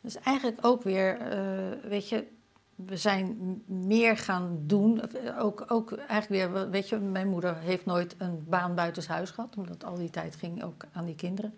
Dus 0.00 0.16
eigenlijk 0.18 0.58
ook 0.60 0.82
weer, 0.82 1.18
uh, 1.20 1.90
weet 1.90 2.08
je, 2.08 2.26
we 2.74 2.96
zijn 2.96 3.36
meer 3.66 4.16
gaan 4.16 4.58
doen. 4.66 5.00
Eh, 5.00 5.44
ook, 5.44 5.64
ook 5.68 5.92
eigenlijk 5.92 6.52
weer, 6.52 6.70
weet 6.70 6.88
je, 6.88 6.96
mijn 6.96 7.28
moeder 7.28 7.56
heeft 7.56 7.86
nooit 7.86 8.14
een 8.18 8.44
baan 8.48 8.74
buitenshuis 8.74 9.30
gehad, 9.30 9.56
omdat 9.56 9.84
al 9.84 9.94
die 9.94 10.10
tijd 10.10 10.36
ging 10.36 10.64
ook 10.64 10.84
aan 10.92 11.04
die 11.04 11.14
kinderen. 11.14 11.54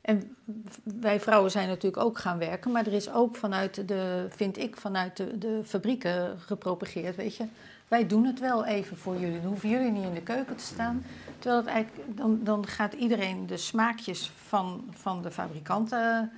En 0.00 0.36
wij 0.82 1.20
vrouwen 1.20 1.50
zijn 1.50 1.68
natuurlijk 1.68 2.02
ook 2.02 2.18
gaan 2.18 2.38
werken, 2.38 2.72
maar 2.72 2.86
er 2.86 2.92
is 2.92 3.12
ook 3.12 3.36
vanuit 3.36 3.88
de, 3.88 4.26
vind 4.28 4.58
ik, 4.58 4.76
vanuit 4.76 5.16
de, 5.16 5.38
de 5.38 5.60
fabrieken 5.64 6.40
gepropageerd, 6.40 7.16
weet 7.16 7.36
je. 7.36 7.44
Wij 7.88 8.06
doen 8.06 8.24
het 8.24 8.40
wel 8.40 8.64
even 8.64 8.96
voor 8.96 9.18
jullie. 9.18 9.40
Dan 9.40 9.50
hoeven 9.50 9.68
jullie 9.68 9.90
niet 9.90 10.04
in 10.04 10.14
de 10.14 10.22
keuken 10.22 10.56
te 10.56 10.64
staan. 10.64 11.04
Terwijl 11.38 11.60
het 11.60 11.70
eigenlijk, 11.70 12.16
dan, 12.16 12.40
dan 12.42 12.66
gaat 12.66 12.92
iedereen 12.92 13.46
de 13.46 13.56
smaakjes 13.56 14.30
van, 14.46 14.84
van 14.90 15.22
de 15.22 15.30
fabrikanten. 15.30 16.32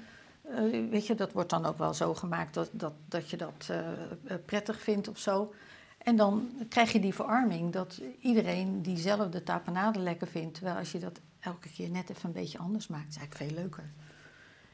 Uh, 0.51 0.91
weet 0.91 1.07
je, 1.07 1.15
dat 1.15 1.33
wordt 1.33 1.51
dan 1.51 1.65
ook 1.65 1.79
wel 1.79 1.95
zo 1.95 2.15
gemaakt 2.15 2.55
dat, 2.55 2.69
dat, 2.73 2.93
dat 3.09 3.31
je 3.31 3.37
dat 3.37 3.69
uh, 3.71 4.37
prettig 4.45 4.81
vindt 4.81 5.09
of 5.09 5.19
zo. 5.19 5.55
En 5.99 6.17
dan 6.17 6.51
krijg 6.69 6.93
je 6.93 7.01
die 7.01 7.15
verarming 7.15 7.73
dat 7.73 8.01
iedereen 8.21 8.83
diezelfde 8.83 9.43
tapenade 9.43 9.99
lekker 9.99 10.27
vindt. 10.27 10.55
Terwijl 10.55 10.77
als 10.77 10.93
je 10.93 10.99
dat 10.99 11.21
elke 11.41 11.69
keer 11.69 11.91
net 11.91 12.11
even 12.11 12.27
een 12.27 12.33
beetje 12.33 12.59
anders 12.59 12.87
maakt, 12.87 13.09
is 13.09 13.17
eigenlijk 13.17 13.51
veel 13.51 13.63
leuker. 13.63 13.91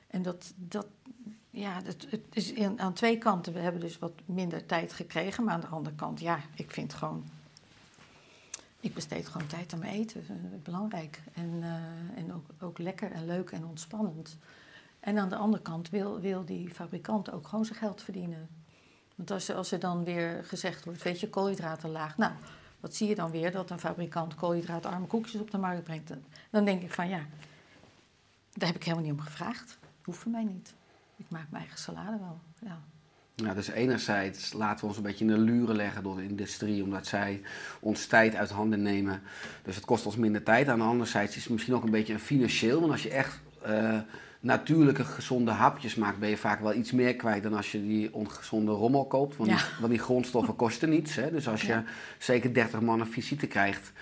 En 0.07 0.23
dat, 0.23 0.53
dat 0.57 0.87
ja, 1.51 1.81
het, 1.85 2.07
is 2.33 2.55
aan 2.77 2.93
twee 2.93 3.19
kanten. 3.19 3.53
We 3.53 3.59
hebben 3.59 3.81
dus 3.81 3.99
wat 3.99 4.13
minder 4.25 4.67
tijd 4.67 4.93
gekregen, 4.93 5.45
maar 5.45 5.55
aan 5.55 5.61
de 5.61 5.67
andere 5.67 5.97
kant, 5.97 6.21
ja, 6.21 6.41
ik 6.55 6.71
vind 6.71 6.95
gewoon. 6.95 7.25
Ik 8.81 8.95
besteed 8.95 9.29
gewoon 9.29 9.47
tijd 9.47 9.73
aan 9.73 9.79
mijn 9.79 9.95
eten. 9.95 10.25
Belangrijk. 10.63 11.21
En, 11.35 11.51
uh, 11.61 11.75
en 12.19 12.33
ook, 12.35 12.47
ook 12.61 12.79
lekker 12.79 13.13
en 13.13 13.27
leuk 13.27 13.51
en 13.51 13.67
ontspannend. 13.67 14.37
En 15.01 15.19
aan 15.19 15.29
de 15.29 15.37
andere 15.37 15.63
kant 15.63 15.91
wil, 15.91 16.21
wil 16.21 16.45
die 16.45 16.71
fabrikant 16.71 17.33
ook 17.33 17.49
gewoon 17.49 17.65
zijn 17.65 17.79
geld 17.79 18.03
verdienen. 18.03 18.49
Want 19.15 19.31
als, 19.31 19.53
als 19.53 19.73
er 19.73 19.81
dan 19.81 20.05
weer 20.05 20.45
gezegd 20.45 20.85
wordt, 20.85 21.03
weet 21.03 21.21
je, 21.21 21.29
koolhydraten 21.29 21.91
laag. 21.91 22.17
Nou, 22.17 22.33
wat 22.81 22.95
zie 22.95 23.09
je 23.09 23.15
dan 23.15 23.31
weer? 23.31 23.53
Dat 23.53 23.71
een 23.71 23.79
fabrikant 23.79 24.35
koolhydraatarme 24.35 25.07
koekjes 25.07 25.41
op 25.41 25.51
de 25.51 25.59
markt 25.59 25.85
brengt. 25.85 26.13
Dan 26.51 26.65
denk 26.65 26.83
ik 26.83 26.93
van 26.93 27.09
ja, 27.09 27.27
daar 28.53 28.69
heb 28.69 28.77
ik 28.77 28.85
helemaal 28.85 29.05
niet 29.05 29.15
om 29.15 29.21
gevraagd. 29.21 29.79
Hoeft 30.05 30.19
voor 30.19 30.31
mij 30.31 30.45
niet. 30.45 30.75
Ik 31.17 31.27
maak 31.29 31.47
mijn 31.51 31.63
eigen 31.63 31.79
salade 31.81 32.19
wel. 32.19 32.41
Ja. 32.59 32.81
Ja, 33.35 33.55
dus 33.55 33.69
enerzijds 33.69 34.53
laten 34.53 34.81
we 34.81 34.87
ons 34.87 34.97
een 34.97 35.03
beetje 35.03 35.25
in 35.25 35.31
de 35.31 35.39
luren 35.39 35.77
leggen 35.77 36.03
door 36.03 36.17
de 36.17 36.23
industrie, 36.25 36.83
omdat 36.83 37.07
zij 37.07 37.43
ons 37.81 38.07
tijd 38.07 38.35
uit 38.35 38.51
handen 38.51 38.83
nemen. 38.83 39.23
Dus 39.63 39.75
het 39.75 39.85
kost 39.85 40.07
ons 40.07 40.17
minder 40.17 40.43
tijd. 40.43 40.69
Aan 40.69 40.79
de 40.79 40.85
andere 40.85 41.11
zijde 41.11 41.35
is 41.35 41.43
het 41.43 41.53
misschien 41.53 41.75
ook 41.75 41.85
een 41.85 41.91
beetje 41.91 42.13
een 42.13 42.21
financieel. 42.21 42.81
Want 42.81 42.93
als 42.93 43.03
je 43.03 43.11
echt 43.11 43.41
uh, 43.67 43.99
natuurlijke, 44.41 45.05
gezonde 45.05 45.51
hapjes 45.51 45.95
maakt, 45.95 46.19
ben 46.19 46.29
je 46.29 46.37
vaak 46.37 46.61
wel 46.61 46.75
iets 46.75 46.93
meer 46.93 47.17
kwijt 47.17 47.43
dan 47.43 47.55
als 47.55 47.73
je 47.73 47.83
die 47.83 48.15
ongezonde 48.15 48.73
rommel 48.73 49.05
koopt. 49.05 49.37
Want, 49.37 49.51
die, 49.51 49.59
want 49.79 49.93
die, 49.93 50.01
grondstoffen 50.03 50.57
kosten 50.57 50.89
niets. 50.89 51.15
Hè? 51.15 51.31
Dus 51.31 51.49
als 51.49 51.63
je 51.63 51.83
zeker 52.19 52.55
30 52.55 52.81
man 52.81 53.01
een 53.01 53.07
visite 53.07 53.47
krijgt. 53.47 53.93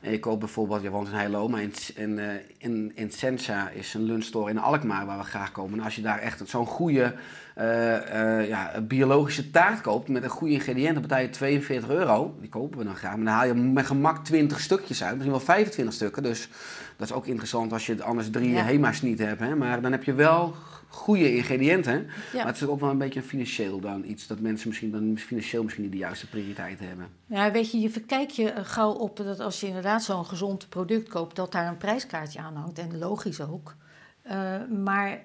En 0.00 0.10
je 0.10 0.18
koopt 0.18 0.38
bijvoorbeeld, 0.38 0.82
je 0.82 0.90
woont 0.90 1.08
in 1.08 1.14
Heilo, 1.14 1.48
maar 1.48 1.62
in, 1.62 1.72
in, 1.94 2.18
uh, 2.18 2.32
in, 2.58 2.92
in 2.94 3.10
Sensa 3.10 3.68
is 3.68 3.94
een 3.94 4.02
lunchstore 4.02 4.50
in 4.50 4.58
Alkmaar 4.58 5.06
waar 5.06 5.18
we 5.18 5.24
graag 5.24 5.52
komen. 5.52 5.78
En 5.78 5.84
als 5.84 5.94
je 5.94 6.02
daar 6.02 6.18
echt 6.18 6.48
zo'n 6.48 6.66
goede 6.66 7.14
uh, 7.58 7.64
uh, 7.64 8.48
ja, 8.48 8.80
biologische 8.80 9.50
taart 9.50 9.80
koopt 9.80 10.08
met 10.08 10.22
een 10.22 10.30
goede 10.30 10.54
ingrediënt, 10.54 10.92
dan 10.92 11.02
betaal 11.02 11.20
je 11.20 11.30
42 11.30 11.90
euro. 11.90 12.34
Die 12.40 12.48
kopen 12.48 12.78
we 12.78 12.84
dan 12.84 12.96
graag. 12.96 13.16
Maar 13.16 13.24
dan 13.24 13.34
haal 13.34 13.46
je 13.46 13.54
met 13.54 13.86
gemak 13.86 14.24
20 14.24 14.60
stukjes 14.60 15.02
uit, 15.02 15.12
misschien 15.12 15.36
wel 15.36 15.44
25 15.44 15.94
stukken. 15.94 16.22
Dus 16.22 16.48
dat 17.00 17.08
is 17.08 17.14
ook 17.14 17.26
interessant 17.26 17.72
als 17.72 17.86
je 17.86 18.02
anders 18.02 18.30
drie 18.30 18.50
ja. 18.50 18.62
HEMA's 18.62 19.02
niet 19.02 19.18
hebt. 19.18 19.40
Hè? 19.40 19.56
Maar 19.56 19.80
dan 19.80 19.92
heb 19.92 20.04
je 20.04 20.12
wel 20.12 20.54
goede 20.88 21.36
ingrediënten. 21.36 22.06
Ja. 22.32 22.36
Maar 22.36 22.46
het 22.46 22.56
is 22.56 22.66
ook 22.66 22.80
wel 22.80 22.90
een 22.90 22.98
beetje 22.98 23.22
financieel 23.22 23.80
dan 23.80 24.04
iets 24.04 24.26
dat 24.26 24.40
mensen 24.40 24.68
misschien 24.68 24.90
dan 24.90 25.18
financieel 25.18 25.62
misschien 25.62 25.82
niet 25.82 25.92
de 25.92 25.98
juiste 25.98 26.28
prioriteiten 26.28 26.86
hebben. 26.86 27.08
Ja, 27.26 27.50
weet 27.50 27.70
je, 27.70 27.80
je 27.80 27.90
verkijk 27.90 28.30
je 28.30 28.52
gauw 28.64 28.92
op 28.92 29.16
dat 29.16 29.40
als 29.40 29.60
je 29.60 29.66
inderdaad 29.66 30.02
zo'n 30.02 30.26
gezond 30.26 30.68
product 30.68 31.08
koopt, 31.08 31.36
dat 31.36 31.52
daar 31.52 31.66
een 31.66 31.76
prijskaartje 31.76 32.40
aan 32.40 32.56
hangt. 32.56 32.78
En 32.78 32.98
logisch 32.98 33.40
ook. 33.40 33.74
Uh, 34.26 34.54
maar 34.84 35.20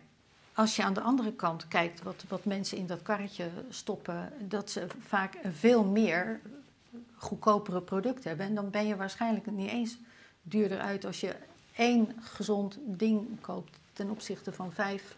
als 0.54 0.76
je 0.76 0.84
aan 0.84 0.94
de 0.94 1.02
andere 1.02 1.34
kant 1.34 1.68
kijkt 1.68 2.04
wat, 2.04 2.26
wat 2.28 2.46
mensen 2.46 2.78
in 2.78 2.88
dat 2.88 3.02
karretje 3.02 3.50
stoppen, 3.70 4.34
dat 4.40 4.70
ze 4.70 4.88
vaak 5.08 5.38
veel 5.54 5.84
meer 5.84 6.40
goedkopere 7.16 7.82
producten 7.82 8.30
hebben. 8.30 8.48
En 8.48 8.56
dan 8.56 8.70
ben 8.70 8.88
je 8.88 8.96
waarschijnlijk 8.96 9.52
niet 9.52 9.70
eens 9.70 9.98
duurder 10.42 10.80
uit 10.80 11.06
als 11.06 11.20
je 11.20 11.36
één 11.76 12.16
gezond 12.20 12.80
ding 12.86 13.42
koopt 13.42 13.80
ten 13.94 14.10
opzichte 14.10 14.54
van 14.54 14.72
vijf 14.72 15.16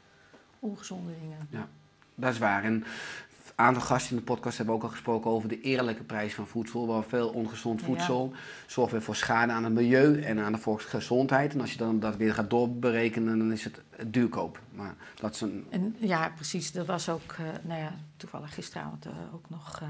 ongezonde 0.60 1.12
dingen. 1.22 1.48
Ja, 1.50 1.68
dat 2.16 2.34
is 2.34 2.40
waar. 2.40 2.64
En 2.64 2.74
een 2.74 3.66
aantal 3.66 3.82
gasten 3.82 4.12
in 4.12 4.18
de 4.18 4.24
podcast 4.24 4.58
hebben 4.58 4.76
ook 4.76 4.84
al 4.84 4.90
gesproken 4.90 5.32
over 5.32 5.50
de 5.50 5.62
eerlijke 5.62 6.04
prijs 6.04 6.34
van 6.34 6.48
voedsel. 6.48 6.88
Waar 6.88 7.04
veel 7.04 7.30
ongezond 7.30 7.82
voedsel 7.82 8.30
ja. 8.34 8.40
zorgt 8.68 8.92
weer 8.92 9.02
voor 9.02 9.16
schade 9.16 9.52
aan 9.52 9.64
het 9.64 9.74
milieu 9.74 10.22
en 10.22 10.40
aan 10.40 10.52
de 10.52 10.58
volksgezondheid. 10.58 11.54
En 11.54 11.62
als 11.62 11.72
je 11.72 11.78
dan 11.78 12.00
dat 12.00 12.16
weer 12.16 12.34
gaat 12.34 12.50
doorberekenen, 12.50 13.38
dan 13.38 13.52
is 13.52 13.64
het 13.64 13.82
duurkoop. 14.06 14.60
Maar 14.72 14.96
dat 15.16 15.34
is 15.34 15.42
een... 15.42 15.68
En, 15.70 15.96
ja, 16.00 16.30
precies. 16.36 16.72
Dat 16.72 16.86
was 16.86 17.10
ook, 17.10 17.32
uh, 17.32 17.48
nou 17.62 17.82
ja, 17.82 17.94
toevallig 18.18 18.54
gisteravond 18.54 19.06
uh, 19.06 19.14
ook 19.34 19.50
nog 19.50 19.80
uh, 19.82 19.90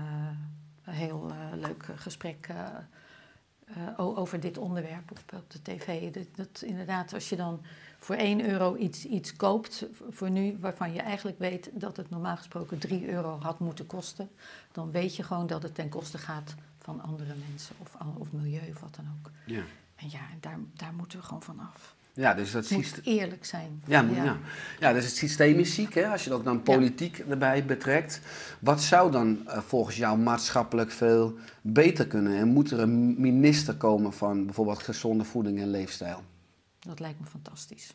een 0.83 0.93
heel 0.93 1.31
leuk 1.55 1.85
gesprek 1.95 2.49
over 3.97 4.39
dit 4.39 4.57
onderwerp 4.57 5.11
op, 5.11 5.19
op 5.33 5.51
de 5.51 5.61
tv. 5.61 6.11
Dat, 6.13 6.27
dat 6.35 6.61
inderdaad, 6.61 7.13
als 7.13 7.29
je 7.29 7.35
dan 7.35 7.61
voor 7.99 8.15
1 8.15 8.49
euro 8.49 8.75
iets, 8.75 9.05
iets 9.05 9.35
koopt, 9.35 9.85
voor 10.09 10.29
nu, 10.29 10.57
waarvan 10.59 10.93
je 10.93 11.01
eigenlijk 11.01 11.39
weet 11.39 11.69
dat 11.73 11.97
het 11.97 12.09
normaal 12.09 12.37
gesproken 12.37 12.77
3 12.77 13.09
euro 13.09 13.39
had 13.39 13.59
moeten 13.59 13.85
kosten, 13.85 14.29
dan 14.71 14.91
weet 14.91 15.15
je 15.15 15.23
gewoon 15.23 15.47
dat 15.47 15.63
het 15.63 15.75
ten 15.75 15.89
koste 15.89 16.17
gaat 16.17 16.55
van 16.77 17.01
andere 17.01 17.33
mensen 17.49 17.75
of, 17.79 17.95
of 18.17 18.31
milieu 18.31 18.69
of 18.69 18.79
wat 18.79 18.95
dan 18.95 19.05
ook. 19.19 19.31
Ja. 19.45 19.63
En 19.95 20.09
ja, 20.09 20.21
daar, 20.39 20.59
daar 20.73 20.93
moeten 20.93 21.19
we 21.19 21.25
gewoon 21.25 21.43
van 21.43 21.59
af. 21.59 21.95
Ja, 22.17 22.33
dus 22.33 22.51
dat 22.51 22.69
moet 22.69 22.99
eerlijk 23.03 23.45
zijn. 23.45 23.81
Ja, 23.85 24.01
ja. 24.01 24.23
ja. 24.23 24.37
ja 24.79 24.93
dus 24.93 25.05
het 25.05 25.15
systeem 25.15 25.59
is 25.59 25.73
ziek. 25.73 25.93
Hè? 25.93 26.07
Als 26.07 26.23
je 26.23 26.33
ook 26.33 26.43
dan 26.43 26.63
politiek 26.63 27.17
ja. 27.17 27.23
erbij 27.29 27.65
betrekt. 27.65 28.21
Wat 28.59 28.81
zou 28.81 29.11
dan 29.11 29.39
uh, 29.47 29.57
volgens 29.57 29.95
jou 29.95 30.17
maatschappelijk 30.17 30.91
veel 30.91 31.33
beter 31.61 32.07
kunnen? 32.07 32.37
En 32.37 32.47
moet 32.47 32.71
er 32.71 32.79
een 32.79 33.21
minister 33.21 33.75
komen 33.75 34.13
van 34.13 34.45
bijvoorbeeld 34.45 34.83
gezonde 34.83 35.23
voeding 35.23 35.59
en 35.59 35.69
leefstijl? 35.69 36.23
Dat 36.79 36.99
lijkt 36.99 37.19
me 37.19 37.25
fantastisch. 37.25 37.93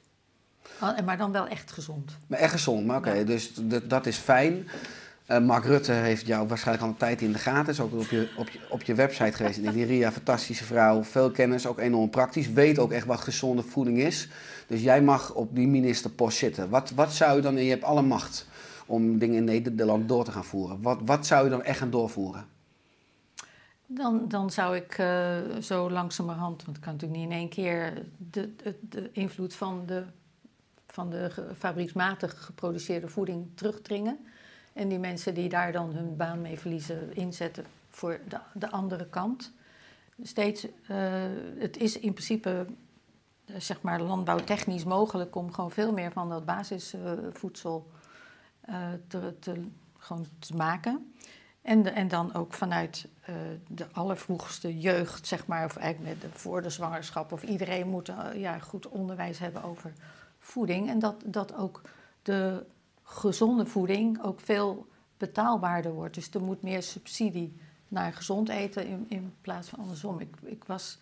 Maar 1.04 1.16
dan 1.16 1.32
wel 1.32 1.46
echt 1.46 1.72
gezond. 1.72 2.16
Maar 2.26 2.38
echt 2.38 2.52
gezond, 2.52 2.86
maar 2.86 2.96
oké, 2.96 3.08
okay, 3.08 3.24
dus 3.24 3.52
dat 3.84 4.06
is 4.06 4.16
fijn. 4.16 4.68
Uh, 5.30 5.38
Mark 5.38 5.64
Rutte 5.64 5.92
heeft 5.92 6.26
jou 6.26 6.48
waarschijnlijk 6.48 6.86
al 6.86 6.90
een 6.90 6.98
tijd 6.98 7.20
in 7.20 7.32
de 7.32 7.38
gaten. 7.38 7.72
Is 7.72 7.80
ook 7.80 7.92
op 7.92 8.10
je, 8.10 8.28
op 8.36 8.48
je, 8.48 8.58
op 8.68 8.82
je 8.82 8.94
website 8.94 9.32
geweest. 9.32 9.56
Ik 9.56 9.62
denk, 9.62 9.74
die 9.74 9.84
Ria, 9.84 10.12
fantastische 10.12 10.64
vrouw. 10.64 11.04
Veel 11.04 11.30
kennis, 11.30 11.66
ook 11.66 11.78
enorm 11.78 12.10
praktisch. 12.10 12.52
Weet 12.52 12.78
ook 12.78 12.92
echt 12.92 13.06
wat 13.06 13.20
gezonde 13.20 13.62
voeding 13.62 13.98
is. 13.98 14.28
Dus 14.66 14.82
jij 14.82 15.02
mag 15.02 15.34
op 15.34 15.54
die 15.54 15.66
ministerpost 15.66 16.38
zitten. 16.38 16.68
Wat, 16.68 16.90
wat 16.90 17.12
zou 17.12 17.36
je 17.36 17.42
dan, 17.42 17.56
je 17.56 17.70
hebt 17.70 17.84
alle 17.84 18.02
macht 18.02 18.46
om 18.86 19.18
dingen 19.18 19.36
in 19.36 19.44
Nederland 19.44 20.08
door 20.08 20.24
te 20.24 20.32
gaan 20.32 20.44
voeren. 20.44 20.82
Wat, 20.82 20.98
wat 21.04 21.26
zou 21.26 21.44
je 21.44 21.50
dan 21.50 21.62
echt 21.62 21.78
gaan 21.78 21.90
doorvoeren? 21.90 22.46
Dan, 23.86 24.28
dan 24.28 24.50
zou 24.50 24.76
ik 24.76 24.98
uh, 24.98 25.36
zo 25.60 25.90
langzamerhand, 25.90 26.64
want 26.64 26.76
het 26.76 26.84
kan 26.84 26.92
natuurlijk 26.92 27.20
niet 27.20 27.30
in 27.30 27.36
één 27.36 27.48
keer, 27.48 28.06
de, 28.30 28.54
de, 28.56 28.78
de 28.80 29.10
invloed 29.12 29.54
van 29.54 29.82
de, 29.86 30.04
van 30.86 31.10
de 31.10 31.30
fabrieksmatig 31.58 32.44
geproduceerde 32.44 33.08
voeding 33.08 33.46
terugdringen. 33.54 34.18
En 34.72 34.88
die 34.88 34.98
mensen 34.98 35.34
die 35.34 35.48
daar 35.48 35.72
dan 35.72 35.92
hun 35.92 36.16
baan 36.16 36.40
mee 36.40 36.58
verliezen, 36.58 37.16
inzetten 37.16 37.64
voor 37.88 38.20
de, 38.28 38.38
de 38.54 38.70
andere 38.70 39.06
kant. 39.06 39.52
Steeds, 40.22 40.64
uh, 40.64 40.70
het 41.58 41.76
is 41.76 41.98
in 41.98 42.12
principe, 42.12 42.66
uh, 43.46 43.56
zeg 43.58 43.82
maar, 43.82 44.00
landbouwtechnisch 44.00 44.84
mogelijk 44.84 45.36
om 45.36 45.52
gewoon 45.52 45.70
veel 45.70 45.92
meer 45.92 46.12
van 46.12 46.28
dat 46.28 46.44
basisvoedsel 46.44 47.90
te, 49.08 49.34
te, 49.38 49.64
gewoon 49.98 50.26
te 50.38 50.56
maken. 50.56 51.12
En, 51.62 51.94
en 51.94 52.08
dan 52.08 52.34
ook 52.34 52.52
vanuit 52.52 53.08
de 53.68 53.86
allervroegste 53.92 54.78
jeugd, 54.78 55.26
zeg 55.26 55.46
maar, 55.46 55.64
of 55.64 55.76
eigenlijk 55.76 56.14
met 56.14 56.32
de, 56.32 56.38
voor 56.38 56.62
de 56.62 56.70
zwangerschap, 56.70 57.32
of 57.32 57.42
iedereen 57.42 57.88
moet 57.88 58.12
ja, 58.34 58.58
goed 58.58 58.88
onderwijs 58.88 59.38
hebben 59.38 59.62
over 59.62 59.92
voeding. 60.38 60.88
En 60.88 60.98
dat, 60.98 61.22
dat 61.24 61.56
ook 61.56 61.80
de 62.22 62.64
gezonde 63.12 63.66
voeding 63.66 64.22
ook 64.22 64.40
veel 64.40 64.86
betaalbaarder 65.16 65.92
wordt. 65.92 66.14
Dus 66.14 66.30
er 66.30 66.42
moet 66.42 66.62
meer 66.62 66.82
subsidie 66.82 67.56
naar 67.88 68.12
gezond 68.12 68.48
eten 68.48 68.86
in, 68.86 69.04
in 69.08 69.34
plaats 69.40 69.68
van 69.68 69.78
andersom. 69.78 70.20
Ik, 70.20 70.34
ik 70.42 70.64
was, 70.64 70.98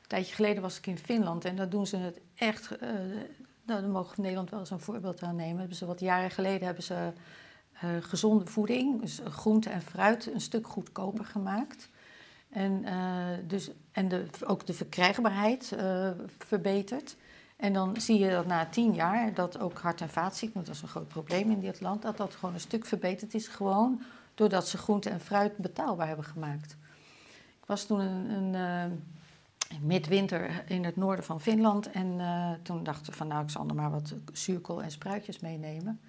een 0.00 0.08
tijdje 0.08 0.34
geleden 0.34 0.62
was 0.62 0.78
ik 0.78 0.86
in 0.86 0.98
Finland 0.98 1.44
en 1.44 1.56
daar 1.56 1.68
doen 1.68 1.86
ze 1.86 1.96
het 1.96 2.20
echt. 2.34 2.82
Uh, 2.82 2.88
nou, 3.62 3.80
daar 3.80 3.90
mogen 3.90 4.16
we 4.16 4.22
Nederland 4.22 4.50
wel 4.50 4.58
eens 4.58 4.70
een 4.70 4.80
voorbeeld 4.80 5.22
aan 5.22 5.36
nemen. 5.36 5.74
Ze 5.74 5.86
wat 5.86 6.00
jaren 6.00 6.30
geleden 6.30 6.66
hebben 6.66 6.84
ze 6.84 7.12
uh, 7.84 7.90
gezonde 8.00 8.46
voeding, 8.46 9.00
dus 9.00 9.20
groente 9.24 9.70
en 9.70 9.82
fruit, 9.82 10.32
een 10.32 10.40
stuk 10.40 10.66
goedkoper 10.66 11.24
gemaakt. 11.24 11.88
En, 12.50 12.82
uh, 12.84 13.26
dus, 13.46 13.70
en 13.92 14.08
de, 14.08 14.26
ook 14.46 14.66
de 14.66 14.74
verkrijgbaarheid 14.74 15.76
verbeterd. 16.38 17.16
En 17.58 17.72
dan 17.72 18.00
zie 18.00 18.18
je 18.18 18.30
dat 18.30 18.46
na 18.46 18.66
tien 18.66 18.94
jaar 18.94 19.34
dat 19.34 19.58
ook 19.58 19.78
hart- 19.78 20.00
en 20.00 20.08
vaatziekten, 20.08 20.64
dat 20.64 20.74
is 20.74 20.82
een 20.82 20.88
groot 20.88 21.08
probleem 21.08 21.50
in 21.50 21.60
dit 21.60 21.80
land, 21.80 22.02
dat 22.02 22.16
dat 22.16 22.34
gewoon 22.34 22.54
een 22.54 22.60
stuk 22.60 22.84
verbeterd 22.84 23.34
is. 23.34 23.48
Gewoon 23.48 24.02
doordat 24.34 24.68
ze 24.68 24.78
groente 24.78 25.10
en 25.10 25.20
fruit 25.20 25.56
betaalbaar 25.56 26.06
hebben 26.06 26.24
gemaakt. 26.24 26.76
Ik 27.60 27.66
was 27.66 27.84
toen 27.84 28.00
een, 28.00 28.30
een 28.30 28.54
uh, 28.90 29.78
midwinter 29.80 30.64
in 30.70 30.84
het 30.84 30.96
noorden 30.96 31.24
van 31.24 31.40
Finland 31.40 31.90
en 31.90 32.06
uh, 32.06 32.50
toen 32.62 32.82
dachten 32.82 33.10
we 33.10 33.16
van 33.16 33.26
nou 33.26 33.42
ik 33.42 33.50
zal 33.50 33.68
er 33.68 33.74
maar 33.74 33.90
wat 33.90 34.14
zuurkool 34.32 34.82
en 34.82 34.90
spruitjes 34.90 35.40
meenemen. 35.40 36.00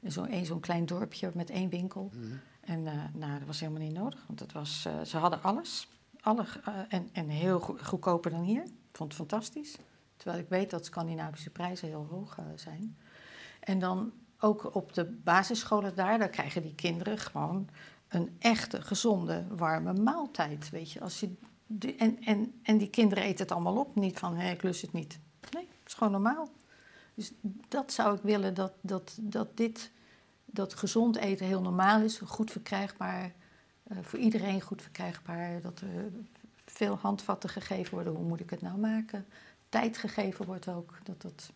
In 0.00 0.12
zo'n 0.12 0.28
zo, 0.32 0.44
zo'n 0.44 0.60
klein 0.60 0.86
dorpje 0.86 1.30
met 1.34 1.50
één 1.50 1.68
winkel. 1.68 2.10
Mm 2.12 2.22
-hmm. 2.22 2.40
En 2.60 2.80
uh, 2.80 2.92
nou, 3.12 3.38
dat 3.38 3.46
was 3.46 3.60
helemaal 3.60 3.82
niet 3.82 3.94
nodig, 3.94 4.24
want 4.26 4.40
het 4.40 4.52
was, 4.52 4.88
ze 5.04 5.16
hadden 5.16 5.42
alles. 5.42 5.88
Alle, 6.20 6.44
en, 6.88 7.08
en 7.12 7.28
heel 7.28 7.60
go 7.60 7.76
goedkoper 7.82 8.30
dan 8.30 8.42
hier. 8.42 8.62
Ik 8.62 9.02
vond 9.02 9.08
het 9.08 9.18
fantastisch. 9.18 9.76
Terwijl 10.26 10.46
ik 10.46 10.50
weet 10.50 10.70
dat 10.70 10.84
Scandinavische 10.84 11.50
prijzen 11.50 11.88
heel 11.88 12.06
hoog 12.10 12.38
zijn. 12.54 12.96
En 13.60 13.78
dan 13.78 14.12
ook 14.38 14.74
op 14.74 14.92
de 14.92 15.04
basisscholen 15.04 15.94
daar, 15.94 16.18
daar 16.18 16.28
krijgen 16.28 16.62
die 16.62 16.74
kinderen 16.74 17.18
gewoon 17.18 17.68
een 18.08 18.36
echte, 18.38 18.82
gezonde, 18.82 19.46
warme 19.48 19.92
maaltijd. 19.92 20.70
Weet 20.70 20.92
je, 20.92 21.00
als 21.00 21.20
je 21.20 21.34
en, 21.98 22.22
en, 22.22 22.60
en 22.62 22.78
die 22.78 22.90
kinderen 22.90 23.24
eten 23.24 23.38
het 23.38 23.52
allemaal 23.52 23.76
op. 23.76 23.94
Niet 23.94 24.18
van, 24.18 24.40
ik 24.40 24.62
lust 24.62 24.82
het 24.82 24.92
niet. 24.92 25.18
Nee, 25.50 25.68
het 25.78 25.86
is 25.86 25.94
gewoon 25.94 26.12
normaal. 26.12 26.48
Dus 27.14 27.32
dat 27.68 27.92
zou 27.92 28.16
ik 28.16 28.22
willen, 28.22 28.54
dat, 28.54 28.72
dat, 28.80 29.18
dat 29.20 29.56
dit, 29.56 29.90
dat 30.44 30.74
gezond 30.74 31.16
eten 31.16 31.46
heel 31.46 31.62
normaal 31.62 32.00
is. 32.00 32.18
Goed 32.18 32.50
verkrijgbaar, 32.50 33.32
uh, 33.92 33.98
voor 34.02 34.18
iedereen 34.18 34.60
goed 34.60 34.82
verkrijgbaar. 34.82 35.60
Dat 35.60 35.80
er 35.80 36.10
veel 36.64 36.96
handvatten 36.96 37.50
gegeven 37.50 37.94
worden. 37.94 38.14
Hoe 38.14 38.28
moet 38.28 38.40
ik 38.40 38.50
het 38.50 38.62
nou 38.62 38.78
maken? 38.78 39.26
Tijd 39.68 39.96
gegeven 39.96 40.46
wordt 40.46 40.68
ook. 40.68 40.98
Dat 41.02 41.22
dat 41.22 41.52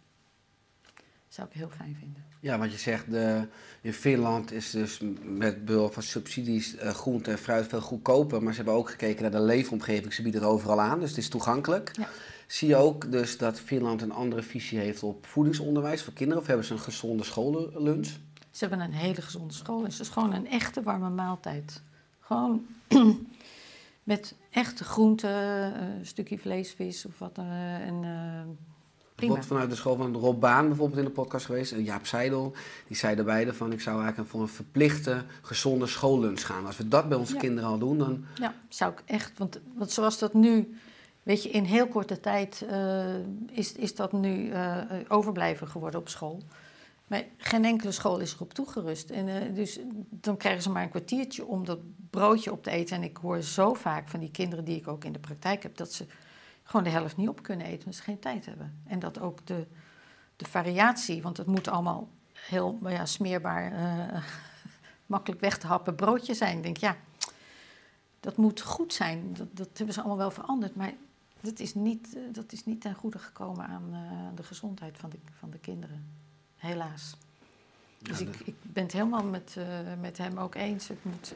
zou 1.28 1.48
ik 1.48 1.54
heel 1.54 1.70
fijn 1.70 1.96
vinden. 1.98 2.24
Ja, 2.40 2.58
want 2.58 2.72
je 2.72 2.78
zegt, 2.78 3.10
de, 3.10 3.46
in 3.80 3.92
Finland 3.92 4.52
is 4.52 4.70
dus 4.70 5.00
met 5.22 5.64
behulp 5.64 5.92
van 5.92 6.02
subsidies 6.02 6.74
uh, 6.74 6.90
groente 6.90 7.30
en 7.30 7.38
fruit 7.38 7.66
veel 7.66 7.80
goedkoper. 7.80 8.42
Maar 8.42 8.52
ze 8.52 8.56
hebben 8.56 8.78
ook 8.78 8.90
gekeken 8.90 9.22
naar 9.22 9.30
de 9.30 9.40
leefomgeving. 9.40 10.12
Ze 10.12 10.22
bieden 10.22 10.40
het 10.40 10.50
overal 10.50 10.80
aan, 10.80 11.00
dus 11.00 11.08
het 11.08 11.18
is 11.18 11.28
toegankelijk. 11.28 11.90
Ja. 11.96 12.08
Zie 12.46 12.68
je 12.68 12.76
ook 12.76 13.12
dus 13.12 13.38
dat 13.38 13.60
Finland 13.60 14.02
een 14.02 14.12
andere 14.12 14.42
visie 14.42 14.78
heeft 14.78 15.02
op 15.02 15.26
voedingsonderwijs 15.26 16.02
voor 16.02 16.12
kinderen? 16.12 16.42
Of 16.42 16.48
hebben 16.48 16.66
ze 16.66 16.72
een 16.72 16.78
gezonde 16.78 17.24
scholenlunch? 17.24 18.06
Ze 18.50 18.66
hebben 18.66 18.80
een 18.80 18.92
hele 18.92 19.22
gezonde 19.22 19.54
school. 19.54 19.82
Het 19.82 20.00
is 20.00 20.08
gewoon 20.08 20.32
een 20.32 20.48
echte 20.48 20.82
warme 20.82 21.10
maaltijd. 21.10 21.82
Gewoon 22.20 22.66
met 24.10 24.34
echte 24.50 24.84
groenten, 24.84 25.30
een 25.82 26.06
stukje 26.06 26.38
vlees, 26.38 26.72
vis 26.72 27.06
of 27.06 27.18
wat. 27.18 27.38
Uh, 27.38 27.74
en, 27.74 28.02
uh, 29.18 29.28
Wordt 29.28 29.46
vanuit 29.46 29.70
de 29.70 29.76
school 29.76 29.96
van 29.96 30.14
Rob 30.14 30.40
Baan 30.40 30.66
bijvoorbeeld 30.66 30.98
in 30.98 31.04
de 31.04 31.10
podcast 31.10 31.46
geweest. 31.46 31.72
En 31.72 31.82
Jaap 31.82 32.06
Seidel, 32.06 32.52
die 32.86 32.96
zeiden 32.96 33.24
beide 33.24 33.54
van... 33.54 33.72
ik 33.72 33.80
zou 33.80 33.98
eigenlijk 33.98 34.30
voor 34.30 34.40
een 34.40 34.48
verplichte, 34.48 35.24
gezonde 35.42 35.86
schoollunch 35.86 36.46
gaan. 36.46 36.66
Als 36.66 36.76
we 36.76 36.88
dat 36.88 37.08
bij 37.08 37.18
onze 37.18 37.34
ja. 37.34 37.40
kinderen 37.40 37.70
al 37.70 37.78
doen, 37.78 37.98
dan... 37.98 38.24
Ja, 38.34 38.54
zou 38.68 38.92
ik 38.92 39.02
echt... 39.06 39.38
Want, 39.38 39.60
want 39.74 39.90
zoals 39.90 40.18
dat 40.18 40.34
nu... 40.34 40.74
Weet 41.22 41.42
je, 41.42 41.48
in 41.48 41.64
heel 41.64 41.86
korte 41.86 42.20
tijd 42.20 42.66
uh, 42.70 43.14
is, 43.50 43.72
is 43.72 43.94
dat 43.94 44.12
nu 44.12 44.50
uh, 44.50 44.76
overblijven 45.08 45.68
geworden 45.68 46.00
op 46.00 46.08
school. 46.08 46.42
Maar 47.10 47.24
geen 47.36 47.64
enkele 47.64 47.92
school 47.92 48.18
is 48.18 48.34
erop 48.34 48.54
toegerust. 48.54 49.10
En, 49.10 49.28
uh, 49.28 49.54
dus 49.54 49.78
dan 50.10 50.36
krijgen 50.36 50.62
ze 50.62 50.70
maar 50.70 50.82
een 50.82 50.90
kwartiertje 50.90 51.46
om 51.46 51.64
dat 51.64 51.78
broodje 52.10 52.52
op 52.52 52.62
te 52.62 52.70
eten. 52.70 52.96
En 52.96 53.02
ik 53.02 53.16
hoor 53.16 53.42
zo 53.42 53.74
vaak 53.74 54.08
van 54.08 54.20
die 54.20 54.30
kinderen 54.30 54.64
die 54.64 54.76
ik 54.76 54.88
ook 54.88 55.04
in 55.04 55.12
de 55.12 55.18
praktijk 55.18 55.62
heb... 55.62 55.76
dat 55.76 55.92
ze 55.92 56.06
gewoon 56.62 56.84
de 56.84 56.90
helft 56.90 57.16
niet 57.16 57.28
op 57.28 57.42
kunnen 57.42 57.66
eten, 57.66 57.78
omdat 57.78 57.94
ze 57.94 58.02
geen 58.02 58.18
tijd 58.18 58.46
hebben. 58.46 58.82
En 58.86 58.98
dat 58.98 59.20
ook 59.20 59.46
de, 59.46 59.66
de 60.36 60.44
variatie, 60.44 61.22
want 61.22 61.36
het 61.36 61.46
moet 61.46 61.68
allemaal 61.68 62.08
heel 62.32 62.78
ja, 62.82 63.06
smeerbaar, 63.06 63.72
uh, 63.72 64.22
makkelijk 65.06 65.40
weg 65.40 65.58
te 65.58 65.66
happen 65.66 65.94
broodje 65.94 66.34
zijn. 66.34 66.56
Ik 66.56 66.62
denk, 66.62 66.76
ja, 66.76 66.96
dat 68.20 68.36
moet 68.36 68.60
goed 68.60 68.92
zijn. 68.92 69.34
Dat, 69.34 69.56
dat 69.56 69.68
hebben 69.74 69.94
ze 69.94 70.00
allemaal 70.00 70.18
wel 70.18 70.30
veranderd, 70.30 70.74
maar 70.74 70.92
dat 71.40 71.58
is 71.58 71.74
niet, 71.74 72.14
uh, 72.16 72.22
dat 72.32 72.52
is 72.52 72.64
niet 72.64 72.80
ten 72.80 72.94
goede 72.94 73.18
gekomen 73.18 73.66
aan 73.66 74.32
de 74.34 74.42
gezondheid 74.42 74.98
van 74.98 75.10
de, 75.10 75.18
van 75.38 75.50
de 75.50 75.58
kinderen. 75.58 76.20
Helaas. 76.60 77.16
Dus 77.98 78.18
ja, 78.18 78.26
ik, 78.26 78.34
ik 78.44 78.54
ben 78.62 78.82
het 78.82 78.92
helemaal 78.92 79.24
met, 79.24 79.56
met 80.00 80.18
hem 80.18 80.38
ook 80.38 80.54
eens. 80.54 80.88
Het 80.88 81.04
moet 81.04 81.34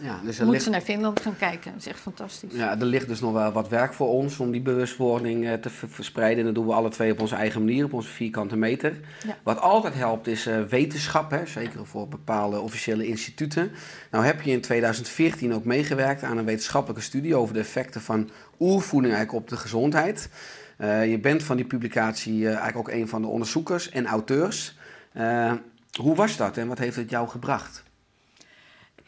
ja, 0.00 0.20
dus 0.24 0.38
er 0.38 0.44
Moeten 0.44 0.62
ze 0.62 0.70
naar 0.70 0.80
Finland 0.80 1.20
gaan 1.20 1.36
kijken. 1.36 1.72
Dat 1.72 1.80
is 1.80 1.86
echt 1.86 2.00
fantastisch. 2.00 2.52
Ja, 2.52 2.78
er 2.78 2.84
ligt 2.84 3.08
dus 3.08 3.20
nog 3.20 3.32
wel 3.32 3.52
wat 3.52 3.68
werk 3.68 3.92
voor 3.92 4.08
ons 4.08 4.38
om 4.38 4.50
die 4.50 4.60
bewustwording 4.60 5.44
uh, 5.44 5.52
te 5.52 5.70
verspreiden. 5.70 6.38
En 6.38 6.44
dat 6.44 6.54
doen 6.54 6.66
we 6.66 6.72
alle 6.72 6.88
twee 6.88 7.12
op 7.12 7.20
onze 7.20 7.34
eigen 7.34 7.64
manier, 7.64 7.84
op 7.84 7.92
onze 7.92 8.08
vierkante 8.08 8.56
meter. 8.56 9.00
Ja. 9.26 9.36
Wat 9.42 9.60
altijd 9.60 9.94
helpt 9.94 10.26
is 10.26 10.46
uh, 10.46 10.62
wetenschap, 10.62 11.30
hè, 11.30 11.46
zeker 11.46 11.86
voor 11.86 12.08
bepaalde 12.08 12.60
officiële 12.60 13.06
instituten. 13.06 13.70
Nou 14.10 14.24
heb 14.24 14.42
je 14.42 14.50
in 14.50 14.60
2014 14.60 15.54
ook 15.54 15.64
meegewerkt 15.64 16.22
aan 16.22 16.38
een 16.38 16.44
wetenschappelijke 16.44 17.02
studie 17.02 17.36
over 17.36 17.54
de 17.54 17.60
effecten 17.60 18.00
van 18.00 18.30
oervoeding 18.58 19.14
eigenlijk 19.14 19.44
op 19.44 19.50
de 19.50 19.56
gezondheid. 19.56 20.30
Uh, 20.78 21.10
je 21.10 21.18
bent 21.18 21.42
van 21.42 21.56
die 21.56 21.66
publicatie 21.66 22.46
eigenlijk 22.46 22.76
ook 22.76 22.88
een 22.88 23.08
van 23.08 23.22
de 23.22 23.28
onderzoekers 23.28 23.90
en 23.90 24.06
auteurs. 24.06 24.78
hoe 26.00 26.14
was 26.14 26.36
dat 26.36 26.56
en 26.56 26.68
wat 26.68 26.78
heeft 26.78 26.96
het 26.96 27.10
jou 27.10 27.28
gebracht? 27.28 27.86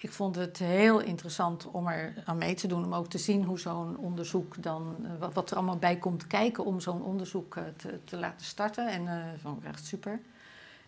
ik 0.02 0.12
vond 0.12 0.36
het 0.36 0.58
heel 0.58 1.00
interessant 1.00 1.70
om 1.70 1.86
er 1.88 2.12
aan 2.24 2.38
mee 2.38 2.54
te 2.54 2.66
doen. 2.66 2.84
Om 2.84 2.94
ook 2.94 3.08
te 3.08 3.18
zien 3.18 3.44
hoe 3.44 3.58
zo'n 3.58 3.96
onderzoek 3.96 4.62
dan. 4.62 4.96
Wat, 5.32 5.50
er 5.50 5.56
allemaal 5.56 5.78
bij 5.78 5.96
komt 5.96 6.26
kijken 6.26 6.64
om 6.64 6.80
zo'n 6.80 7.02
onderzoek 7.02 7.56
te, 7.76 7.98
te, 8.04 8.16
laten 8.16 8.46
starten. 8.46 8.88
En 8.88 9.02
ik 9.62 9.64
echt 9.64 9.84
super. 9.84 10.20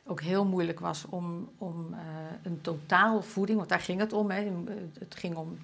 Ook 0.06 0.20
heel 0.20 0.44
moeilijk 0.44 0.80
was 0.80 1.04
om, 1.08 1.48
om 1.58 1.86
uh, 1.90 1.98
een 2.42 2.60
totaal 2.60 3.22
voeding, 3.22 3.58
want 3.58 3.70
daar 3.70 3.80
ging 3.80 4.00
het 4.00 4.12
om. 4.12 4.30
Hè. 4.30 4.52
Het 4.98 5.14
ging 5.14 5.36
om. 5.36 5.58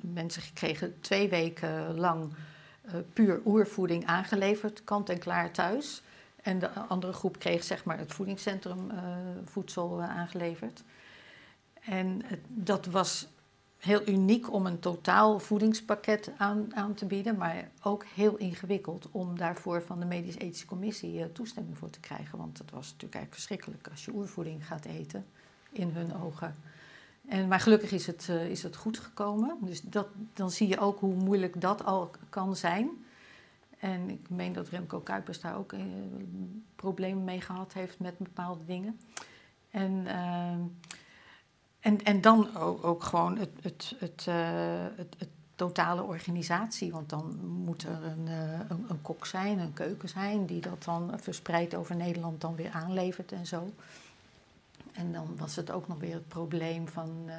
Mensen 0.00 0.42
kregen 0.54 1.00
twee 1.00 1.28
weken 1.28 1.94
lang 1.94 2.32
puur 3.12 3.40
oervoeding 3.44 4.06
aangeleverd, 4.06 4.84
kant 4.84 5.08
en 5.08 5.18
klaar 5.18 5.50
thuis. 5.50 6.02
En 6.42 6.58
de 6.58 6.68
andere 6.68 7.12
groep 7.12 7.38
kreeg 7.38 7.64
zeg 7.64 7.84
maar 7.84 7.98
het 7.98 8.12
voedingscentrum 8.12 8.90
voedsel 9.44 10.02
aangeleverd. 10.02 10.82
En 11.80 12.22
dat 12.48 12.86
was 12.86 13.26
heel 13.78 14.08
uniek 14.08 14.52
om 14.52 14.66
een 14.66 14.78
totaal 14.78 15.38
voedingspakket 15.38 16.30
aan, 16.36 16.74
aan 16.74 16.94
te 16.94 17.06
bieden, 17.06 17.36
maar 17.36 17.68
ook 17.82 18.04
heel 18.04 18.36
ingewikkeld 18.36 19.08
om 19.10 19.38
daarvoor 19.38 19.82
van 19.82 20.00
de 20.00 20.06
Medisch-Ethische 20.06 20.66
Commissie 20.66 21.32
toestemming 21.32 21.78
voor 21.78 21.90
te 21.90 22.00
krijgen. 22.00 22.38
Want 22.38 22.56
dat 22.56 22.70
was 22.70 22.84
natuurlijk 22.84 23.14
eigenlijk 23.14 23.34
verschrikkelijk 23.34 23.88
als 23.88 24.04
je 24.04 24.12
oervoeding 24.12 24.66
gaat 24.66 24.84
eten, 24.84 25.26
in 25.72 25.88
hun 25.88 26.14
ogen. 26.22 26.54
En, 27.28 27.48
maar 27.48 27.60
gelukkig 27.60 27.92
is 27.92 28.06
het, 28.06 28.26
uh, 28.30 28.50
is 28.50 28.62
het 28.62 28.76
goed 28.76 28.98
gekomen. 28.98 29.56
Dus 29.60 29.80
dat, 29.80 30.06
dan 30.32 30.50
zie 30.50 30.68
je 30.68 30.78
ook 30.78 31.00
hoe 31.00 31.14
moeilijk 31.14 31.60
dat 31.60 31.84
al 31.84 32.10
kan 32.28 32.56
zijn. 32.56 32.90
En 33.78 34.10
ik 34.10 34.30
meen 34.30 34.52
dat 34.52 34.68
Remco 34.68 35.00
Kuipers 35.00 35.40
daar 35.40 35.56
ook 35.56 35.72
uh, 35.72 35.80
problemen 36.76 37.24
mee 37.24 37.40
gehad 37.40 37.72
heeft 37.72 37.98
met 37.98 38.18
bepaalde 38.18 38.64
dingen. 38.64 39.00
En 39.70 40.06
ehm, 40.06 40.60
en, 41.84 42.02
en 42.02 42.20
dan 42.20 42.56
ook, 42.82 43.02
gewoon 43.02 43.38
het, 43.38 43.94
het, 43.98 44.26
uh, 44.28 44.34
het, 44.96 45.14
het, 45.18 45.28
totale 45.54 46.02
organisatie. 46.02 46.92
Want 46.92 47.08
dan 47.08 47.46
moet 47.64 47.82
er 47.82 48.04
een, 48.04 48.26
een, 48.68 48.84
een, 48.88 49.02
kok 49.02 49.26
zijn, 49.26 49.58
een 49.58 49.72
keuken 49.72 50.08
zijn, 50.08 50.46
die 50.46 50.60
dat 50.60 50.84
dan 50.84 51.12
verspreid 51.16 51.74
over 51.74 51.96
Nederland 51.96 52.40
dan 52.40 52.54
weer 52.54 52.70
aanlevert 52.70 53.32
en 53.32 53.46
zo. 53.46 53.72
En 54.94 55.12
dan 55.12 55.36
was 55.36 55.56
het 55.56 55.70
ook 55.70 55.88
nog 55.88 55.98
weer 55.98 56.14
het 56.14 56.28
probleem 56.28 56.88
van 56.88 57.24
uh, 57.26 57.34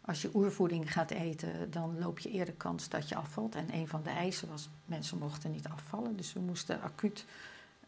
als 0.00 0.22
je 0.22 0.30
oervoeding 0.34 0.92
gaat 0.92 1.10
eten, 1.10 1.70
dan 1.70 1.98
loop 1.98 2.18
je 2.18 2.30
eerder 2.30 2.54
kans 2.54 2.88
dat 2.88 3.08
je 3.08 3.14
afvalt. 3.14 3.54
En 3.54 3.74
een 3.74 3.88
van 3.88 4.02
de 4.02 4.10
eisen 4.10 4.48
was, 4.48 4.68
mensen 4.84 5.18
mochten 5.18 5.50
niet 5.50 5.68
afvallen. 5.68 6.16
Dus 6.16 6.32
we 6.32 6.40
moesten 6.40 6.82
acuut 6.82 7.24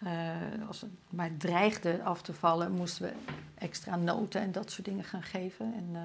uh, 0.02 0.68
als 0.68 0.80
het 0.80 0.90
maar 1.10 1.36
dreigde 1.36 2.02
af 2.02 2.22
te 2.22 2.32
vallen, 2.32 2.72
moesten 2.72 3.02
we 3.02 3.12
extra 3.54 3.96
noten 3.96 4.40
en 4.40 4.52
dat 4.52 4.70
soort 4.70 4.84
dingen 4.84 5.04
gaan 5.04 5.22
geven. 5.22 5.74
En, 5.74 5.88
uh, 5.92 6.00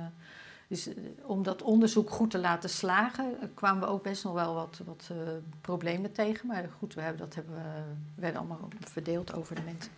Dus 0.67 0.88
eh, 0.88 0.95
om 1.21 1.43
dat 1.43 1.61
onderzoek 1.61 2.09
goed 2.09 2.31
te 2.31 2.38
laten 2.38 2.69
slagen, 2.69 3.41
eh, 3.41 3.47
kwamen 3.53 3.81
we 3.81 3.88
ook 3.88 4.03
best 4.03 4.23
nog 4.23 4.33
wel 4.33 4.53
wat, 4.53 4.81
wat 4.86 5.09
eh, 5.11 5.17
problemen 5.61 6.11
tegen. 6.11 6.47
Maar 6.47 6.69
goed, 6.77 6.93
we 6.93 7.01
hebben, 7.01 7.19
dat 7.19 7.36
hebben 7.36 7.55
we, 7.55 8.21
werden 8.21 8.39
allemaal 8.39 8.67
verdeeld 8.79 9.33
over 9.33 9.55
de 9.55 9.61
mensen. 9.61 9.91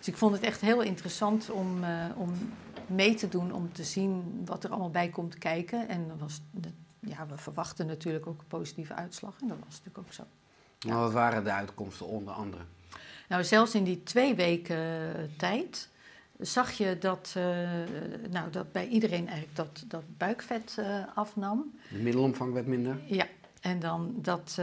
Dus 0.00 0.08
ik 0.08 0.16
vond 0.16 0.34
het 0.34 0.42
echt 0.42 0.60
heel 0.60 0.82
interessant 0.82 1.50
om, 1.50 1.84
eh, 1.84 2.04
om 2.16 2.32
mee 2.86 3.14
te 3.14 3.28
doen, 3.28 3.52
om 3.52 3.72
te 3.72 3.84
zien 3.84 4.42
wat 4.44 4.64
er 4.64 4.70
allemaal 4.70 4.90
bij 4.90 5.08
komt 5.08 5.38
kijken. 5.38 5.88
En 5.88 6.08
dat 6.08 6.18
was, 6.18 6.40
ja, 7.00 7.26
we 7.26 7.36
verwachten 7.36 7.86
natuurlijk 7.86 8.26
ook 8.26 8.40
een 8.40 8.46
positieve 8.46 8.94
uitslag. 8.94 9.40
En 9.40 9.48
dat 9.48 9.56
was 9.58 9.68
natuurlijk 9.68 9.98
ook 9.98 10.12
zo. 10.12 10.22
Maar 10.86 10.98
wat 10.98 11.12
waren 11.12 11.44
de 11.44 11.52
uitkomsten 11.52 12.06
onder 12.06 12.34
andere? 12.34 12.62
Nou, 13.28 13.44
zelfs 13.44 13.74
in 13.74 13.84
die 13.84 14.02
twee 14.02 14.34
weken 14.34 14.76
eh, 14.76 15.24
tijd 15.36 15.88
zag 16.38 16.70
je 16.70 16.98
dat, 16.98 17.32
eh, 17.36 17.44
nou, 18.30 18.50
dat 18.50 18.72
bij 18.72 18.88
iedereen 18.88 19.28
eigenlijk 19.28 19.56
dat, 19.56 19.84
dat 19.86 20.02
buikvet 20.16 20.78
afnam. 21.14 21.78
De 21.90 21.98
middelomvang 21.98 22.52
werd 22.52 22.66
minder. 22.66 22.98
Ja, 23.04 23.26
en 23.60 23.78
dan 23.78 24.14
dat, 24.16 24.58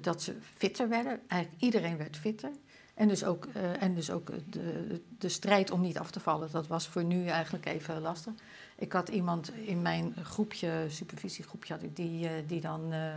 dat 0.00 0.22
ze 0.22 0.36
fitter 0.56 0.88
werden. 0.88 1.20
Eigenlijk 1.28 1.62
iedereen 1.62 1.96
werd 1.96 2.16
fitter. 2.16 2.50
En 2.98 3.08
dus 3.08 3.24
ook, 3.24 3.46
eh, 3.54 3.82
en 3.82 3.94
dus 3.94 4.10
ook 4.10 4.30
de, 4.52 5.00
de 5.18 5.28
strijd 5.28 5.70
om 5.70 5.80
niet 5.80 5.98
af 5.98 6.10
te 6.10 6.20
vallen, 6.20 6.50
dat 6.50 6.66
was 6.66 6.88
voor 6.88 7.04
nu 7.04 7.26
eigenlijk 7.26 7.66
even 7.66 8.00
lastig. 8.00 8.32
Ik 8.76 8.92
had 8.92 9.08
iemand 9.08 9.52
in 9.54 9.82
mijn 9.82 10.14
groepje, 10.22 10.86
supervisiegroepje, 10.88 11.72
had 11.74 11.82
ik, 11.82 11.96
die, 11.96 12.28
eh, 12.28 12.32
die 12.46 12.60
dan... 12.60 12.92
eh, 12.92 13.14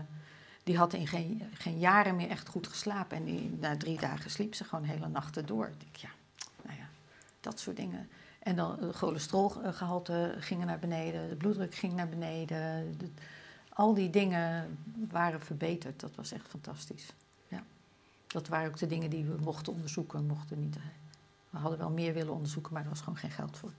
die 0.63 0.77
had 0.77 0.93
in 0.93 1.07
geen, 1.07 1.41
geen 1.53 1.79
jaren 1.79 2.15
meer 2.15 2.29
echt 2.29 2.47
goed 2.47 2.67
geslapen. 2.67 3.17
En 3.17 3.57
na 3.59 3.77
drie 3.77 3.99
dagen 3.99 4.29
sliep 4.31 4.53
ze 4.55 4.63
gewoon 4.63 4.83
hele 4.83 5.07
nachten 5.07 5.45
door. 5.45 5.71
Ik 5.91 5.95
ja, 5.95 6.09
nou 6.63 6.77
ja, 6.77 6.85
dat 7.39 7.59
soort 7.59 7.75
dingen. 7.75 8.09
En 8.39 8.55
dan 8.55 8.77
het 8.79 8.95
cholesterolgehalte 8.95 10.35
ging 10.39 10.65
naar 10.65 10.79
beneden, 10.79 11.29
de 11.29 11.35
bloeddruk 11.35 11.75
ging 11.75 11.93
naar 11.93 12.09
beneden. 12.09 12.95
De- 12.97 13.09
al 13.73 13.93
die 13.93 14.09
dingen 14.09 14.77
waren 15.09 15.41
verbeterd. 15.41 15.99
Dat 15.99 16.15
was 16.15 16.31
echt 16.31 16.47
fantastisch. 16.47 17.05
Dat 18.31 18.47
waren 18.47 18.69
ook 18.69 18.77
de 18.77 18.87
dingen 18.87 19.09
die 19.09 19.25
we 19.25 19.35
mochten 19.43 19.73
onderzoeken. 19.73 20.25
Mochten 20.25 20.59
niet, 20.59 20.75
eh, 20.75 20.81
we 21.49 21.57
hadden 21.57 21.79
wel 21.79 21.89
meer 21.89 22.13
willen 22.13 22.33
onderzoeken, 22.33 22.73
maar 22.73 22.83
er 22.83 22.89
was 22.89 22.99
gewoon 22.99 23.17
geen 23.17 23.31
geld 23.31 23.57
voor. 23.57 23.71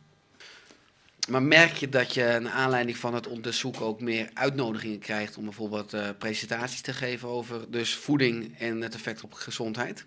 Maar 1.29 1.43
merk 1.43 1.73
je 1.73 1.89
dat 1.89 2.15
je 2.15 2.39
naar 2.43 2.53
aanleiding 2.53 2.97
van 2.97 3.15
het 3.15 3.27
onderzoek 3.27 3.81
ook 3.81 4.01
meer 4.01 4.31
uitnodigingen 4.35 4.99
krijgt 4.99 5.37
om 5.37 5.45
bijvoorbeeld 5.45 5.93
eh, 5.93 6.09
presentaties 6.19 6.81
te 6.81 6.93
geven 6.93 7.29
over 7.29 7.71
dus 7.71 7.97
voeding 7.97 8.59
en 8.59 8.81
het 8.81 8.95
effect 8.95 9.25
op 9.25 9.33
gezondheid? 9.33 10.07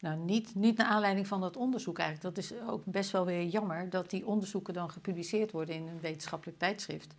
Nou, 0.00 0.18
niet, 0.18 0.54
niet 0.54 0.76
naar 0.76 0.86
aanleiding 0.86 1.26
van 1.26 1.40
dat 1.40 1.56
onderzoek 1.56 1.98
eigenlijk. 1.98 2.34
Dat 2.34 2.44
is 2.44 2.52
ook 2.68 2.84
best 2.84 3.10
wel 3.10 3.24
weer 3.24 3.44
jammer 3.44 3.90
dat 3.90 4.10
die 4.10 4.26
onderzoeken 4.26 4.74
dan 4.74 4.90
gepubliceerd 4.90 5.50
worden 5.50 5.74
in 5.74 5.86
een 5.86 6.00
wetenschappelijk 6.00 6.58
tijdschrift. 6.58 7.14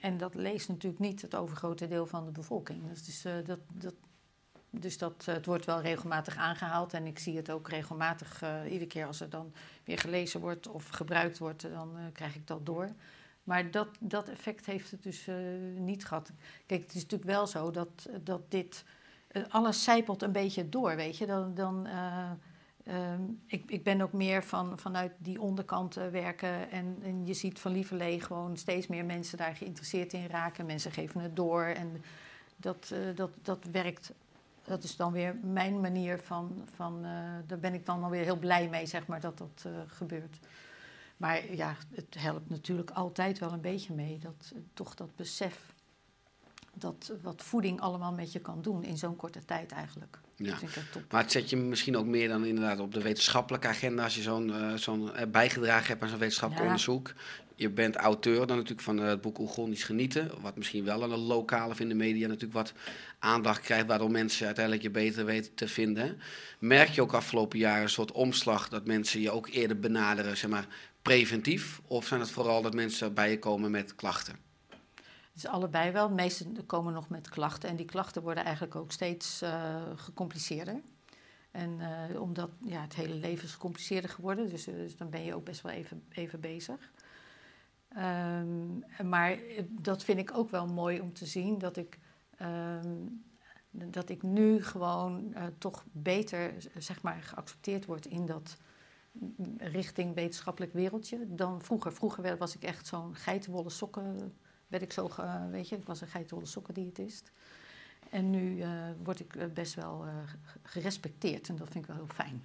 En 0.00 0.18
dat 0.18 0.34
leest 0.34 0.68
natuurlijk 0.68 1.02
niet 1.02 1.22
het 1.22 1.34
overgrote 1.34 1.88
deel 1.88 2.06
van 2.06 2.24
de 2.24 2.30
bevolking. 2.30 2.88
Dus, 2.88 3.04
dus, 3.04 3.22
dat, 3.22 3.58
dat, 3.72 3.94
dus 4.70 4.98
dat, 4.98 5.24
eh, 5.26 5.34
het 5.34 5.46
wordt 5.46 5.64
wel 5.64 5.80
regelmatig 5.80 6.36
aangehaald 6.36 6.92
en 6.92 7.06
ik 7.06 7.18
zie 7.18 7.36
het 7.36 7.50
ook 7.50 7.68
regelmatig. 7.68 8.42
eh, 8.42 8.64
iedere 8.64 8.86
keer 8.86 9.06
als 9.06 9.20
er 9.20 9.30
dan 9.30 9.52
weer 9.84 9.98
gelezen 9.98 10.40
wordt 10.40 10.68
of 10.68 10.88
gebruikt 10.88 11.38
wordt, 11.38 11.62
dan 11.62 11.96
eh, 11.96 12.02
krijg 12.12 12.34
ik 12.34 12.46
dat 12.46 12.66
door. 12.66 12.90
Maar 13.44 13.70
dat, 13.70 13.88
dat 14.00 14.28
effect 14.28 14.66
heeft 14.66 14.90
het 14.90 15.02
dus 15.02 15.28
niet 15.76 16.06
gehad. 16.06 16.30
Kijk, 16.66 16.82
het 16.82 16.94
is 16.94 17.02
natuurlijk 17.02 17.30
wel 17.30 17.46
zo 17.46 17.70
dat, 17.70 18.08
dat 18.22 18.50
dit 18.50 18.84
alles 19.48 19.84
zijpelt 19.84 20.22
een 20.22 20.32
beetje 20.32 20.68
door, 20.68 20.96
weet 20.96 21.16
je. 21.16 21.26
Dan, 21.26 21.54
dan, 21.54 21.86
eh, 21.86 22.30
ehm, 22.84 23.22
ik, 23.46 23.70
ik 23.70 23.84
ben 23.84 24.00
ook 24.00 24.12
meer 24.12 24.44
van, 24.44 24.78
vanuit 24.78 25.12
die 25.18 25.40
onderkant 25.40 25.94
werken. 25.94 26.70
En, 26.70 26.98
en 27.02 27.26
je 27.26 27.34
ziet 27.34 27.58
van 27.58 27.72
Lieverlee 27.72 28.20
gewoon 28.20 28.56
steeds 28.56 28.86
meer 28.86 29.04
mensen 29.04 29.38
daar 29.38 29.56
geïnteresseerd 29.56 30.12
in 30.12 30.26
raken. 30.26 30.66
Mensen 30.66 30.92
geven 30.92 31.20
het 31.20 31.36
door. 31.36 31.64
En 31.64 32.02
dat, 32.56 32.94
dat, 33.14 33.30
dat 33.42 33.64
werkt. 33.70 34.12
Dat 34.64 34.82
is 34.82 34.96
dan 34.96 35.12
weer 35.12 35.36
mijn 35.42 35.80
manier 35.80 36.18
van. 36.18 36.64
van 36.74 37.04
eh, 37.04 37.10
daar 37.46 37.58
ben 37.58 37.74
ik 37.74 37.86
dan 37.86 38.04
alweer 38.04 38.24
heel 38.24 38.38
blij 38.38 38.68
mee, 38.68 38.86
zeg 38.86 39.06
maar, 39.06 39.20
dat 39.20 39.38
dat 39.38 39.64
eh, 39.66 39.72
gebeurt. 39.86 40.38
Maar 41.16 41.54
ja, 41.54 41.76
het 41.90 42.14
helpt 42.18 42.50
natuurlijk 42.50 42.90
altijd 42.90 43.38
wel 43.38 43.52
een 43.52 43.60
beetje 43.60 43.94
mee. 43.94 44.18
Dat, 44.18 44.52
toch 44.74 44.94
dat 44.94 45.16
besef 45.16 45.69
dat 46.74 47.12
wat 47.22 47.42
voeding 47.42 47.80
allemaal 47.80 48.12
met 48.12 48.32
je 48.32 48.38
kan 48.38 48.62
doen 48.62 48.84
in 48.84 48.98
zo'n 48.98 49.16
korte 49.16 49.44
tijd 49.44 49.72
eigenlijk. 49.72 50.18
Ja. 50.36 50.56
Vind 50.56 50.76
ik 50.76 50.82
top. 50.90 51.12
Maar 51.12 51.22
het 51.22 51.32
zet 51.32 51.50
je 51.50 51.56
misschien 51.56 51.96
ook 51.96 52.06
meer 52.06 52.28
dan 52.28 52.44
inderdaad 52.44 52.80
op 52.80 52.94
de 52.94 53.02
wetenschappelijke 53.02 53.68
agenda 53.68 54.04
als 54.04 54.14
je 54.14 54.22
zo'n 54.22 54.54
eh, 54.54 54.74
zo'n 54.74 55.14
eh, 55.14 55.26
bijgedragen 55.26 55.86
hebt 55.86 56.02
aan 56.02 56.08
zo'n 56.08 56.18
wetenschappelijk 56.18 56.66
Ja. 56.66 56.70
onderzoek. 56.72 57.12
Je 57.54 57.70
bent 57.70 57.96
auteur 57.96 58.46
dan 58.46 58.56
natuurlijk 58.56 58.80
van 58.80 59.00
eh, 59.00 59.06
het 59.06 59.20
boek 59.20 59.38
Oegonisch 59.38 59.84
Genieten, 59.84 60.30
wat 60.40 60.56
misschien 60.56 60.84
wel 60.84 61.02
aan 61.02 61.08
de 61.08 61.16
lokale 61.16 61.70
of 61.70 61.80
in 61.80 61.88
de 61.88 61.94
media 61.94 62.26
natuurlijk 62.26 62.52
wat 62.54 62.72
aandacht 63.18 63.60
krijgt, 63.60 63.86
waardoor 63.86 64.10
mensen 64.10 64.46
uiteindelijk 64.46 64.84
je 64.84 64.90
beter 64.90 65.24
weten 65.24 65.54
te 65.54 65.68
vinden. 65.68 66.20
Merk 66.58 66.88
je 66.88 67.02
ook 67.02 67.12
afgelopen 67.12 67.58
jaren 67.58 67.82
een 67.82 67.88
soort 67.88 68.12
omslag 68.12 68.68
dat 68.68 68.86
mensen 68.86 69.20
je 69.20 69.30
ook 69.30 69.48
eerder 69.48 69.80
benaderen, 69.80 70.36
zeg 70.36 70.50
maar, 70.50 70.66
preventief? 71.02 71.80
Of 71.86 72.06
zijn 72.06 72.20
het 72.20 72.30
vooral 72.30 72.62
dat 72.62 72.74
mensen 72.74 73.14
bij 73.14 73.30
je 73.30 73.38
komen 73.38 73.70
met 73.70 73.94
klachten? 73.94 74.48
Is 75.40 75.46
allebei 75.46 75.90
wel. 75.90 76.08
De 76.08 76.14
meesten 76.14 76.66
komen 76.66 76.92
nog 76.92 77.08
met 77.08 77.28
klachten. 77.28 77.68
En 77.68 77.76
die 77.76 77.86
klachten 77.86 78.22
worden 78.22 78.44
eigenlijk 78.44 78.74
ook 78.74 78.92
steeds 78.92 79.42
eh, 79.42 79.82
gecompliceerder. 79.96 80.80
En 81.50 81.80
eh, 81.80 82.20
omdat 82.20 82.50
ja, 82.64 82.80
het 82.80 82.94
hele 82.94 83.14
leven 83.14 83.44
is 83.44 83.52
gecompliceerder 83.52 84.10
geworden. 84.10 84.48
Dus, 84.48 84.66
eh, 84.66 84.74
dus 84.74 84.96
dan 84.96 85.10
ben 85.10 85.24
je 85.24 85.34
ook 85.34 85.44
best 85.44 85.60
wel 85.60 85.72
even, 85.72 86.02
even 86.08 86.40
bezig. 86.40 86.92
Ehm, 87.88 88.78
maar 89.08 89.38
dat 89.68 90.04
vind 90.04 90.18
ik 90.18 90.36
ook 90.36 90.50
wel 90.50 90.66
mooi 90.66 91.00
om 91.00 91.12
te 91.12 91.26
zien. 91.26 91.58
Dat 91.58 91.76
ik, 91.76 91.98
ehm, 92.36 92.96
dat 93.70 94.08
ik 94.08 94.22
nu 94.22 94.62
gewoon 94.62 95.34
toch 95.58 95.84
beter 95.92 96.54
zeg 96.78 97.02
maar, 97.02 97.22
geaccepteerd 97.22 97.84
word 97.84 98.06
in 98.06 98.26
dat 98.26 98.56
mm, 99.12 99.34
richting 99.58 100.14
wetenschappelijk 100.14 100.72
wereldje 100.72 101.34
dan 101.34 101.62
vroeger. 101.62 101.92
Vroeger 101.92 102.36
was 102.36 102.54
ik 102.54 102.62
echt 102.62 102.86
zo'n 102.86 103.14
geitenwolle 103.14 103.70
sokken 103.70 104.34
werd 104.70 104.82
ik 104.82 104.92
zo, 104.92 105.08
ge- 105.08 105.48
weet 105.50 105.68
je, 105.68 105.76
ik 105.76 105.86
was 105.86 106.00
een 106.00 106.06
geitenwolle 106.08 106.48
sokkendiëtist. 106.48 107.30
En 108.10 108.30
nu 108.30 108.60
eh, 108.60 108.68
word 109.02 109.20
ik 109.20 109.36
eh, 109.36 109.46
best 109.54 109.74
wel 109.74 110.04
eh, 110.06 110.12
gerespecteerd 110.62 111.48
en 111.48 111.56
dat 111.56 111.68
vind 111.70 111.84
ik 111.84 111.90
wel 111.90 111.96
heel 111.96 112.14
fijn. 112.14 112.42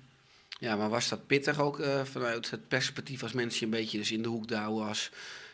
Ja, 0.59 0.75
maar 0.75 0.89
was 0.89 1.09
dat 1.09 1.27
pittig 1.27 1.59
ook 1.59 1.79
eh, 1.79 2.01
vanuit 2.03 2.51
het 2.51 2.67
perspectief 2.67 3.23
als 3.23 3.33
mensen 3.33 3.59
je 3.59 3.65
een 3.65 3.81
beetje 3.81 3.97
dus 3.97 4.11
in 4.11 4.21
de 4.21 4.29
hoek 4.29 4.47
douwen 4.47 4.87
als 4.87 5.11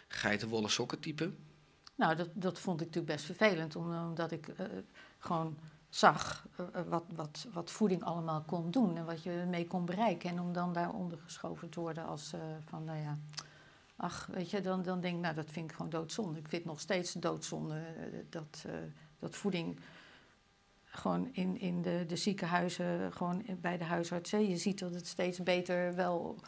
geitenwolle 0.08 0.70
sokken 0.70 1.00
type? 1.00 1.32
Nou, 1.96 2.16
dat, 2.16 2.30
dat 2.34 2.60
vond 2.60 2.82
ik 2.82 2.86
natuurlijk 2.88 3.14
best 3.14 3.26
vervelend, 3.26 3.76
om- 3.76 3.96
omdat 4.06 4.32
ik 4.32 4.48
eh, 4.48 4.66
gewoon 5.20 5.58
zag 5.90 6.48
eh, 6.56 6.66
eh, 6.74 6.88
wat, 6.88 7.04
wat, 7.16 7.48
wat 7.54 7.72
voeding 7.72 8.04
allemaal 8.04 8.42
kon 8.42 8.72
doen 8.72 8.98
en 8.98 9.06
wat 9.06 9.24
je 9.24 9.44
mee 9.50 9.68
kon 9.68 9.86
bereiken. 9.86 10.30
En 10.30 10.40
om 10.40 10.54
dan 10.54 10.74
daaronder 10.74 11.18
geschoven 11.24 11.70
te 11.70 11.80
worden 11.80 12.06
als 12.06 12.34
eh, 12.34 12.40
van, 12.70 12.84
nou 12.84 13.00
ja, 13.00 13.18
ach, 14.02 14.28
weet 14.32 14.50
je, 14.50 14.62
dan, 14.62 14.82
dan 14.82 15.02
denk 15.02 15.16
ik, 15.16 15.22
nou, 15.22 15.36
dat 15.36 15.50
vind 15.52 15.70
ik 15.70 15.76
gewoon 15.76 15.92
doodzonde. 15.92 16.40
Ik 16.40 16.48
vind 16.48 16.66
nog 16.66 16.80
steeds 16.80 17.14
doodzonde 17.14 17.76
eh, 17.76 18.04
dat, 18.30 18.64
eh, 18.68 18.74
dat 19.20 19.36
voeding 19.36 19.80
gewoon 20.84 21.30
in, 21.32 21.60
in 21.60 21.82
de, 21.82 22.04
de 22.08 22.16
ziekenhuizen, 22.16 23.14
gewoon 23.14 23.46
bij 23.62 23.78
de 23.78 23.84
huisartsen. 23.84 24.50
Je 24.50 24.58
ziet 24.58 24.80
dat 24.80 24.94
het 24.94 25.08
steeds 25.08 25.44
beter 25.44 25.96
wel, 25.96 26.40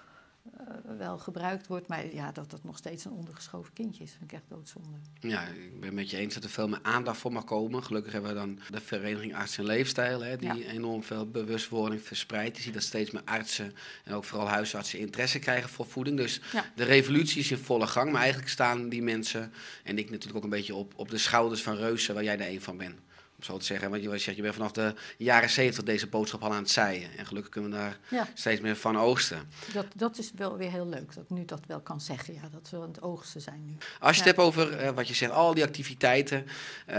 eh, 0.58 0.98
wel 0.98 1.18
gebruikt 1.18 1.68
wordt, 1.68 1.88
maar 1.88 2.14
ja, 2.14 2.32
dat 2.32 2.52
het 2.52 2.64
nog 2.64 2.78
steeds 2.78 3.06
een 3.06 3.12
ondergeschoven 3.12 3.74
kindje 3.74 4.04
is, 4.04 4.12
vind 4.12 4.24
ik 4.24 4.32
echt 4.32 4.44
doodzonde. 4.48 4.90
Ja, 5.20 5.42
ik 5.48 5.74
ben 5.80 5.84
het 5.84 5.94
met 5.94 6.10
je 6.10 6.18
eens 6.18 6.34
dat 6.34 6.44
er 6.44 6.50
veel 6.50 6.68
meer 6.68 6.80
aandacht 6.82 7.18
voor 7.20 7.32
mag 7.32 7.44
komen. 7.44 7.84
Gelukkig 7.84 8.12
hebben 8.14 8.30
we 8.32 8.38
dan 8.38 8.60
de 8.70 8.82
Vereniging 8.82 9.36
Arts 9.36 9.58
en 9.58 9.66
Leefstijl, 9.66 10.22
hè, 10.24 10.38
die 10.38 10.48
Ja. 10.54 10.56
enorm 10.72 11.04
veel 11.04 11.30
bewustwording 11.30 12.02
verspreidt. 12.02 12.58
Je 12.58 12.64
ziet 12.64 12.74
dat 12.74 12.84
steeds 12.84 13.12
meer 13.12 13.22
artsen 13.26 13.74
en 14.04 14.14
ook 14.14 14.24
vooral 14.24 14.48
huisartsen 14.48 15.00
interesse 15.00 15.40
krijgen 15.40 15.70
voor 15.70 15.86
voeding. 15.86 16.18
Dus 16.18 16.42
Ja. 16.52 16.66
de 16.76 16.84
revolutie 16.84 17.40
is 17.40 17.52
in 17.52 17.58
volle 17.58 17.88
gang. 17.88 18.12
Maar 18.12 18.22
eigenlijk 18.22 18.52
staan 18.52 18.90
die 18.90 19.02
mensen, 19.04 19.52
en 19.84 19.98
ik 19.98 20.10
natuurlijk 20.10 20.38
ook 20.38 20.44
een 20.44 20.50
beetje 20.50 20.76
op, 20.76 20.94
op 20.96 21.10
de 21.10 21.18
schouders 21.18 21.62
van 21.64 21.76
reuzen, 21.76 22.14
waar 22.14 22.24
jij 22.24 22.40
er 22.40 22.48
een 22.50 22.62
van 22.62 22.78
bent. 22.78 22.96
Zo 23.44 23.58
te 23.58 23.66
zeggen. 23.66 23.90
Want 23.90 24.04
je, 24.04 24.18
zegt, 24.18 24.36
je 24.38 24.42
bent 24.42 24.54
vanaf 24.56 24.72
de 24.72 24.94
jaren 25.18 25.50
zeventig 25.50 25.84
deze 25.84 26.08
boodschap 26.08 26.44
al 26.44 26.52
aan 26.54 26.62
het 26.62 26.70
zaaien. 26.72 27.10
En 27.18 27.26
gelukkig 27.26 27.52
kunnen 27.52 27.72
we 27.72 27.76
daar 27.78 27.98
Ja. 28.10 28.28
steeds 28.34 28.62
meer 28.62 28.76
van 28.76 28.98
oogsten. 28.98 29.50
Dat, 29.74 29.86
dat 29.96 30.18
is 30.18 30.32
wel 30.36 30.58
weer 30.58 30.72
heel 30.72 30.88
leuk, 30.88 31.16
dat 31.16 31.24
ik 31.24 31.30
nu 31.30 31.46
dat 31.46 31.60
wel 31.68 31.80
kan 31.82 32.02
zeggen, 32.02 32.34
ja, 32.34 32.42
dat 32.52 32.70
we 32.70 32.78
aan 32.78 32.88
het 32.88 33.02
oogsten 33.02 33.42
zijn 33.42 33.66
nu. 33.66 33.76
Als 34.00 34.12
je 34.18 34.24
het 34.24 34.26
hebt 34.36 34.48
over 34.48 34.78
eh, 34.78 34.90
wat 34.90 35.08
je 35.08 35.14
zegt, 35.14 35.32
al 35.32 35.54
die 35.54 35.64
activiteiten. 35.64 36.46
eh, 36.86 36.96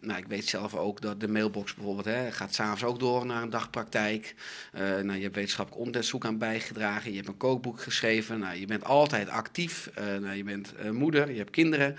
nou, 0.00 0.18
ik 0.18 0.26
weet 0.26 0.48
zelf 0.48 0.74
ook 0.74 1.00
dat 1.00 1.20
de 1.20 1.28
mailbox 1.28 1.74
bijvoorbeeld 1.74 2.06
hè, 2.06 2.32
gaat 2.32 2.54
s'avonds 2.54 2.84
ook 2.84 2.98
door 2.98 3.26
naar 3.26 3.42
een 3.42 3.50
dagpraktijk. 3.50 4.34
Eh, 4.72 4.80
nou, 4.82 5.14
je 5.16 5.22
hebt 5.22 5.34
wetenschappelijk 5.34 5.84
onderzoek 5.86 6.24
aan 6.24 6.38
bijgedragen. 6.38 7.10
Je 7.10 7.16
hebt 7.16 7.28
een 7.28 7.36
kookboek 7.36 7.80
geschreven. 7.80 8.38
Nou, 8.38 8.56
je 8.56 8.66
bent 8.66 8.84
altijd 8.84 9.28
actief. 9.28 9.90
Nou, 9.94 10.32
je 10.34 10.44
bent 10.44 10.92
moeder, 10.92 11.30
je 11.30 11.38
hebt 11.38 11.50
kinderen. 11.50 11.96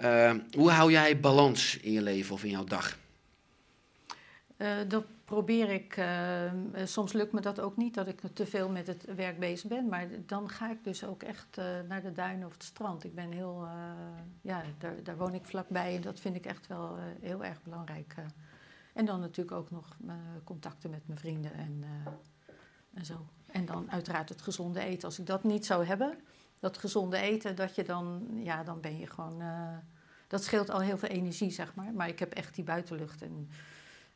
Eh, 0.00 0.34
hoe 0.56 0.70
hou 0.70 0.90
jij 0.90 1.20
balans 1.20 1.76
in 1.76 1.92
je 1.92 2.02
leven 2.02 2.34
of 2.34 2.44
in 2.44 2.50
jouw 2.50 2.64
dag? 2.64 2.98
Eh, 4.56 4.76
dat 4.88 5.04
probeer 5.24 5.70
ik, 5.70 5.96
eh, 5.96 6.52
soms 6.84 7.12
lukt 7.12 7.32
me 7.32 7.40
dat 7.40 7.60
ook 7.60 7.76
niet, 7.76 7.94
dat 7.94 8.08
ik 8.08 8.20
te 8.32 8.46
veel 8.46 8.68
met 8.68 8.86
het 8.86 9.14
werk 9.14 9.38
bezig 9.38 9.68
ben. 9.68 9.88
Maar 9.88 10.06
dan 10.26 10.48
ga 10.48 10.70
ik 10.70 10.84
dus 10.84 11.04
ook 11.04 11.22
echt 11.22 11.56
naar 11.88 12.02
de 12.02 12.12
duinen 12.12 12.46
of 12.46 12.52
het 12.52 12.62
strand. 12.62 13.04
Ik 13.04 13.14
ben 13.14 13.32
heel, 13.32 13.68
ja, 14.40 14.62
daar, 14.78 15.02
daar 15.02 15.16
woon 15.16 15.34
ik 15.34 15.44
vlakbij 15.44 15.96
en 15.96 16.02
dat 16.02 16.20
vind 16.20 16.36
ik 16.36 16.46
echt 16.46 16.66
wel 16.66 16.96
heel 17.20 17.44
erg 17.44 17.62
belangrijk. 17.62 18.14
En 18.92 19.04
dan 19.04 19.20
natuurlijk 19.20 19.56
ook 19.56 19.70
nog 19.70 19.96
contacten 20.44 20.90
met 20.90 21.06
mijn 21.06 21.18
vrienden 21.18 21.52
en, 21.54 21.84
en 22.94 23.04
zo. 23.04 23.26
En 23.46 23.66
dan 23.66 23.90
uiteraard 23.90 24.28
het 24.28 24.42
gezonde 24.42 24.80
eten. 24.80 25.08
Als 25.08 25.18
ik 25.18 25.26
dat 25.26 25.44
niet 25.44 25.66
zou 25.66 25.84
hebben, 25.84 26.18
dat 26.60 26.78
gezonde 26.78 27.16
eten, 27.18 27.56
dat 27.56 27.74
je 27.74 27.82
dan, 27.84 28.26
ja, 28.42 28.62
dan 28.64 28.80
ben 28.80 28.98
je 28.98 29.06
gewoon... 29.06 29.40
eh, 29.40 29.76
dat 30.28 30.44
scheelt 30.44 30.70
al 30.70 30.80
heel 30.80 30.98
veel 30.98 31.08
energie, 31.08 31.50
zeg 31.50 31.74
maar. 31.74 31.92
Maar 31.94 32.08
ik 32.08 32.18
heb 32.18 32.32
echt 32.32 32.54
die 32.54 32.64
buitenlucht 32.64 33.22
en, 33.22 33.48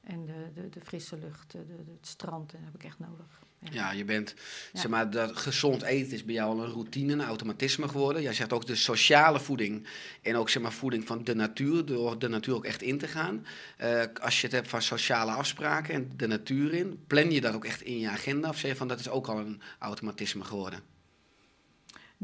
en 0.05 0.26
de, 0.26 0.51
de, 0.55 0.68
de 0.68 0.80
frisse 0.80 1.18
lucht, 1.18 1.51
de, 1.53 1.66
de- 1.66 1.92
het 1.99 2.07
strand, 2.07 2.51
dat 2.51 2.61
heb 2.64 2.74
ik 2.74 2.84
echt 2.84 2.99
nodig. 2.99 3.26
Ja, 3.70 3.92
je 3.92 4.05
bent, 4.05 4.34
Ja. 4.72 4.80
zeg 4.80 4.90
maar, 4.90 5.11
dat 5.11 5.36
gezond 5.36 5.82
eten 5.82 6.12
is 6.12 6.24
bij 6.24 6.34
jou 6.34 6.51
al 6.59 6.64
een 6.64 6.70
routine, 6.70 7.12
een 7.12 7.22
automatisme 7.22 7.88
geworden. 7.88 8.22
Jij 8.22 8.32
zegt 8.32 8.53
ook 8.53 8.66
de 8.66 8.74
sociale 8.74 9.40
voeding 9.40 9.86
en 10.22 10.36
ook 10.36 10.49
zeg 10.49 10.62
maar 10.62 10.72
voeding 10.72 11.07
van 11.07 11.24
de 11.24 11.34
natuur, 11.34 11.84
door 11.86 12.18
de 12.18 12.28
natuur 12.28 12.55
ook 12.55 12.64
echt 12.64 12.82
in 12.82 12.99
te 12.99 13.09
gaan. 13.09 13.47
Eh, 13.76 14.03
als 14.22 14.40
je 14.40 14.47
het 14.47 14.57
hebt 14.57 14.68
van 14.68 14.82
sociale 14.82 15.30
afspraken 15.32 15.95
en 15.95 16.11
de 16.16 16.26
natuur 16.26 16.74
in, 16.74 17.05
plan 17.07 17.30
je 17.30 17.40
dat 17.40 17.55
ook 17.55 17.64
echt 17.64 17.82
in 17.82 17.99
je 17.99 18.09
agenda 18.09 18.49
of 18.49 18.59
zeg 18.59 18.70
je 18.70 18.76
van 18.76 18.88
dat 18.88 19.01
is 19.01 19.09
ook 19.09 19.26
al 19.26 19.38
een 19.38 19.61
automatisme 19.78 20.45
geworden? 20.45 20.80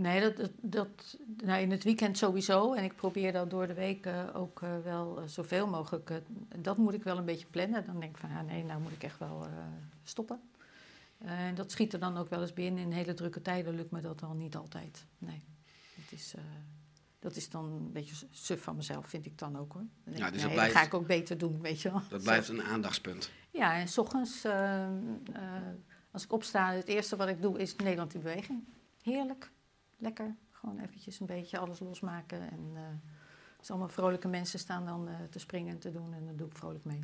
Nee, 0.00 0.20
dat, 0.20 0.36
dat, 0.36 0.50
dat, 0.60 1.18
nou 1.36 1.60
in 1.60 1.70
het 1.70 1.84
weekend 1.84 2.18
sowieso. 2.18 2.72
En 2.74 2.84
ik 2.84 2.96
probeer 2.96 3.32
dat 3.32 3.50
door 3.50 3.66
de 3.66 3.74
week 3.74 4.06
eh, 4.06 4.28
ook 4.34 4.62
eh, 4.62 4.78
wel 4.84 5.20
eh, 5.20 5.26
zoveel 5.26 5.66
mogelijk. 5.66 6.22
dat 6.56 6.76
moet 6.76 6.94
ik 6.94 7.02
wel 7.02 7.18
een 7.18 7.24
beetje 7.24 7.46
plannen. 7.46 7.86
Dan 7.86 8.00
denk 8.00 8.12
ik 8.12 8.18
van, 8.20 8.30
ja, 8.30 8.42
nee, 8.42 8.64
nou 8.64 8.80
moet 8.80 8.92
ik 8.92 9.02
echt 9.02 9.18
wel 9.18 9.46
stoppen. 10.02 10.40
En 11.18 11.54
dat 11.54 11.70
schiet 11.70 11.92
er 11.92 11.98
dan 12.00 12.16
ook 12.16 12.28
wel 12.28 12.40
eens 12.40 12.52
binnen. 12.52 12.82
In 12.82 12.92
hele 12.92 13.14
drukke 13.14 13.42
tijden 13.42 13.74
lukt 13.74 13.90
me 13.90 14.00
dat 14.00 14.18
dan 14.20 14.36
niet 14.36 14.56
altijd. 14.56 15.06
Nee, 15.18 15.42
dat 15.94 16.18
is, 16.18 16.34
dat 17.18 17.36
is 17.36 17.50
dan 17.50 17.64
een 17.64 17.92
beetje 17.92 18.26
suf 18.30 18.62
van 18.62 18.76
mezelf, 18.76 19.06
vind 19.06 19.26
ik 19.26 19.38
dan 19.38 19.58
ook 19.58 19.72
hoor. 19.72 19.84
Dan 20.04 20.16
Ja, 20.16 20.30
dus 20.30 20.32
nee, 20.32 20.42
dat 20.42 20.52
blijft- 20.52 20.74
ga 20.74 20.82
ik 20.82 20.94
ook 20.94 21.06
beter 21.06 21.38
doen, 21.38 21.60
weet 21.60 21.80
je 21.82 21.90
wel. 21.90 22.02
Dat 22.08 22.22
blijft 22.22 22.48
een 22.48 22.62
aandachtspunt. 22.62 23.30
Ja, 23.50 23.74
en 23.74 23.88
s 23.88 23.98
ochtends, 23.98 24.44
eh, 24.44 24.84
eh, 24.84 24.92
als 26.10 26.24
ik 26.24 26.32
opsta, 26.32 26.72
het 26.72 26.88
eerste 26.88 27.16
wat 27.16 27.28
ik 27.28 27.42
doe 27.42 27.58
is 27.58 27.76
Nederland 27.76 28.14
in 28.14 28.20
beweging. 28.20 28.64
Heerlijk, 29.02 29.50
lekker. 30.00 30.36
Gewoon 30.50 30.78
eventjes 30.78 31.20
een 31.20 31.26
beetje 31.26 31.58
alles 31.58 31.78
losmaken. 31.78 32.50
En 32.50 32.70
eh 32.74 32.82
als 33.60 33.70
allemaal 33.70 33.88
vrolijke 33.88 34.28
mensen 34.28 34.58
staan 34.58 34.84
dan 34.86 35.08
eh, 35.08 35.14
te 35.30 35.38
springen 35.38 35.72
en 35.72 35.78
te 35.78 35.90
doen. 35.90 36.14
En 36.14 36.24
dan 36.26 36.36
doe 36.36 36.46
ik 36.46 36.56
vrolijk 36.56 36.84
mee. 36.84 36.98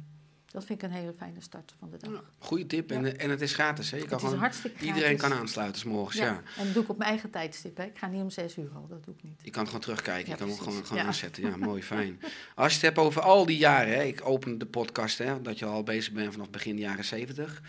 Dat 0.46 0.64
vind 0.64 0.82
ik 0.82 0.88
een 0.88 0.94
hele 0.94 1.12
fijne 1.12 1.40
start 1.40 1.74
van 1.78 1.90
de 1.90 1.96
dag. 1.96 2.10
Ja, 2.12 2.20
goeie 2.38 2.66
tip 2.66 2.90
en, 2.90 3.04
Ja. 3.04 3.12
en 3.12 3.30
het 3.30 3.40
is 3.40 3.54
gratis. 3.54 3.90
Hè? 3.90 3.96
Je 3.96 4.04
kan 4.04 4.20
gewoon, 4.20 4.50
iedereen 4.80 5.16
kan 5.16 5.32
aansluiten 5.32 5.80
's 5.80 5.84
morgens. 5.84 6.16
Ja. 6.16 6.24
Ja, 6.24 6.42
en 6.56 6.64
dat 6.64 6.74
doe 6.74 6.82
ik 6.82 6.88
op 6.88 6.98
mijn 6.98 7.10
eigen 7.10 7.30
tijdstip. 7.30 7.76
Hè. 7.76 7.84
Ik 7.84 7.98
ga 7.98 8.06
niet 8.06 8.22
om 8.22 8.30
zes 8.30 8.58
uur 8.58 8.70
al, 8.74 8.86
dat 8.86 9.04
doe 9.04 9.14
ik 9.14 9.22
niet. 9.22 9.40
Je 9.42 9.50
kan 9.50 9.60
het 9.60 9.68
gewoon 9.68 9.84
terugkijken, 9.84 10.30
je 10.30 10.36
kan 10.36 10.48
hem 10.48 10.58
gewoon, 10.58 11.06
aanzetten. 11.06 11.42
Ja, 11.42 11.56
mooi, 11.56 11.82
fijn. 11.94 12.20
Als 12.54 12.68
je 12.68 12.74
het 12.78 12.82
hebt 12.86 12.98
over 12.98 13.22
al 13.22 13.46
die 13.46 13.58
jaren, 13.58 13.94
hè, 13.94 14.02
ik 14.02 14.20
open 14.24 14.58
de 14.58 14.66
podcast, 14.66 15.18
hè, 15.18 15.42
dat 15.42 15.58
je 15.58 15.64
al 15.64 15.82
bezig 15.82 16.12
bent 16.12 16.32
vanaf 16.32 16.50
begin 16.50 16.78
jaren 16.78 17.04
zeventig. 17.04 17.62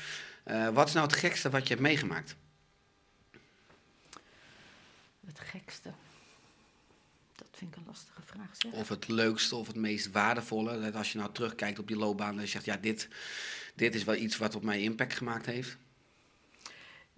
Eh, 0.44 0.70
wat 0.70 0.88
is 0.88 0.94
nou 0.94 1.06
het 1.08 1.16
gekste 1.16 1.50
wat 1.50 1.64
je 1.64 1.70
hebt 1.70 1.82
meegemaakt? 1.82 2.36
Het 5.28 5.40
gekste. 5.40 5.92
Dat 7.36 7.48
vind 7.52 7.72
ik 7.72 7.78
een 7.78 7.84
lastige 7.88 8.22
vraag. 8.22 8.50
Zeg. 8.58 8.72
Of 8.72 8.90
het 8.90 9.08
leukste 9.08 9.56
of 9.56 9.68
het 9.68 9.76
meest 9.76 10.12
waardevolle? 10.12 10.80
Dat 10.82 10.96
als 10.96 11.12
je 11.12 11.18
nou 11.18 11.32
terugkijkt 11.34 11.80
op 11.80 11.88
die 11.88 11.98
loopbaan 11.98 12.36
en 12.36 12.42
je 12.42 12.48
zegt, 12.48 12.66
ja, 12.66 12.78
dit, 12.78 13.08
dit 13.76 13.96
is 13.96 14.04
wel 14.04 14.16
iets 14.16 14.38
wat 14.38 14.56
op 14.56 14.64
mij 14.64 14.82
impact 14.82 15.14
gemaakt 15.14 15.46
heeft. 15.46 15.78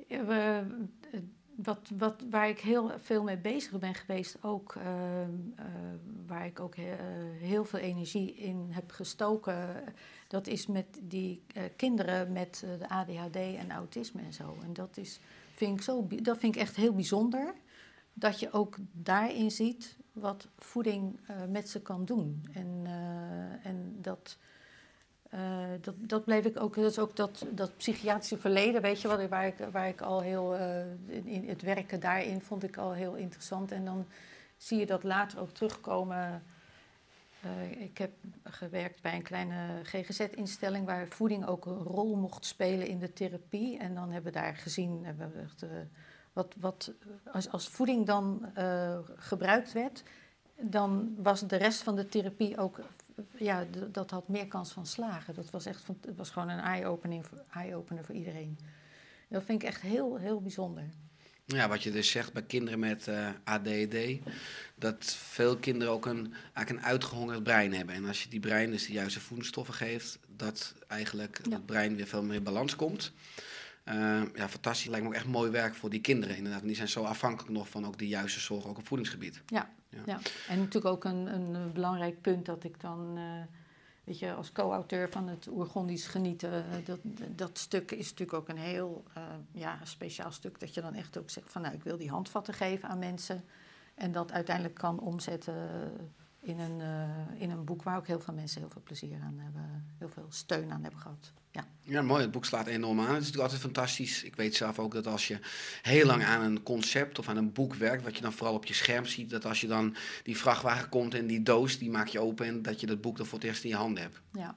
Ja, 0.07 0.25
we- 0.25 0.65
eh, 1.11 1.19
wat, 1.55 1.89
wat, 1.97 2.23
waar 2.29 2.49
ik 2.49 2.59
heel 2.59 2.91
veel 3.03 3.23
mee 3.23 3.37
bezig 3.37 3.79
ben 3.79 3.95
geweest, 3.95 4.37
ook 4.41 4.75
ehm, 4.75 5.29
eh, 5.55 5.65
waar 6.27 6.45
ik 6.45 6.59
ook 6.59 6.75
he- 6.75 6.95
eh, 6.95 7.39
heel 7.41 7.65
veel 7.65 7.79
energie 7.79 8.33
in 8.35 8.67
heb 8.71 8.91
gestoken, 8.91 9.83
dat 10.27 10.47
is 10.47 10.67
met 10.67 10.85
die 11.01 11.41
eh, 11.53 11.63
kinderen 11.75 12.31
met 12.31 12.63
eh, 12.65 12.79
de 12.79 12.89
ADHD 12.89 13.35
en 13.35 13.71
autisme 13.71 14.21
en 14.21 14.33
zo. 14.33 14.57
En 14.63 14.73
dat, 14.73 14.97
is, 14.97 15.19
vind 15.55 15.77
ik 15.77 15.83
zo, 15.83 16.07
dat 16.21 16.37
vind 16.37 16.55
ik 16.55 16.61
echt 16.61 16.75
heel 16.75 16.93
bijzonder, 16.95 17.53
dat 18.19 18.39
je 18.39 18.51
ook 18.51 18.75
daarin 18.91 19.51
ziet 19.51 19.97
wat 20.11 20.47
voeding 20.57 21.19
eh, 21.27 21.35
met 21.49 21.69
ze 21.69 21.81
kan 21.81 22.05
doen. 22.05 22.45
En, 22.53 22.81
eh, 22.85 23.69
en 23.69 23.97
dat. 24.01 24.37
Eh, 25.29 25.67
dat, 25.81 25.95
dat 25.97 26.23
bleef 26.23 26.45
ik 26.45 26.59
ook, 26.61 26.75
dat 26.75 26.91
is 26.91 26.99
ook 26.99 27.15
dat, 27.15 27.45
dat 27.51 27.77
psychiatrische 27.77 28.37
verleden, 28.37 28.81
weet 28.81 29.01
je 29.01 29.07
wel, 29.07 29.27
waar 29.27 29.47
ik, 29.47 29.55
waar 29.71 29.87
ik 29.87 30.01
al 30.01 30.21
heel, 30.21 30.55
in, 31.05 31.27
in 31.27 31.49
het 31.49 31.61
werken 31.61 31.99
daarin 31.99 32.41
vond 32.41 32.63
ik 32.63 32.77
al 32.77 32.93
heel 32.93 33.15
interessant. 33.15 33.71
En 33.71 33.85
dan 33.85 34.05
zie 34.57 34.79
je 34.79 34.85
dat 34.85 35.03
later 35.03 35.39
ook 35.39 35.49
terugkomen. 35.49 36.43
Ik 37.77 37.97
heb 37.97 38.11
gewerkt 38.43 39.01
bij 39.01 39.15
een 39.15 39.21
kleine 39.21 39.79
GGZ-instelling 39.83 40.85
waar 40.85 41.07
voeding 41.07 41.45
ook 41.45 41.65
een 41.65 41.83
rol 41.83 42.15
mocht 42.15 42.45
spelen 42.45 42.87
in 42.87 42.99
de 42.99 43.13
therapie. 43.13 43.77
En 43.77 43.95
dan 43.95 44.11
hebben 44.11 44.33
we 44.33 44.39
daar 44.39 44.55
gezien, 44.55 45.05
hebben 45.05 45.31
we 45.31 45.39
echt, 45.39 45.65
wat, 46.39 46.55
wat, 46.59 46.91
als, 47.31 47.49
als 47.49 47.67
voeding 47.67 48.05
dan 48.05 48.45
eh, 48.53 48.97
gebruikt 49.15 49.71
werd, 49.71 50.03
dan 50.61 51.13
was 51.17 51.47
de 51.47 51.55
rest 51.55 51.81
van 51.81 51.95
de 51.95 52.09
therapie 52.09 52.57
ook 52.57 52.79
ja, 53.37 53.65
dat 53.91 54.09
had 54.09 54.27
meer 54.27 54.47
kans 54.47 54.71
van 54.71 54.85
slagen. 54.85 55.33
Dat 55.35 55.49
was 55.49 55.65
echt 55.65 55.81
van, 55.81 55.97
het 56.05 56.17
was 56.17 56.29
gewoon 56.29 56.49
een 56.49 56.59
eye-opening 56.59 57.25
voor, 57.25 57.43
eye-opener 57.51 58.05
voor 58.05 58.15
iedereen. 58.15 58.57
Dat 59.29 59.43
vind 59.43 59.61
ik 59.61 59.67
echt 59.67 59.81
heel, 59.81 60.17
heel 60.17 60.41
bijzonder. 60.41 60.83
Ja, 61.45 61.67
wat 61.67 61.83
je 61.83 61.91
dus 61.91 62.11
zegt 62.11 62.33
bij 62.33 62.43
kinderen 62.43 62.79
met 62.79 63.07
eh, 63.07 63.29
ADD, 63.43 63.95
dat 64.75 65.05
veel 65.15 65.57
kinderen 65.57 65.93
ook 65.93 66.05
een, 66.05 66.33
eigenlijk 66.53 66.69
een 66.69 66.91
uitgehongerd 66.91 67.43
brein 67.43 67.73
hebben. 67.73 67.95
En 67.95 68.05
als 68.05 68.23
je 68.23 68.29
die 68.29 68.39
brein 68.39 68.71
dus 68.71 68.85
de 68.85 68.93
juiste 68.93 69.19
voedingsstoffen 69.19 69.73
geeft, 69.73 70.19
dat 70.35 70.73
eigenlijk 70.87 71.39
Ja. 71.43 71.55
het 71.55 71.65
brein 71.65 71.95
weer 71.95 72.07
veel 72.07 72.23
meer 72.23 72.35
in 72.35 72.43
balans 72.43 72.75
komt. 72.75 73.11
Eh, 73.89 74.21
ja, 74.35 74.49
fantastisch. 74.49 74.87
Lijkt 74.87 75.05
me 75.05 75.11
ook 75.11 75.17
echt 75.17 75.27
mooi 75.27 75.51
werk 75.51 75.75
voor 75.75 75.89
die 75.89 76.01
kinderen 76.01 76.35
inderdaad. 76.35 76.61
En 76.61 76.67
die 76.67 76.75
zijn 76.75 76.87
zo 76.87 77.03
afhankelijk 77.03 77.53
nog 77.53 77.69
van 77.69 77.85
ook 77.85 77.97
de 77.97 78.07
juiste 78.07 78.39
zorg, 78.39 78.67
ook 78.67 78.77
op 78.77 78.87
voedingsgebied. 78.87 79.41
Ja, 79.45 79.69
Ja. 79.89 79.99
ja. 80.05 80.19
en 80.47 80.57
natuurlijk 80.57 80.85
ook 80.85 81.03
een, 81.03 81.33
een 81.33 81.55
eh, 81.55 81.73
belangrijk 81.73 82.21
punt 82.21 82.45
dat 82.45 82.63
ik 82.63 82.81
dan, 82.81 83.13
eh, 83.17 83.23
weet 84.03 84.19
je, 84.19 84.33
als 84.33 84.51
co-auteur 84.51 85.09
van 85.09 85.27
het 85.27 85.47
Oergondisch 85.47 86.07
genieten, 86.07 86.51
eh, 86.51 86.85
dat, 86.85 86.99
dat 87.35 87.57
stuk 87.57 87.91
is 87.91 88.09
natuurlijk 88.09 88.37
ook 88.37 88.49
een 88.49 88.57
heel 88.57 89.03
ja, 89.51 89.79
speciaal 89.83 90.31
stuk. 90.31 90.59
Dat 90.59 90.73
je 90.73 90.81
dan 90.81 90.93
echt 90.93 91.17
ook 91.17 91.29
zegt 91.29 91.51
van, 91.51 91.61
nou, 91.61 91.73
ik 91.73 91.83
wil 91.83 91.97
die 91.97 92.09
handvatten 92.09 92.53
geven 92.53 92.89
aan 92.89 92.99
mensen. 92.99 93.43
En 93.95 94.11
dat 94.11 94.31
uiteindelijk 94.31 94.75
kan 94.75 94.99
omzetten 94.99 95.53
in 96.41 96.59
een, 96.59 96.81
eh, 96.81 97.41
in 97.41 97.49
een 97.49 97.63
boek 97.63 97.83
waar 97.83 97.97
ook 97.97 98.07
heel 98.07 98.19
veel 98.19 98.33
mensen 98.33 98.61
heel 98.61 98.69
veel 98.69 98.81
plezier 98.83 99.19
aan 99.23 99.39
hebben, 99.39 99.85
heel 99.97 100.09
veel 100.09 100.27
steun 100.29 100.71
aan 100.71 100.81
hebben 100.81 100.99
gehad. 100.99 101.31
Ja. 101.51 101.65
Ja, 101.81 102.01
mooi. 102.01 102.21
Het 102.21 102.31
boek 102.31 102.45
slaat 102.45 102.67
enorm 102.67 102.99
aan. 102.99 103.05
Het 103.05 103.13
is 103.13 103.19
natuurlijk 103.19 103.43
altijd 103.43 103.61
fantastisch. 103.61 104.23
Ik 104.23 104.35
weet 104.35 104.55
zelf 104.55 104.79
ook 104.79 104.93
dat 104.93 105.07
als 105.07 105.27
je 105.27 105.39
heel 105.81 106.05
lang 106.05 106.23
aan 106.23 106.41
een 106.41 106.63
concept 106.63 107.19
of 107.19 107.29
aan 107.29 107.37
een 107.37 107.53
boek 107.53 107.75
werkt, 107.75 108.03
wat 108.03 108.15
je 108.15 108.21
dan 108.21 108.33
vooral 108.33 108.55
op 108.55 108.65
je 108.65 108.73
scherm 108.73 109.05
ziet, 109.05 109.29
dat 109.29 109.45
als 109.45 109.61
je 109.61 109.67
dan 109.67 109.95
die 110.23 110.37
vrachtwagen 110.37 110.89
komt 110.89 111.13
en 111.13 111.27
die 111.27 111.43
doos, 111.43 111.77
die 111.77 111.89
maak 111.89 112.07
je 112.07 112.19
open 112.19 112.45
en 112.45 112.61
dat 112.61 112.79
je 112.79 112.87
dat 112.87 113.01
boek 113.01 113.17
dan 113.17 113.25
voor 113.25 113.37
het 113.37 113.47
eerst 113.47 113.63
in 113.63 113.69
je 113.69 113.75
handen 113.75 114.03
hebt. 114.03 114.19
Ja. 114.31 114.55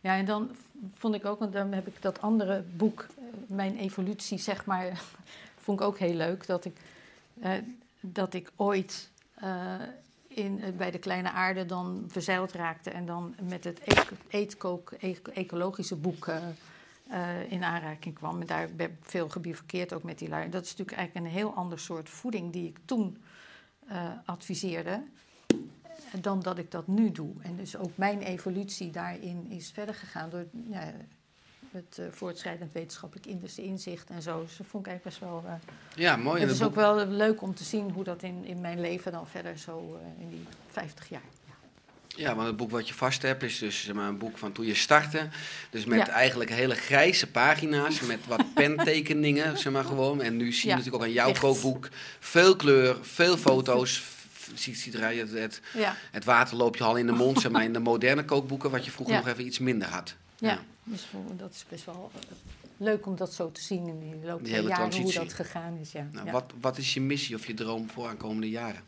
ja, 0.00 0.16
en 0.16 0.24
dan 0.24 0.56
vond 0.94 1.14
ik 1.14 1.24
ook, 1.24 1.38
want 1.38 1.52
dan 1.52 1.72
heb 1.72 1.86
ik 1.86 2.02
dat 2.02 2.20
andere 2.20 2.64
boek, 2.76 3.06
eh, 3.18 3.24
Mijn 3.46 3.76
Evolutie, 3.76 4.38
zeg 4.38 4.64
maar, 4.64 5.02
vond 5.64 5.80
ik 5.80 5.86
ook 5.86 5.98
heel 5.98 6.14
leuk. 6.14 6.46
Dat 6.46 6.64
ik, 6.64 6.76
eh, 7.40 7.52
dat 8.00 8.34
ik 8.34 8.52
ooit 8.56 9.10
in, 10.34 10.62
eh, 10.62 10.72
bij 10.72 10.90
de 10.90 10.98
kleine 10.98 11.30
aarde 11.30 11.66
dan 11.66 12.04
verzeild 12.08 12.52
raakte 12.52 12.90
en 12.90 13.06
dan 13.06 13.34
met 13.42 13.64
het 13.64 13.80
eetkook, 14.28 14.92
eco- 14.92 15.30
ecologische 15.30 15.96
boek 15.96 16.26
eh, 16.26 16.42
eh, 17.08 17.52
in 17.52 17.64
aanraking 17.64 18.14
kwam. 18.14 18.40
En 18.40 18.46
daar 18.46 18.68
ben 18.76 18.90
ik 18.90 18.96
veel 19.00 19.28
gebivakkeerd 19.28 19.92
ook 19.92 20.02
met 20.02 20.18
die 20.18 20.28
lui. 20.28 20.50
Dat 20.50 20.64
is 20.64 20.70
natuurlijk 20.70 20.98
eigenlijk 20.98 21.26
een 21.26 21.40
heel 21.40 21.54
ander 21.54 21.78
soort 21.78 22.08
voeding 22.08 22.52
die 22.52 22.68
ik 22.68 22.78
toen 22.84 23.22
adviseerde 24.24 25.02
dan 26.20 26.40
dat 26.40 26.58
ik 26.58 26.70
dat 26.70 26.86
nu 26.86 27.10
doe. 27.10 27.34
En 27.42 27.56
dus 27.56 27.76
ook 27.76 27.96
mijn 27.96 28.22
evolutie 28.22 28.90
daarin 28.90 29.50
is 29.50 29.70
verder 29.70 29.94
gegaan 29.94 30.30
door 30.30 30.46
het 31.74 31.98
eh, 31.98 32.04
voortschrijdend 32.10 32.72
wetenschappelijk 32.72 33.26
in- 33.26 33.48
inzicht 33.56 34.10
en 34.10 34.22
zo. 34.22 34.42
Dus 34.42 34.56
dat 34.56 34.66
vond 34.66 34.86
ik 34.86 34.92
eigenlijk 34.92 35.04
best 35.04 35.18
wel. 35.32 35.44
eh, 35.46 35.52
Ja, 35.94 36.16
mooi. 36.16 36.40
Het 36.40 36.50
is 36.50 36.62
ook 36.62 36.74
wel 36.74 37.06
leuk 37.06 37.42
om 37.42 37.54
te 37.54 37.64
zien 37.64 37.90
hoe 37.90 38.04
dat 38.04 38.22
in, 38.22 38.44
in 38.44 38.60
mijn 38.60 38.80
leven 38.80 39.12
dan 39.12 39.26
verder 39.26 39.58
zo 39.58 40.00
eh, 40.02 40.22
in 40.22 40.30
die 40.30 40.44
50 40.70 41.08
jaar. 41.08 41.20
Ja. 41.46 41.52
Ja, 42.16 42.34
want 42.34 42.46
het 42.46 42.56
boek 42.56 42.70
wat 42.70 42.88
je 42.88 42.94
vast 42.94 43.22
hebt 43.22 43.42
is 43.42 43.58
dus 43.58 43.84
zeg 43.84 43.94
maar, 43.94 44.08
een 44.08 44.18
boek 44.18 44.38
van 44.38 44.52
toen 44.52 44.66
je 44.66 44.74
startte. 44.74 45.28
Dus 45.70 45.84
met 45.84 45.98
Ja. 46.06 46.08
eigenlijk 46.12 46.50
hele 46.50 46.74
grijze 46.74 47.26
pagina's, 47.30 48.00
met 48.00 48.26
wat 48.26 48.44
pentekeningen, 48.54 49.58
zeg 49.58 49.72
maar 49.72 49.84
gewoon. 49.84 50.22
En 50.22 50.36
nu 50.36 50.52
zie 50.52 50.62
je 50.62 50.68
Ja, 50.68 50.74
natuurlijk 50.76 51.02
ook 51.02 51.08
aan 51.08 51.14
jouw 51.14 51.32
kookboek 51.32 51.88
veel 52.18 52.56
kleur, 52.56 52.96
veel 53.02 53.36
foto's. 53.36 54.02
Ziet, 54.54 54.78
ziet 54.78 54.94
eruit, 54.94 55.18
het, 55.18 55.30
het, 55.32 55.60
Ja. 55.72 55.96
het 56.10 56.24
water 56.24 56.56
loopt 56.56 56.78
je 56.78 56.84
al 56.84 56.96
in 56.96 57.06
de 57.06 57.12
mond, 57.12 57.40
zeg 57.40 57.50
maar, 57.50 57.64
in 57.64 57.72
de 57.72 57.78
moderne 57.78 58.24
kookboeken, 58.24 58.70
wat 58.70 58.84
je 58.84 58.90
vroeger 58.90 59.14
Ja. 59.14 59.20
nog 59.20 59.28
even 59.30 59.46
iets 59.46 59.58
minder 59.58 59.88
had. 59.88 60.14
Ja, 60.38 60.48
Ja. 60.50 60.58
Dus 60.84 61.06
dat 61.36 61.54
is 61.54 61.64
best 61.68 61.84
wel 61.84 62.10
eh, 62.14 62.20
leuk 62.76 63.06
om 63.06 63.16
dat 63.16 63.32
zo 63.34 63.52
te 63.52 63.60
zien 63.60 63.88
in 63.88 64.20
de 64.20 64.26
loop 64.26 64.46
hele 64.46 64.68
jaren, 64.68 65.02
hoe 65.02 65.12
dat 65.12 65.32
gegaan 65.32 65.76
is. 65.76 65.92
Ja. 65.92 66.08
Nou, 66.12 66.26
Ja. 66.26 66.32
wat, 66.32 66.52
wat 66.60 66.78
is 66.78 66.94
je 66.94 67.00
missie 67.00 67.36
of 67.36 67.46
je 67.46 67.54
droom 67.54 67.90
voor 67.90 68.08
aankomende 68.08 68.50
jaren? 68.50 68.82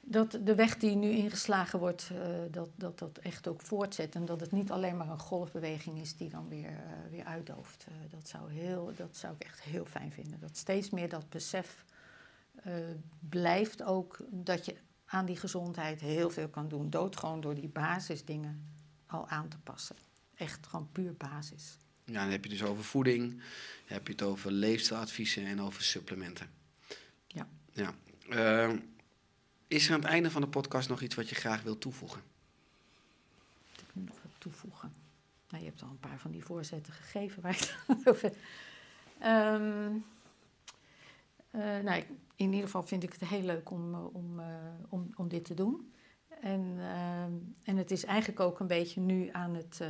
Dat 0.00 0.38
de 0.42 0.54
weg 0.54 0.76
die 0.76 0.96
nu 0.96 1.10
ingeslagen 1.10 1.78
wordt, 1.78 2.10
eh, 2.12 2.28
dat, 2.50 2.68
dat 2.74 2.98
dat 2.98 3.18
echt 3.18 3.48
ook 3.48 3.60
voortzet. 3.60 4.14
En 4.14 4.24
dat 4.24 4.40
het 4.40 4.52
niet 4.52 4.70
alleen 4.70 4.96
maar 4.96 5.08
een 5.08 5.18
golfbeweging 5.18 6.00
is 6.00 6.16
die 6.16 6.28
dan 6.28 6.48
weer, 6.48 6.68
eh, 6.68 7.10
weer 7.10 7.24
uitdooft. 7.24 7.86
Dat, 8.10 8.28
zou 8.28 8.52
heel, 8.52 8.92
dat 8.96 9.16
zou 9.16 9.34
ik 9.34 9.44
echt 9.44 9.60
heel 9.60 9.84
fijn 9.84 10.12
vinden. 10.12 10.40
Dat 10.40 10.56
steeds 10.56 10.90
meer 10.90 11.08
dat 11.08 11.28
besef 11.28 11.84
blijft 13.28 13.82
ook 13.82 14.18
dat 14.30 14.64
je 14.64 14.74
aan 15.06 15.26
die 15.26 15.36
gezondheid 15.36 16.00
heel 16.00 16.30
veel 16.30 16.48
kan 16.48 16.68
doen. 16.68 16.90
Dood 16.90 17.16
gewoon 17.16 17.40
door 17.40 17.54
die 17.54 17.68
basisdingen 17.68 18.66
al 19.06 19.28
aan 19.28 19.48
te 19.48 19.58
passen. 19.58 19.96
Echt 20.38 20.66
gewoon 20.66 20.88
puur 20.92 21.14
basis. 21.14 21.76
Ja, 22.04 22.22
dan 22.22 22.30
heb 22.30 22.44
je 22.44 22.50
dus 22.50 22.62
over 22.62 22.84
voeding, 22.84 23.30
dan 23.30 23.40
heb 23.84 24.06
je 24.06 24.12
het 24.12 24.22
over 24.22 24.50
leefstijladviezen 24.50 25.46
en 25.46 25.60
over 25.60 25.82
supplementen. 25.82 26.50
Ja. 27.26 27.48
ja. 27.72 27.94
Eh, 28.28 28.72
is 29.66 29.86
er 29.86 29.94
aan 29.94 30.00
het 30.00 30.08
einde 30.08 30.30
van 30.30 30.40
de 30.40 30.48
podcast 30.48 30.88
nog 30.88 31.02
iets 31.02 31.14
wat 31.14 31.28
je 31.28 31.34
graag 31.34 31.62
wilt 31.62 31.80
toevoegen? 31.80 32.22
Ik 33.72 33.84
moet 33.92 34.06
nog 34.06 34.16
wat 34.22 34.32
toevoegen. 34.38 34.92
Nou, 35.48 35.62
je 35.62 35.68
hebt 35.68 35.82
al 35.82 35.88
een 35.88 35.98
paar 35.98 36.18
van 36.18 36.30
die 36.30 36.44
voorzetten 36.44 36.92
gegeven 36.92 37.42
waar 37.42 37.52
ik 37.52 37.76
het 37.86 38.06
over. 38.08 38.32
Ehm, 39.18 39.90
eh, 41.50 41.78
nou, 41.78 42.02
in 42.34 42.52
ieder 42.52 42.62
geval 42.62 42.82
vind 42.82 43.02
ik 43.02 43.12
het 43.12 43.28
heel 43.28 43.42
leuk 43.42 43.70
om, 43.70 43.94
eh, 43.94 44.14
om, 44.14 44.40
eh, 44.40 44.46
om, 44.88 45.10
om 45.16 45.28
dit 45.28 45.44
te 45.44 45.54
doen. 45.54 45.92
En, 46.40 46.76
ehm, 46.78 47.32
en 47.62 47.76
het 47.76 47.90
is 47.90 48.04
eigenlijk 48.04 48.40
ook 48.40 48.60
een 48.60 48.66
beetje 48.66 49.00
nu 49.00 49.28
aan 49.32 49.54
het, 49.54 49.80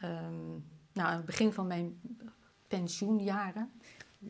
ehm, 0.00 0.50
nou, 0.92 1.08
aan 1.08 1.16
het 1.16 1.24
begin 1.24 1.52
van 1.52 1.66
mijn 1.66 2.00
pensioenjaren. 2.68 3.72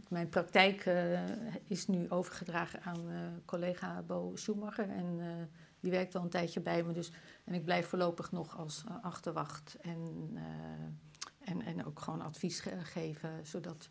Mijn 0.09 0.29
praktijk 0.29 0.87
eh, 0.87 1.21
is 1.65 1.87
nu 1.87 2.11
overgedragen 2.11 2.83
aan 2.83 3.11
eh, 3.11 3.17
collega 3.45 4.03
Bo 4.03 4.33
Schumacher. 4.35 4.89
En 4.91 5.21
eh, 5.21 5.27
die 5.81 5.91
werkt 5.91 6.15
al 6.15 6.23
een 6.23 6.29
tijdje 6.29 6.61
bij 6.61 6.83
me. 6.83 6.93
Dus, 6.93 7.13
en 7.45 7.55
ik 7.55 7.65
blijf 7.65 7.87
voorlopig 7.89 8.33
nog 8.33 8.59
als 8.59 8.85
achterwacht. 9.03 9.77
En, 9.81 10.31
en, 11.39 11.63
en 11.63 11.87
ook 11.87 12.01
gewoon 12.01 12.21
advies 12.23 12.61
ge- 12.61 12.85
geven. 12.85 13.47
Zodat 13.47 13.89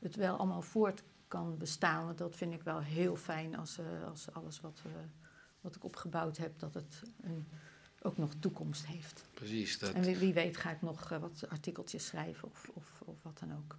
het 0.00 0.14
wel 0.16 0.36
allemaal 0.36 0.62
voort 0.62 1.02
kan 1.28 1.58
bestaan. 1.58 2.04
Want 2.04 2.18
dat 2.18 2.36
vind 2.36 2.52
ik 2.52 2.62
wel 2.62 2.80
heel 2.80 3.16
fijn 3.16 3.56
als, 3.56 3.80
als 4.08 4.32
alles 4.32 4.60
wat, 4.60 4.82
wat 5.60 5.76
ik 5.76 5.84
opgebouwd 5.84 6.36
heb, 6.36 6.58
dat 6.58 6.74
het 6.74 7.02
een, 7.20 7.48
ook 8.02 8.16
nog 8.18 8.32
toekomst 8.40 8.86
heeft. 8.86 9.24
Precies. 9.34 9.78
Dat... 9.78 9.92
En 9.92 10.02
wie, 10.02 10.16
wie 10.16 10.32
weet 10.32 10.56
ga 10.56 10.70
ik 10.70 10.82
nog 10.82 11.10
eh, 11.10 11.18
wat 11.18 11.44
artikeltjes 11.48 12.06
schrijven 12.06 12.48
of, 12.48 12.70
of, 12.74 13.00
of 13.04 13.22
wat 13.22 13.38
dan 13.38 13.52
ook. 13.56 13.76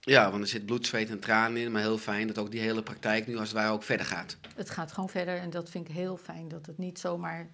Ja, 0.00 0.30
want 0.30 0.42
er 0.42 0.48
zit 0.48 0.66
bloed, 0.66 0.86
zweet 0.86 1.10
en 1.10 1.20
tranen 1.20 1.62
in, 1.62 1.72
maar 1.72 1.80
heel 1.80 1.98
fijn 1.98 2.26
dat 2.26 2.38
ook 2.38 2.50
die 2.50 2.60
hele 2.60 2.82
praktijk 2.82 3.26
nu 3.26 3.36
als 3.36 3.48
het 3.48 3.56
ware 3.56 3.72
ook 3.72 3.82
verder 3.82 4.06
gaat. 4.06 4.36
Het 4.54 4.70
gaat 4.70 4.92
gewoon 4.92 5.08
verder 5.08 5.38
en 5.38 5.50
dat 5.50 5.70
vind 5.70 5.88
ik 5.88 5.94
heel 5.94 6.16
fijn. 6.16 6.48
Dat 6.48 6.66
het 6.66 6.78
niet 6.78 6.98
zomaar 6.98 7.50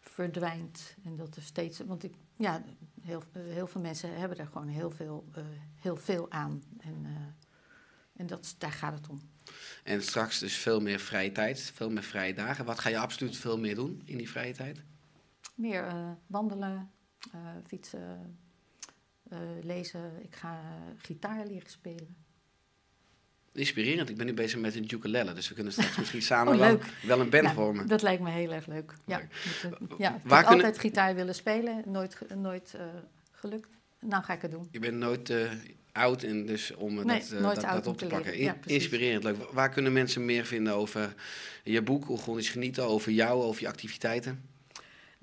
verdwijnt. 0.00 0.94
En 1.04 1.16
dat 1.16 1.36
er 1.36 1.42
steeds. 1.42 1.80
Want 1.86 2.04
ik, 2.04 2.14
ja, 2.36 2.64
heel, 3.02 3.22
heel 3.32 3.66
veel 3.66 3.80
mensen 3.80 4.18
hebben 4.18 4.38
er 4.38 4.46
gewoon 4.46 4.68
heel 4.68 4.90
veel, 4.90 5.28
eh, 5.34 5.44
heel 5.74 5.96
veel 5.96 6.30
aan. 6.30 6.62
En, 6.78 7.00
eh, 7.04 8.20
en 8.20 8.26
dat, 8.26 8.54
daar 8.58 8.72
gaat 8.72 8.94
het 8.94 9.08
om. 9.08 9.30
En 9.84 10.02
straks 10.02 10.38
dus 10.38 10.56
veel 10.56 10.80
meer 10.80 10.98
vrije 10.98 11.32
tijd, 11.32 11.60
veel 11.74 11.90
meer 11.90 12.02
vrije 12.02 12.34
dagen. 12.34 12.64
Wat 12.64 12.78
ga 12.78 12.88
je 12.88 12.98
absoluut 12.98 13.36
veel 13.36 13.58
meer 13.58 13.74
doen 13.74 14.02
in 14.04 14.16
die 14.16 14.30
vrije 14.30 14.54
tijd? 14.54 14.82
Meer 15.56 15.84
eh, 15.86 16.10
wandelen, 16.26 16.90
eh, 17.32 17.40
fietsen, 17.66 18.38
eh, 19.28 19.38
lezen. 19.62 20.12
Ik 20.22 20.36
ga 20.36 20.60
gitaar 20.96 21.46
leren 21.46 21.70
spelen. 21.70 22.16
Inspirerend. 23.52 24.08
Ik 24.08 24.16
ben 24.16 24.26
nu 24.26 24.34
bezig 24.34 24.60
met 24.60 24.74
een 24.74 24.94
ukulele, 24.94 25.32
dus 25.32 25.48
we 25.48 25.54
kunnen 25.54 25.72
straks 25.76 25.96
misschien 25.96 26.22
samen 26.22 26.52
Oh, 26.52 26.58
wel, 27.02 27.20
een 27.20 27.30
band 27.30 27.44
Ja, 27.44 27.52
vormen. 27.52 27.86
Dat 27.88 28.02
lijkt 28.02 28.22
me 28.22 28.30
heel 28.30 28.52
erg 28.52 28.66
leuk. 28.66 28.92
Ja, 29.04 29.18
Leuk. 29.18 29.72
ja 29.98 30.08
ik 30.14 30.20
heb 30.22 30.22
kunnen- 30.22 30.48
altijd 30.48 30.78
gitaar 30.78 31.14
willen 31.14 31.34
spelen. 31.34 31.82
Nooit, 31.86 32.18
nooit 32.34 32.76
gelukt. 33.32 33.68
Nou 34.00 34.24
ga 34.24 34.32
ik 34.32 34.42
het 34.42 34.50
doen. 34.50 34.68
Je 34.70 34.78
bent 34.78 34.96
nooit 34.96 35.32
oud 35.92 36.22
en 36.22 36.46
dus 36.46 36.74
om 36.74 36.94
Nee, 36.94 37.22
dat, 37.40 37.60
dat, 37.60 37.86
op 37.86 37.98
te 37.98 38.06
te 38.06 38.14
pakken. 38.14 38.38
Ja. 38.38 38.56
Inspirerend, 38.64 39.24
leuk. 39.24 39.36
Waar 39.52 39.70
kunnen 39.70 39.92
mensen 39.92 40.24
meer 40.24 40.44
vinden 40.44 40.74
over 40.74 41.14
je 41.64 41.82
boek, 41.82 42.08
Oegonisch 42.08 42.48
Genieten, 42.50 42.84
over 42.84 43.12
jou, 43.12 43.42
over 43.42 43.62
je 43.62 43.68
activiteiten? 43.68 44.54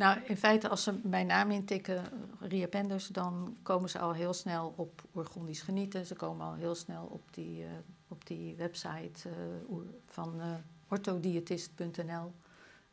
Nou, 0.03 0.17
in 0.23 0.37
feite, 0.37 0.69
als 0.69 0.83
ze 0.83 0.99
mijn 1.03 1.27
naam 1.27 1.51
intikken, 1.51 2.03
Ria 2.39 2.67
Penders, 2.67 3.07
dan 3.07 3.57
komen 3.61 3.89
ze 3.89 3.99
al 3.99 4.13
heel 4.13 4.33
snel 4.33 4.73
op 4.77 5.01
Oergondisch 5.15 5.61
Genieten. 5.61 6.05
Ze 6.05 6.15
komen 6.15 6.45
al 6.45 6.53
heel 6.53 6.75
snel 6.75 7.03
op 7.11 7.21
die, 7.31 7.63
eh, 7.63 7.69
op 8.07 8.27
die 8.27 8.55
website 8.55 9.29
eh, 9.29 9.75
van 10.07 10.41
orthodiëtist.nl. 10.87 12.33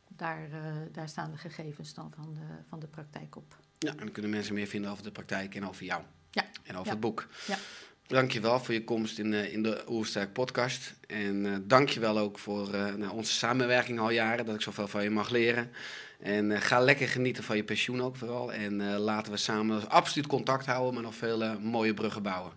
Daar, 0.07 0.49
daar 0.91 1.09
staan 1.09 1.31
de 1.31 1.37
gegevens 1.37 1.93
dan 1.93 2.11
van 2.15 2.33
de, 2.33 2.63
van 2.67 2.79
de 2.79 2.87
praktijk 2.87 3.35
op. 3.35 3.57
Ja, 3.77 3.91
en 3.91 3.97
dan 3.97 4.11
kunnen 4.11 4.31
mensen 4.31 4.53
meer 4.53 4.67
vinden 4.67 4.91
over 4.91 5.03
de 5.03 5.11
praktijk 5.11 5.55
en 5.55 5.67
over 5.67 5.85
jou. 5.85 6.03
Ja. 6.29 6.45
En 6.63 6.73
over 6.75 6.85
Ja. 6.85 6.91
het 6.91 6.99
boek. 6.99 7.27
Ja. 7.47 7.57
Dankjewel 8.07 8.59
voor 8.59 8.73
je 8.73 8.83
komst 8.83 9.19
in, 9.19 9.33
eh, 9.33 9.53
in 9.53 9.63
de 9.63 9.83
Oersterk 9.89 10.33
podcast. 10.33 10.93
En 11.07 11.45
eh 11.45 11.57
dankjewel 11.63 12.17
ook 12.17 12.39
voor 12.39 12.69
nou, 12.71 13.11
onze 13.11 13.33
samenwerking 13.33 13.99
al 13.99 14.09
jaren, 14.09 14.45
dat 14.45 14.55
ik 14.55 14.61
zoveel 14.61 14.87
van 14.87 15.03
je 15.03 15.09
mag 15.09 15.29
leren. 15.29 15.71
En 16.21 16.51
eh, 16.51 16.61
ga 16.61 16.79
lekker 16.79 17.07
genieten 17.07 17.43
van 17.43 17.55
je 17.55 17.63
pensioen 17.63 18.01
ook 18.01 18.15
vooral. 18.15 18.53
En 18.53 18.81
eh, 18.81 18.97
laten 18.99 19.31
we 19.31 19.37
samen 19.37 19.89
absoluut 19.89 20.27
contact 20.27 20.65
houden, 20.65 20.93
maar 20.93 21.03
nog 21.03 21.15
veel 21.15 21.43
eh, 21.43 21.57
mooie 21.57 21.93
bruggen 21.93 22.23
bouwen. 22.23 22.51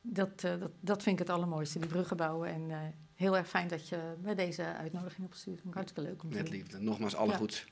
Dat, 0.00 0.40
dat, 0.40 0.70
dat 0.80 1.02
vind 1.02 1.20
ik 1.20 1.26
het 1.26 1.36
allermooiste, 1.36 1.78
die 1.78 1.88
bruggen 1.88 2.16
bouwen. 2.16 2.48
En 2.48 2.94
heel 3.14 3.36
erg 3.36 3.48
fijn 3.48 3.68
dat 3.68 3.88
je 3.88 3.98
me 4.22 4.34
deze 4.34 4.62
uitnodiging 4.62 5.28
ik 5.44 5.74
hartstikke 5.74 6.08
leuk 6.08 6.22
om 6.22 6.30
te 6.30 6.36
Met 6.36 6.48
liefde. 6.48 6.78
Nogmaals, 6.80 7.14
alle 7.16 7.30
Ja. 7.30 7.36
goeds. 7.36 7.64